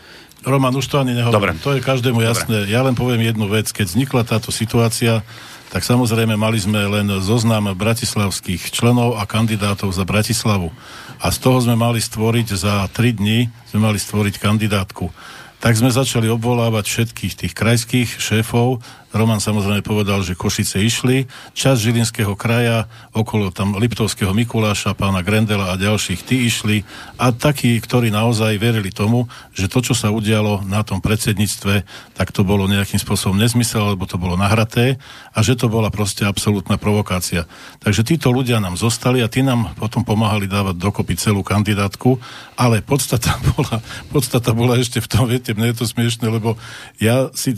[0.46, 1.58] Roman, už to ani nehovorím.
[1.58, 1.64] Dobre.
[1.66, 2.68] To je každému jasné.
[2.68, 2.70] Dobre.
[2.70, 3.66] Ja len poviem jednu vec.
[3.74, 5.26] Keď vznikla táto situácia,
[5.74, 10.70] tak samozrejme mali sme len zoznam bratislavských členov a kandidátov za Bratislavu.
[11.18, 15.10] A z toho sme mali stvoriť za tri dni, sme mali stvoriť kandidátku.
[15.58, 18.84] Tak sme začali obvolávať všetkých tých krajských šéfov
[19.16, 21.24] Roman samozrejme povedal, že Košice išli,
[21.56, 22.86] čas Žilinského kraja,
[23.16, 26.84] okolo tam Liptovského Mikuláša, pána Grendela a ďalších, tí išli
[27.16, 29.24] a takí, ktorí naozaj verili tomu,
[29.56, 31.82] že to, čo sa udialo na tom predsedníctve,
[32.12, 35.00] tak to bolo nejakým spôsobom nezmysel, lebo to bolo nahraté
[35.32, 37.48] a že to bola proste absolútna provokácia.
[37.80, 42.20] Takže títo ľudia nám zostali a tí nám potom pomáhali dávať dokopy celú kandidátku,
[42.54, 43.80] ale podstata bola,
[44.12, 46.60] podstata bola ešte v tom, viete, mne je to smiešne, lebo
[47.00, 47.56] ja si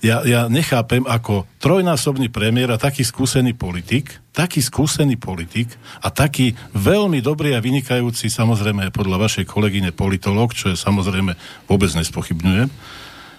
[0.00, 5.68] ja, ja nechápem, ako trojnásobný premiér a taký skúsený politik, taký skúsený politik
[6.00, 11.36] a taký veľmi dobrý a vynikajúci, samozrejme podľa vašej kolegyne politolog, čo je samozrejme
[11.68, 12.68] vôbec nespochybňujem,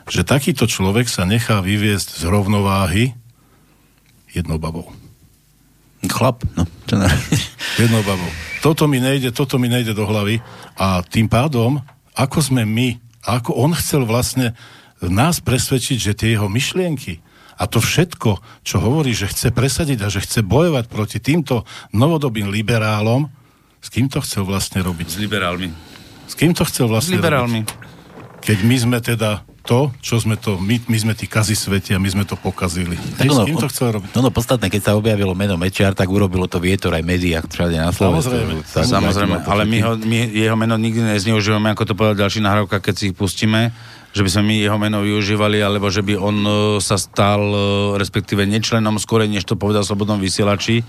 [0.06, 3.18] že takýto človek sa nechá vyviesť z rovnováhy
[4.30, 4.94] jednou babou.
[6.06, 6.66] Chlap, no.
[7.82, 8.30] Jednou babou.
[8.62, 10.42] Toto mi nejde, toto mi nejde do hlavy
[10.78, 11.82] a tým pádom,
[12.14, 14.54] ako sme my, ako on chcel vlastne
[15.10, 17.24] nás presvedčiť, že tie jeho myšlienky
[17.62, 22.50] a to všetko, čo hovorí, že chce presadiť a že chce bojovať proti týmto novodobým
[22.50, 23.30] liberálom,
[23.82, 25.08] s kým to chcel vlastne robiť?
[25.14, 25.70] S liberálmi.
[26.26, 27.62] S kým to chcel vlastne S liberálmi.
[27.66, 27.90] Robiť?
[28.42, 32.02] Keď my sme teda to, čo sme to, my, my sme tí kazi sveti a
[32.02, 32.98] my sme to pokazili.
[32.98, 34.10] Tak ono, kým to chcel robiť?
[34.18, 37.78] No, no podstatné, keď sa objavilo meno Mečiar, tak urobilo to vietor aj médiách všade
[37.78, 38.34] na Slovensku.
[38.34, 42.42] Samozrejme, tak, samozrejme ale my, ho, my jeho meno nikdy nezneužívame, ako to povedal ďalší
[42.42, 43.70] nahrávka, keď si ich pustíme
[44.12, 47.60] že by sme my jeho meno využívali, alebo že by on uh, sa stal, uh,
[47.96, 50.84] respektíve nečlenom skôr, než to povedal Slobodnom vysielači,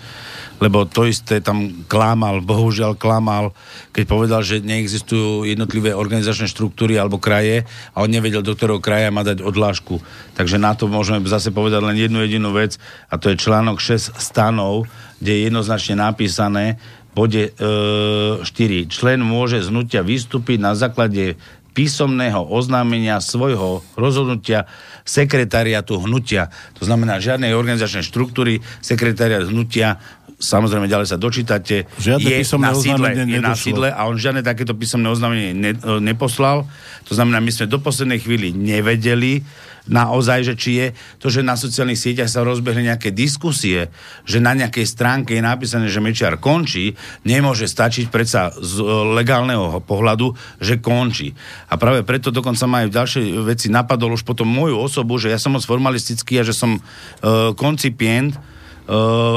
[0.59, 3.51] lebo to isté tam klamal, bohužiaľ klamal,
[3.91, 9.11] keď povedal, že neexistujú jednotlivé organizačné štruktúry alebo kraje a on nevedel, do ktorého kraja
[9.11, 9.99] má dať odlášku.
[10.39, 12.79] Takže na to môžeme zase povedať len jednu jedinú vec
[13.11, 14.87] a to je článok 6 stanov,
[15.19, 16.79] kde je jednoznačne napísané,
[17.13, 18.89] bode e, 4.
[18.89, 21.37] Člen môže z hnutia vystúpiť na základe
[21.73, 24.69] písomného oznámenia svojho rozhodnutia
[25.03, 26.53] sekretariatu hnutia.
[26.79, 29.99] To znamená žiadnej organizačnej štruktúry, sekretariat hnutia
[30.43, 34.75] samozrejme ďalej sa dočítate, Žiadne je na, sídle, je na sídle a on žiadne takéto
[34.75, 36.67] písomné oznámenie ne, neposlal.
[37.07, 39.47] To znamená, my sme do poslednej chvíli nevedeli,
[39.91, 40.87] naozaj, že či je
[41.19, 43.91] to, že na sociálnych sieťach sa rozbehli nejaké diskusie,
[44.23, 46.95] že na nejakej stránke je napísané, že Mečiar končí,
[47.27, 48.87] nemôže stačiť predsa z e,
[49.19, 51.35] legálneho pohľadu, že končí.
[51.67, 55.35] A práve preto dokonca ma aj v ďalšej veci napadol už potom moju osobu, že
[55.35, 58.37] ja som moc formalistický a že som uh, koncipient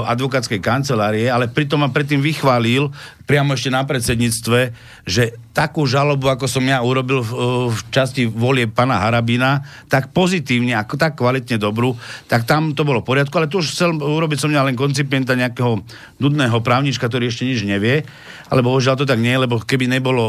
[0.06, 2.90] advokátskej kancelárie, ale pritom ma predtým vychválil
[3.26, 4.60] priamo ešte na predsedníctve,
[5.06, 7.32] že takú žalobu, ako som ja urobil v,
[7.74, 11.96] v časti volie pana Harabina, tak pozitívne, ako tak kvalitne dobrú,
[12.30, 15.34] tak tam to bolo v poriadku, ale tu už chcel urobiť som mňa len koncipienta
[15.34, 15.82] nejakého
[16.20, 18.04] nudného právnička, ktorý ešte nič nevie,
[18.52, 20.24] ale bohužiaľ to tak nie, lebo keby nebolo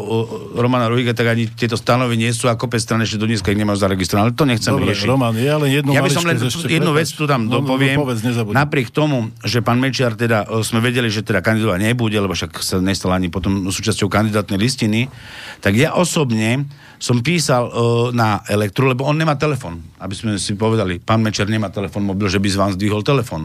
[0.57, 3.83] Romana Ruhiga, tak ani tieto stanovy nie sú ako strany ešte do dneska ich nemáš
[3.83, 5.09] zaregistrované, ale to nechcem Dobre, riešiť.
[5.11, 7.99] Roman, ja len jednu ja by som len jednu vec tu tam no, dopoviem.
[7.99, 12.33] No, povedz, napriek tomu, že pán Mečiar teda, sme vedeli, že teda kandidovať nebude, lebo
[12.33, 15.11] však sa nestal ani potom súčasťou kandidátnej listiny,
[15.59, 19.85] tak ja osobne som písal uh, na Elektru, lebo on nemá telefon.
[20.01, 23.45] Aby sme si povedali, pán Mečer nemá telefon mobil, že by z vám zdvihol telefon.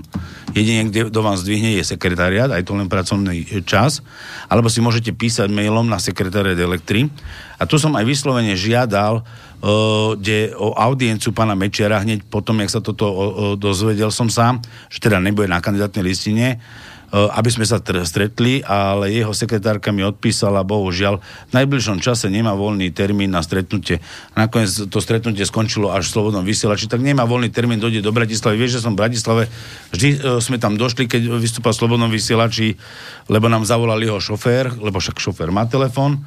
[0.56, 4.00] Jedine, kde do vám zdvihne, je sekretariat, aj to len pracovný čas.
[4.48, 7.12] Alebo si môžete písať mailom na sekretariat Elektry.
[7.60, 12.72] A tu som aj vyslovene žiadal, uh, kde o audienciu pána Mečera, hneď potom, jak
[12.72, 13.20] sa toto uh,
[13.60, 16.64] dozvedel som sám, že teda nebude na kandidátnej listine,
[17.12, 22.88] aby sme sa stretli, ale jeho sekretárka mi odpísala, bohužiaľ, v najbližšom čase nemá voľný
[22.96, 24.00] termín na stretnutie.
[24.40, 28.56] Nakoniec to stretnutie skončilo až v Slobodnom vysielači, tak nemá voľný termín, dojde do Bratislavy.
[28.56, 29.52] Vieš, že som v Bratislave,
[29.92, 32.80] vždy uh, sme tam došli, keď vystúpal v Slobodnom vysielači,
[33.28, 36.24] lebo nám zavolal jeho šofér, lebo však šofér má telefón,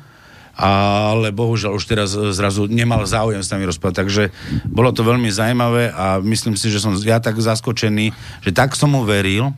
[0.55, 4.05] ale bohužiaľ už teraz zrazu nemal záujem s nami rozprávať.
[4.05, 4.23] Takže
[4.69, 8.13] bolo to veľmi zaujímavé a myslím si, že som ja tak zaskočený,
[8.45, 9.51] že tak som mu veril,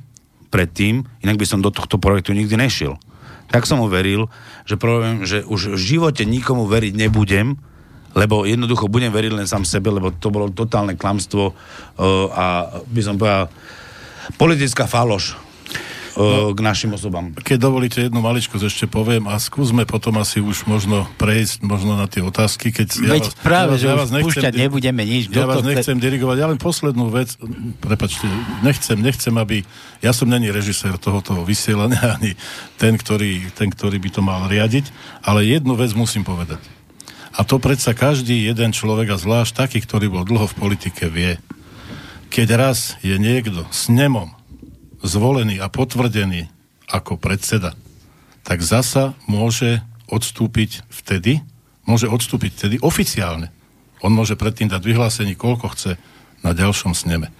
[0.48, 2.96] predtým, inak by som do tohto projektu nikdy nešiel.
[3.50, 4.26] Tak som mu veril,
[4.66, 7.54] že, problém, že už v živote nikomu veriť nebudem,
[8.16, 11.54] lebo jednoducho budem veriť len sám sebe, lebo to bolo totálne klamstvo uh,
[12.32, 12.46] a
[12.88, 13.52] by som povedal
[14.40, 15.45] politická faloš
[16.16, 17.36] no, k našim osobám.
[17.36, 22.08] Keď dovolíte jednu maličkosť ešte poviem a skúsme potom asi už možno prejsť možno na
[22.08, 25.28] tie otázky, keď Veď ja vás, práve, ja, že ja vás nechcem, nebudeme nič.
[25.32, 27.36] Ja vás nechcem dirigovať, ja len poslednú vec,
[27.84, 28.24] prepačte,
[28.64, 29.62] nechcem, nechcem, aby,
[30.00, 32.32] ja som není režisér tohoto vysielania, ani
[32.80, 34.88] ten ktorý, ten, ktorý by to mal riadiť,
[35.24, 36.60] ale jednu vec musím povedať.
[37.36, 41.36] A to predsa každý jeden človek, a zvlášť taký, ktorý bol dlho v politike, vie.
[42.32, 44.35] Keď raz je niekto s nemom
[45.02, 46.48] zvolený a potvrdený
[46.86, 47.74] ako predseda,
[48.46, 51.42] tak zasa môže odstúpiť vtedy,
[51.82, 53.50] môže odstúpiť vtedy oficiálne.
[54.04, 55.92] On môže predtým dať vyhlásenie, koľko chce
[56.46, 57.32] na ďalšom sneme.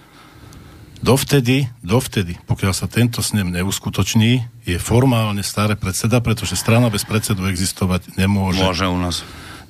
[0.97, 7.45] Dovtedy, dovtedy, pokiaľ sa tento snem neuskutoční, je formálne staré predseda, pretože strana bez predsedu
[7.45, 8.65] existovať nemôže.
[8.65, 9.21] Môže u nás.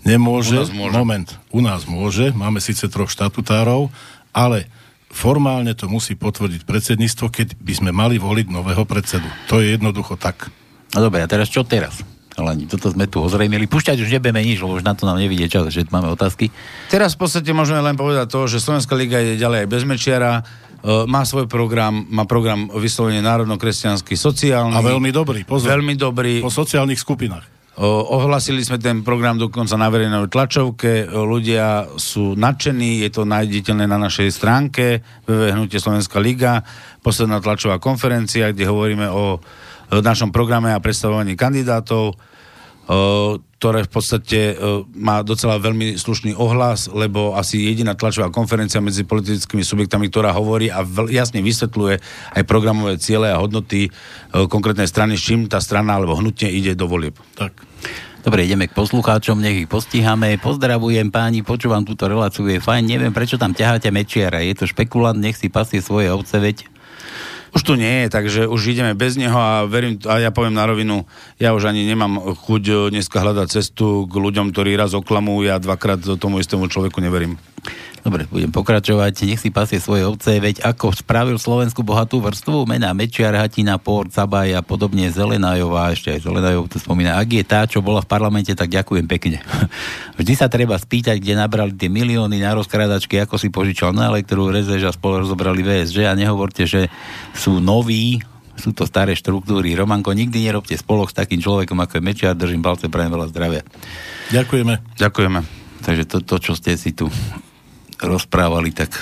[0.07, 0.55] Nemôže.
[0.55, 0.95] U nás môže.
[0.95, 1.29] Moment.
[1.51, 2.31] U nás môže.
[2.31, 3.91] Máme síce troch štatutárov,
[4.31, 4.71] ale
[5.17, 9.25] formálne to musí potvrdiť predsedníctvo, keď by sme mali voliť nového predsedu.
[9.49, 10.53] To je jednoducho tak.
[10.93, 12.05] No dobre, a teraz čo teraz?
[12.37, 13.65] Ale toto sme tu ozrejmili.
[13.65, 16.53] Púšťať už nebudeme nič, lebo už na to nám nevidie čas, že máme otázky.
[16.93, 20.45] Teraz v podstate môžeme len povedať to, že Slovenská liga je ďalej aj bez Mečiara,
[20.45, 24.77] uh, má svoj program, má program vyslovene národno-kresťanský, sociálny.
[24.77, 25.73] A veľmi dobrý, pozor.
[25.73, 26.45] Veľmi dobrý.
[26.45, 27.56] Po sociálnych skupinách.
[27.77, 34.01] Ohlasili sme ten program dokonca na verejnej tlačovke, ľudia sú nadšení, je to nájditeľné na
[34.01, 36.65] našej stránke www.hnutie Slovenská liga,
[37.05, 39.37] posledná tlačová konferencia, kde hovoríme o
[39.93, 42.17] našom programe a predstavovaní kandidátov
[42.87, 44.39] ktoré v podstate
[44.95, 50.71] má docela veľmi slušný ohlas, lebo asi jediná tlačová konferencia medzi politickými subjektami, ktorá hovorí
[50.71, 51.95] a jasne vysvetľuje
[52.39, 53.91] aj programové ciele a hodnoty
[54.31, 57.19] konkrétnej strany, s čím tá strana alebo hnutie ide do volieb.
[57.35, 57.59] Tak.
[58.23, 60.35] Dobre, ideme k poslucháčom, nech ich postihame.
[60.39, 62.83] Pozdravujem páni, počúvam túto reláciu, je fajn.
[62.83, 64.43] Neviem, prečo tam ťaháte Mečiara.
[64.43, 66.67] Je to špekulant, nech si pasie svoje ovce, veď
[67.55, 70.65] už tu nie je, takže už ideme bez neho a verím, a ja poviem na
[70.67, 71.07] rovinu,
[71.37, 75.61] ja už ani nemám chuť eh, dneska hľadať cestu k ľuďom, ktorí raz oklamujú, ja
[75.61, 77.39] dvakrát tomu istému človeku neverím.
[78.07, 79.27] Dobre, budem pokračovať.
[79.27, 84.15] Nech si pasie svoje ovce, veď ako spravil Slovensku bohatú vrstvu, mená Mečiar, Hatina, Port,
[84.15, 87.19] Sabaj a podobne Zelenajová, ešte aj Zelenajov to spomína.
[87.19, 89.43] Ak je tá, čo bola v parlamente, tak ďakujem pekne.
[90.19, 94.47] Vždy sa treba spýtať, kde nabrali tie milióny na rozkradačky, ako si požičal na elektru,
[94.47, 96.87] rezež a spolu rozobrali VSŽ a nehovorte, že
[97.35, 98.23] sú noví,
[98.55, 99.75] sú to staré štruktúry.
[99.75, 103.61] Romanko, nikdy nerobte spolok s takým človekom, ako je Mečiar, držím palce, prajem veľa zdravia.
[104.31, 104.95] Ďakujeme.
[104.95, 105.39] Ďakujeme.
[105.83, 107.11] Takže to, to, čo ste si tu
[108.01, 108.93] rozprávali, tak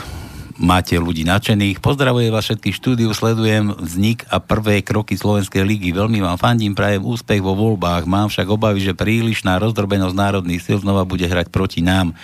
[0.55, 1.83] máte ľudí nadšených.
[1.83, 5.91] Pozdravujem vás všetkých štúdiu, sledujem vznik a prvé kroky Slovenskej ligy.
[5.91, 8.07] Veľmi vám fandím, prajem úspech vo voľbách.
[8.07, 12.15] Mám však obavy, že prílišná rozdrobenosť národných sil znova bude hrať proti nám.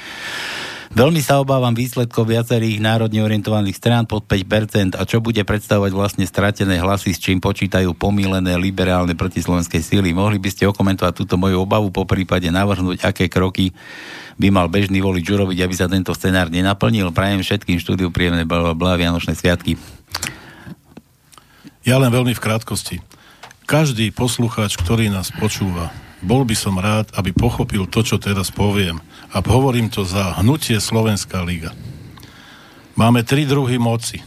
[0.92, 6.28] Veľmi sa obávam výsledkov viacerých národne orientovaných strán pod 5% a čo bude predstavovať vlastne
[6.28, 10.12] stratené hlasy, s čím počítajú pomílené liberálne protislovenské síly.
[10.12, 13.72] Mohli by ste okomentovať túto moju obavu, po prípade navrhnúť, aké kroky
[14.36, 17.16] by mal bežný volič urobiť, aby sa tento scenár nenaplnil.
[17.16, 19.80] Prajem všetkým štúdiu príjemné blá Vianočné sviatky.
[21.88, 23.00] Ja len veľmi v krátkosti.
[23.64, 25.88] Každý poslucháč, ktorý nás počúva,
[26.22, 30.76] bol by som rád, aby pochopil to, čo teraz poviem– a hovorím to za hnutie
[30.78, 31.72] Slovenská liga.
[33.00, 34.20] Máme tri druhy moci.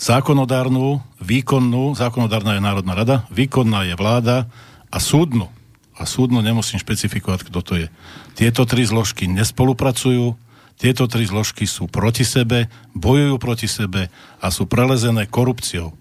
[0.00, 4.50] Zákonodárnu, výkonnú, zákonodárna je Národná rada, výkonná je vláda
[4.88, 5.46] a súdnu.
[5.94, 7.86] A súdnu nemusím špecifikovať, kto to je.
[8.34, 10.34] Tieto tri zložky nespolupracujú,
[10.80, 12.66] tieto tri zložky sú proti sebe,
[12.96, 14.10] bojujú proti sebe
[14.42, 15.94] a sú prelezené korupciou.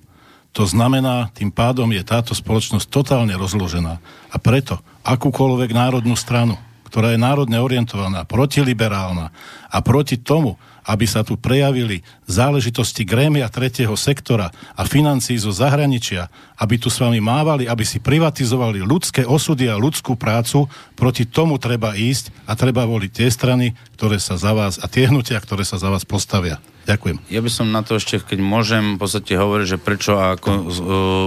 [0.52, 4.04] To znamená, tým pádom je táto spoločnosť totálne rozložená.
[4.32, 6.60] A preto akúkoľvek národnú stranu,
[6.92, 9.32] ktorá je národne orientovaná, protiliberálna
[9.72, 16.28] a proti tomu, aby sa tu prejavili záležitosti grémia tretieho sektora a financií zo zahraničia,
[16.60, 21.62] aby tu s vami mávali, aby si privatizovali ľudské osudy a ľudskú prácu, proti tomu
[21.62, 25.64] treba ísť a treba voliť tie strany, ktoré sa za vás a tie hnutia, ktoré
[25.64, 26.58] sa za vás postavia.
[26.90, 27.22] Ďakujem.
[27.30, 30.50] Ja by som na to ešte, keď môžem, v podstate hovoriť, že prečo a ako,
[30.50, 30.66] uh,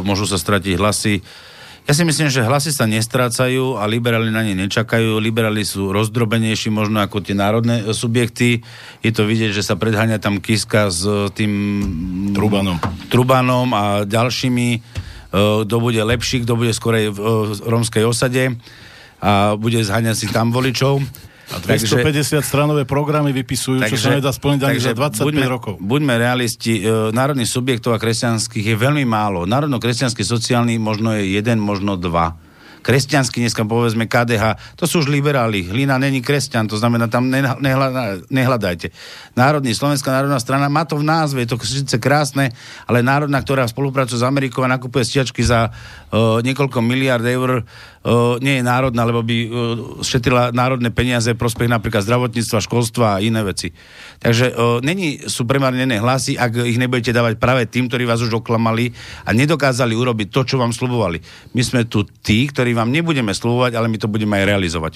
[0.02, 1.22] môžu sa stratiť hlasy
[1.84, 5.20] ja si myslím, že hlasy sa nestrácajú a liberáli na ne nečakajú.
[5.20, 8.64] Liberáli sú rozdrobenejší možno ako tie národné subjekty.
[9.04, 11.04] Je to vidieť, že sa predháňa tam Kiska s
[11.36, 11.52] tým
[12.32, 12.80] Trubanom,
[13.12, 14.68] Trubanom a ďalšími.
[14.72, 14.78] E,
[15.68, 17.20] kto bude lepší, kto bude skorej v
[17.68, 18.56] romskej osade
[19.20, 21.04] a bude zháňať si tam voličov.
[21.52, 25.46] A 250 takže, stranové programy vypisujú, takže, čo sa nedá splniť ani za 25 buďme,
[25.50, 25.74] rokov.
[25.76, 29.44] Buďme realisti, e, národných subjektov a kresťanských je veľmi málo.
[29.44, 32.32] Národno-kresťanský sociálny možno je jeden, možno dva
[32.84, 35.64] kresťanský, dneska povedzme KDH, to sú už liberáli.
[35.64, 37.32] Hlina není kresťan, to znamená, tam
[38.28, 38.92] nehľadajte.
[39.32, 42.52] Národný, Slovenská národná strana má to v názve, je to síce krásne,
[42.84, 47.93] ale národná, ktorá spolupracuje s Amerikou a nakupuje stiačky za uh, niekoľko miliard eur, uh,
[48.44, 49.36] nie je národná, lebo by
[50.04, 53.72] šetrila národné peniaze prospech napríklad zdravotníctva, školstva a iné veci.
[54.20, 54.52] Takže
[54.84, 58.92] není, sú premárnené hlasy, ak ich nebudete dávať práve tým, ktorí vás už oklamali
[59.24, 61.24] a nedokázali urobiť to, čo vám slubovali.
[61.56, 64.92] My sme tu tí, ktorí vám nebudeme slúvať, ale my to budeme aj realizovať.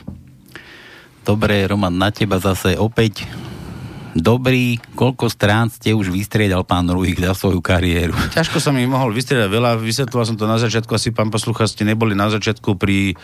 [1.24, 3.24] Dobre, Roman, na teba zase opäť
[4.18, 4.76] dobrý.
[4.98, 8.12] Koľko strán ste už vystriedal pán Ruhik za svoju kariéru?
[8.34, 9.80] Ťažko som ich mohol vystriedať veľa.
[9.80, 10.90] Vysvetloval som to na začiatku.
[10.92, 13.16] Asi pán poslucha ste neboli na začiatku pri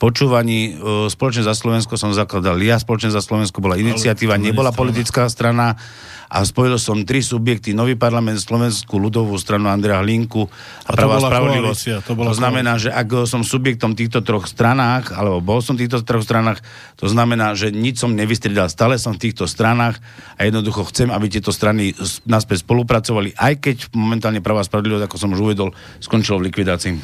[0.00, 0.80] počúvaní.
[1.12, 2.80] Spoločne za Slovensko som zakladal ja.
[2.80, 5.78] Spoločne za Slovensko bola iniciatíva, nebola politická strana
[6.28, 10.50] a spojil som tri subjekty, Nový parlament, Slovenskú ľudovú stranu Andrea Hlinku a,
[10.84, 12.04] a Pravá spravodlivosť.
[12.04, 16.04] To, to znamená, že ak som subjektom týchto troch stranách, alebo bol som v týchto
[16.04, 16.60] troch stranách,
[17.00, 19.96] to znamená, že nič som nevystriedal, stále som v týchto stranách
[20.36, 21.96] a jednoducho chcem, aby tieto strany
[22.28, 26.94] naspäť spolupracovali, aj keď momentálne Pravá spravodlivosť, ako som už uvedol, skončilo v likvidácii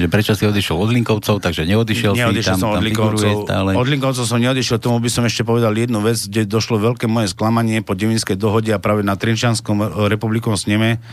[0.00, 3.70] že prečo si odišiel od Linkovcov, takže neodišiel, neodišiel si, tam, som od Linkovcov, stále.
[3.76, 7.28] Od Linkovcov som neodišiel, tomu by som ešte povedal jednu vec, kde došlo veľké moje
[7.36, 11.04] sklamanie po Devinskej dohode a práve na Trinčianskom republikom sneme,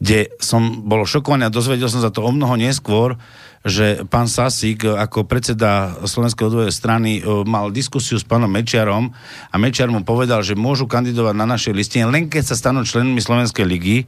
[0.00, 3.14] kde som bol šokovaný a dozvedel som sa to o mnoho neskôr,
[3.64, 9.08] že pán Sasík ako predseda Slovenskej odvojej strany e, mal diskusiu s pánom Mečiarom
[9.48, 13.24] a Mečiar mu povedal, že môžu kandidovať na našej listine, len keď sa stanú členmi
[13.24, 14.04] Slovenskej ligy.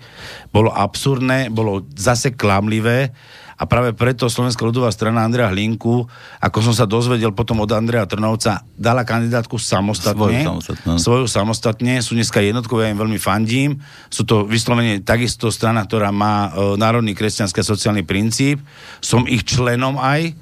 [0.52, 3.16] Bolo absurdné, bolo zase klamlivé
[3.56, 6.04] a práve preto Slovenská ľudová strana Andrea Hlinku,
[6.44, 10.44] ako som sa dozvedel potom od Andrea Trnovca, dala kandidátku samostatne.
[10.44, 10.92] Svoju samostatne.
[11.00, 11.94] Svoju samostatne.
[12.04, 13.80] Sú dneska jednotkové, ja im veľmi fandím.
[14.12, 18.60] Sú to vyslovene takisto strana, ktorá má e, národný kresťanský sociálny princíp.
[19.00, 20.36] Som ich členom aj,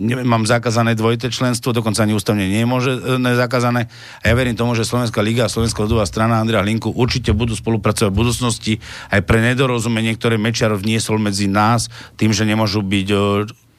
[0.00, 3.92] mám zakázané dvojité členstvo, dokonca ani ústavne nie je možné zakázané.
[4.24, 7.52] A ja verím tomu, že Slovenská liga a Slovenská ľudová strana Andrea Linku určite budú
[7.52, 8.72] spolupracovať v budúcnosti
[9.12, 13.08] aj pre nedorozumenie, ktoré Mečiar vniesol medzi nás, tým, že nemôžu byť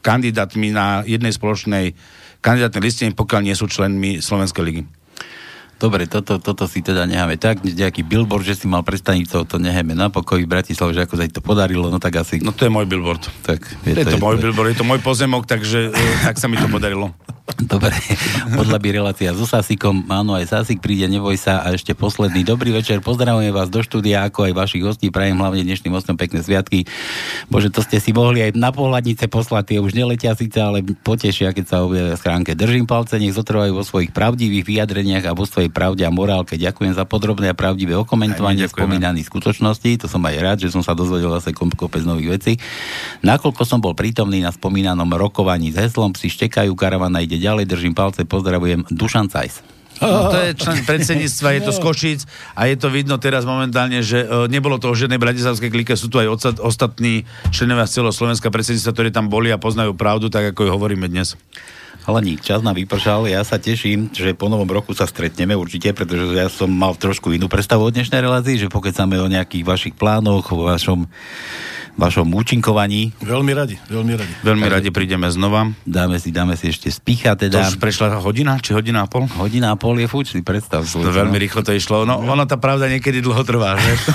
[0.05, 1.97] kandidátmi na jednej spoločnej
[2.41, 5.00] kandidátnej listine, pokiaľ nie sú členmi Slovenskej ligy.
[5.81, 9.97] Dobre, toto, toto si teda necháme tak, nejaký billboard, že si mal predstavniť to necháme
[9.97, 12.37] na pokoji v Bratislave, že ako sa to podarilo, no tak asi...
[12.37, 13.25] No to je môj billboard.
[13.41, 14.41] Tak, je, je to, to môj je...
[14.45, 17.09] billboard, je to môj pozemok, takže e, tak sa mi to podarilo.
[17.73, 17.93] Dobre,
[18.53, 21.65] podľa by relácia so Sasikom, áno, aj Sasik príde, neboj sa.
[21.65, 25.65] A ešte posledný dobrý večer, pozdravujem vás do štúdia, ako aj vašich hostí, prajem hlavne
[25.65, 26.85] dnešným hostom pekné sviatky.
[27.49, 31.51] Bože, to ste si mohli aj na pohľadnice poslať, tie už neletia síce, ale potešia,
[31.51, 32.51] keď sa objavia v schránke.
[32.53, 36.59] Držím palce, nech zotrvajú vo svojich pravdivých vyjadreniach a vo svojej pravde a morálke.
[36.59, 39.97] Ďakujem za podrobné a pravdivé okomentovanie spomínaných skutočností.
[40.03, 42.53] To som aj rád, že som sa dozvedel zase kopec nových vecí.
[43.23, 47.95] Nakoľko som bol prítomný na spomínanom rokovaní s heslom Psi štekajú, karavana ide ďalej, držím
[47.95, 49.81] palce, pozdravujem Dušan Cajs.
[50.01, 52.21] No, to je člen predsedníctva, je to z Košíc
[52.57, 56.09] a je to vidno teraz momentálne, že uh, nebolo to o žiadnej bratislavskej klike, sú
[56.09, 60.33] tu aj odsad, ostatní členovia z celého Slovenska predsedníctva, ktorí tam boli a poznajú pravdu,
[60.33, 61.37] tak ako ju hovoríme dnes.
[62.01, 66.33] Halaník, čas nám vypršal, ja sa teším, že po novom roku sa stretneme určite, pretože
[66.33, 70.49] ja som mal trošku inú predstavu od dnešnej relácii, že pokecáme o nejakých vašich plánoch,
[70.49, 71.05] o vašom
[71.91, 73.13] vašom účinkovaní.
[73.21, 74.33] Veľmi radi, veľmi radi.
[74.41, 75.69] Veľmi radi prídeme znova.
[75.83, 77.67] Dáme si, dáme si ešte spícha teda.
[77.67, 79.27] To už prešla hodina, či hodina a pol?
[79.37, 80.87] Hodina a pol je fuč, si predstav.
[80.87, 82.07] To veľmi rýchlo to išlo.
[82.07, 83.93] No, ono tá pravda niekedy dlho trvá, že?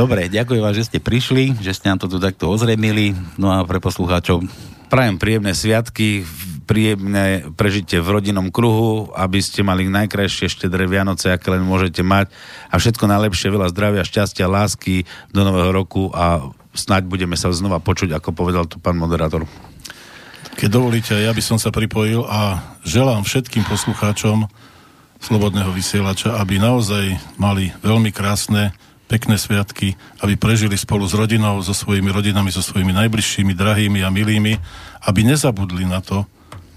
[0.00, 3.12] Dobre, ďakujem vám, že ste prišli, že ste nám to tu takto ozremili.
[3.36, 6.28] No a pre poslucháčov prajem príjemné sviatky,
[6.68, 12.28] príjemné prežitie v rodinnom kruhu, aby ste mali najkrajšie štedré Vianoce, aké len môžete mať
[12.68, 16.44] a všetko najlepšie, veľa zdravia, šťastia, lásky do nového roku a
[16.76, 19.48] snáď budeme sa znova počuť, ako povedal tu pán moderátor.
[20.60, 24.44] Keď dovolíte, ja by som sa pripojil a želám všetkým poslucháčom
[25.22, 28.74] Slobodného vysielača, aby naozaj mali veľmi krásne
[29.12, 29.92] pekné sviatky,
[30.24, 34.56] aby prežili spolu s rodinou, so svojimi rodinami, so svojimi najbližšími, drahými a milými,
[35.04, 36.24] aby nezabudli na to,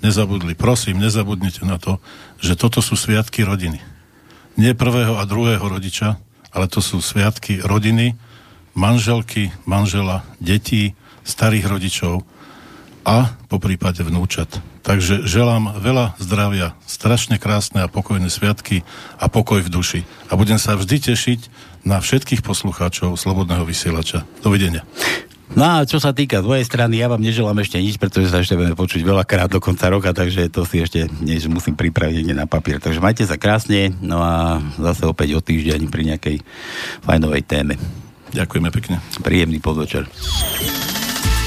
[0.04, 2.04] nezabudli, prosím, nezabudnite na to,
[2.44, 3.80] že toto sú sviatky rodiny.
[4.60, 6.20] Nie prvého a druhého rodiča,
[6.52, 8.20] ale to sú sviatky rodiny,
[8.76, 10.92] manželky, manžela, detí,
[11.24, 12.28] starých rodičov
[13.08, 14.75] a po prípade vnúčat.
[14.86, 18.86] Takže želám veľa zdravia, strašne krásne a pokojné sviatky
[19.18, 20.02] a pokoj v duši.
[20.30, 21.40] A budem sa vždy tešiť
[21.90, 24.30] na všetkých poslucháčov Slobodného vysielača.
[24.46, 24.86] Dovidenia.
[25.54, 28.42] No a čo sa týka z mojej strany, ja vám neželám ešte nič, pretože sa
[28.42, 32.50] ešte budeme počuť veľakrát do konca roka, takže to si ešte než musím pripraviť na
[32.50, 32.82] papier.
[32.82, 36.38] Takže majte sa krásne, no a zase opäť o týždeň pri nejakej
[37.06, 37.78] fajnovej téme.
[38.34, 39.02] Ďakujeme pekne.
[39.22, 40.10] Príjemný podvečer.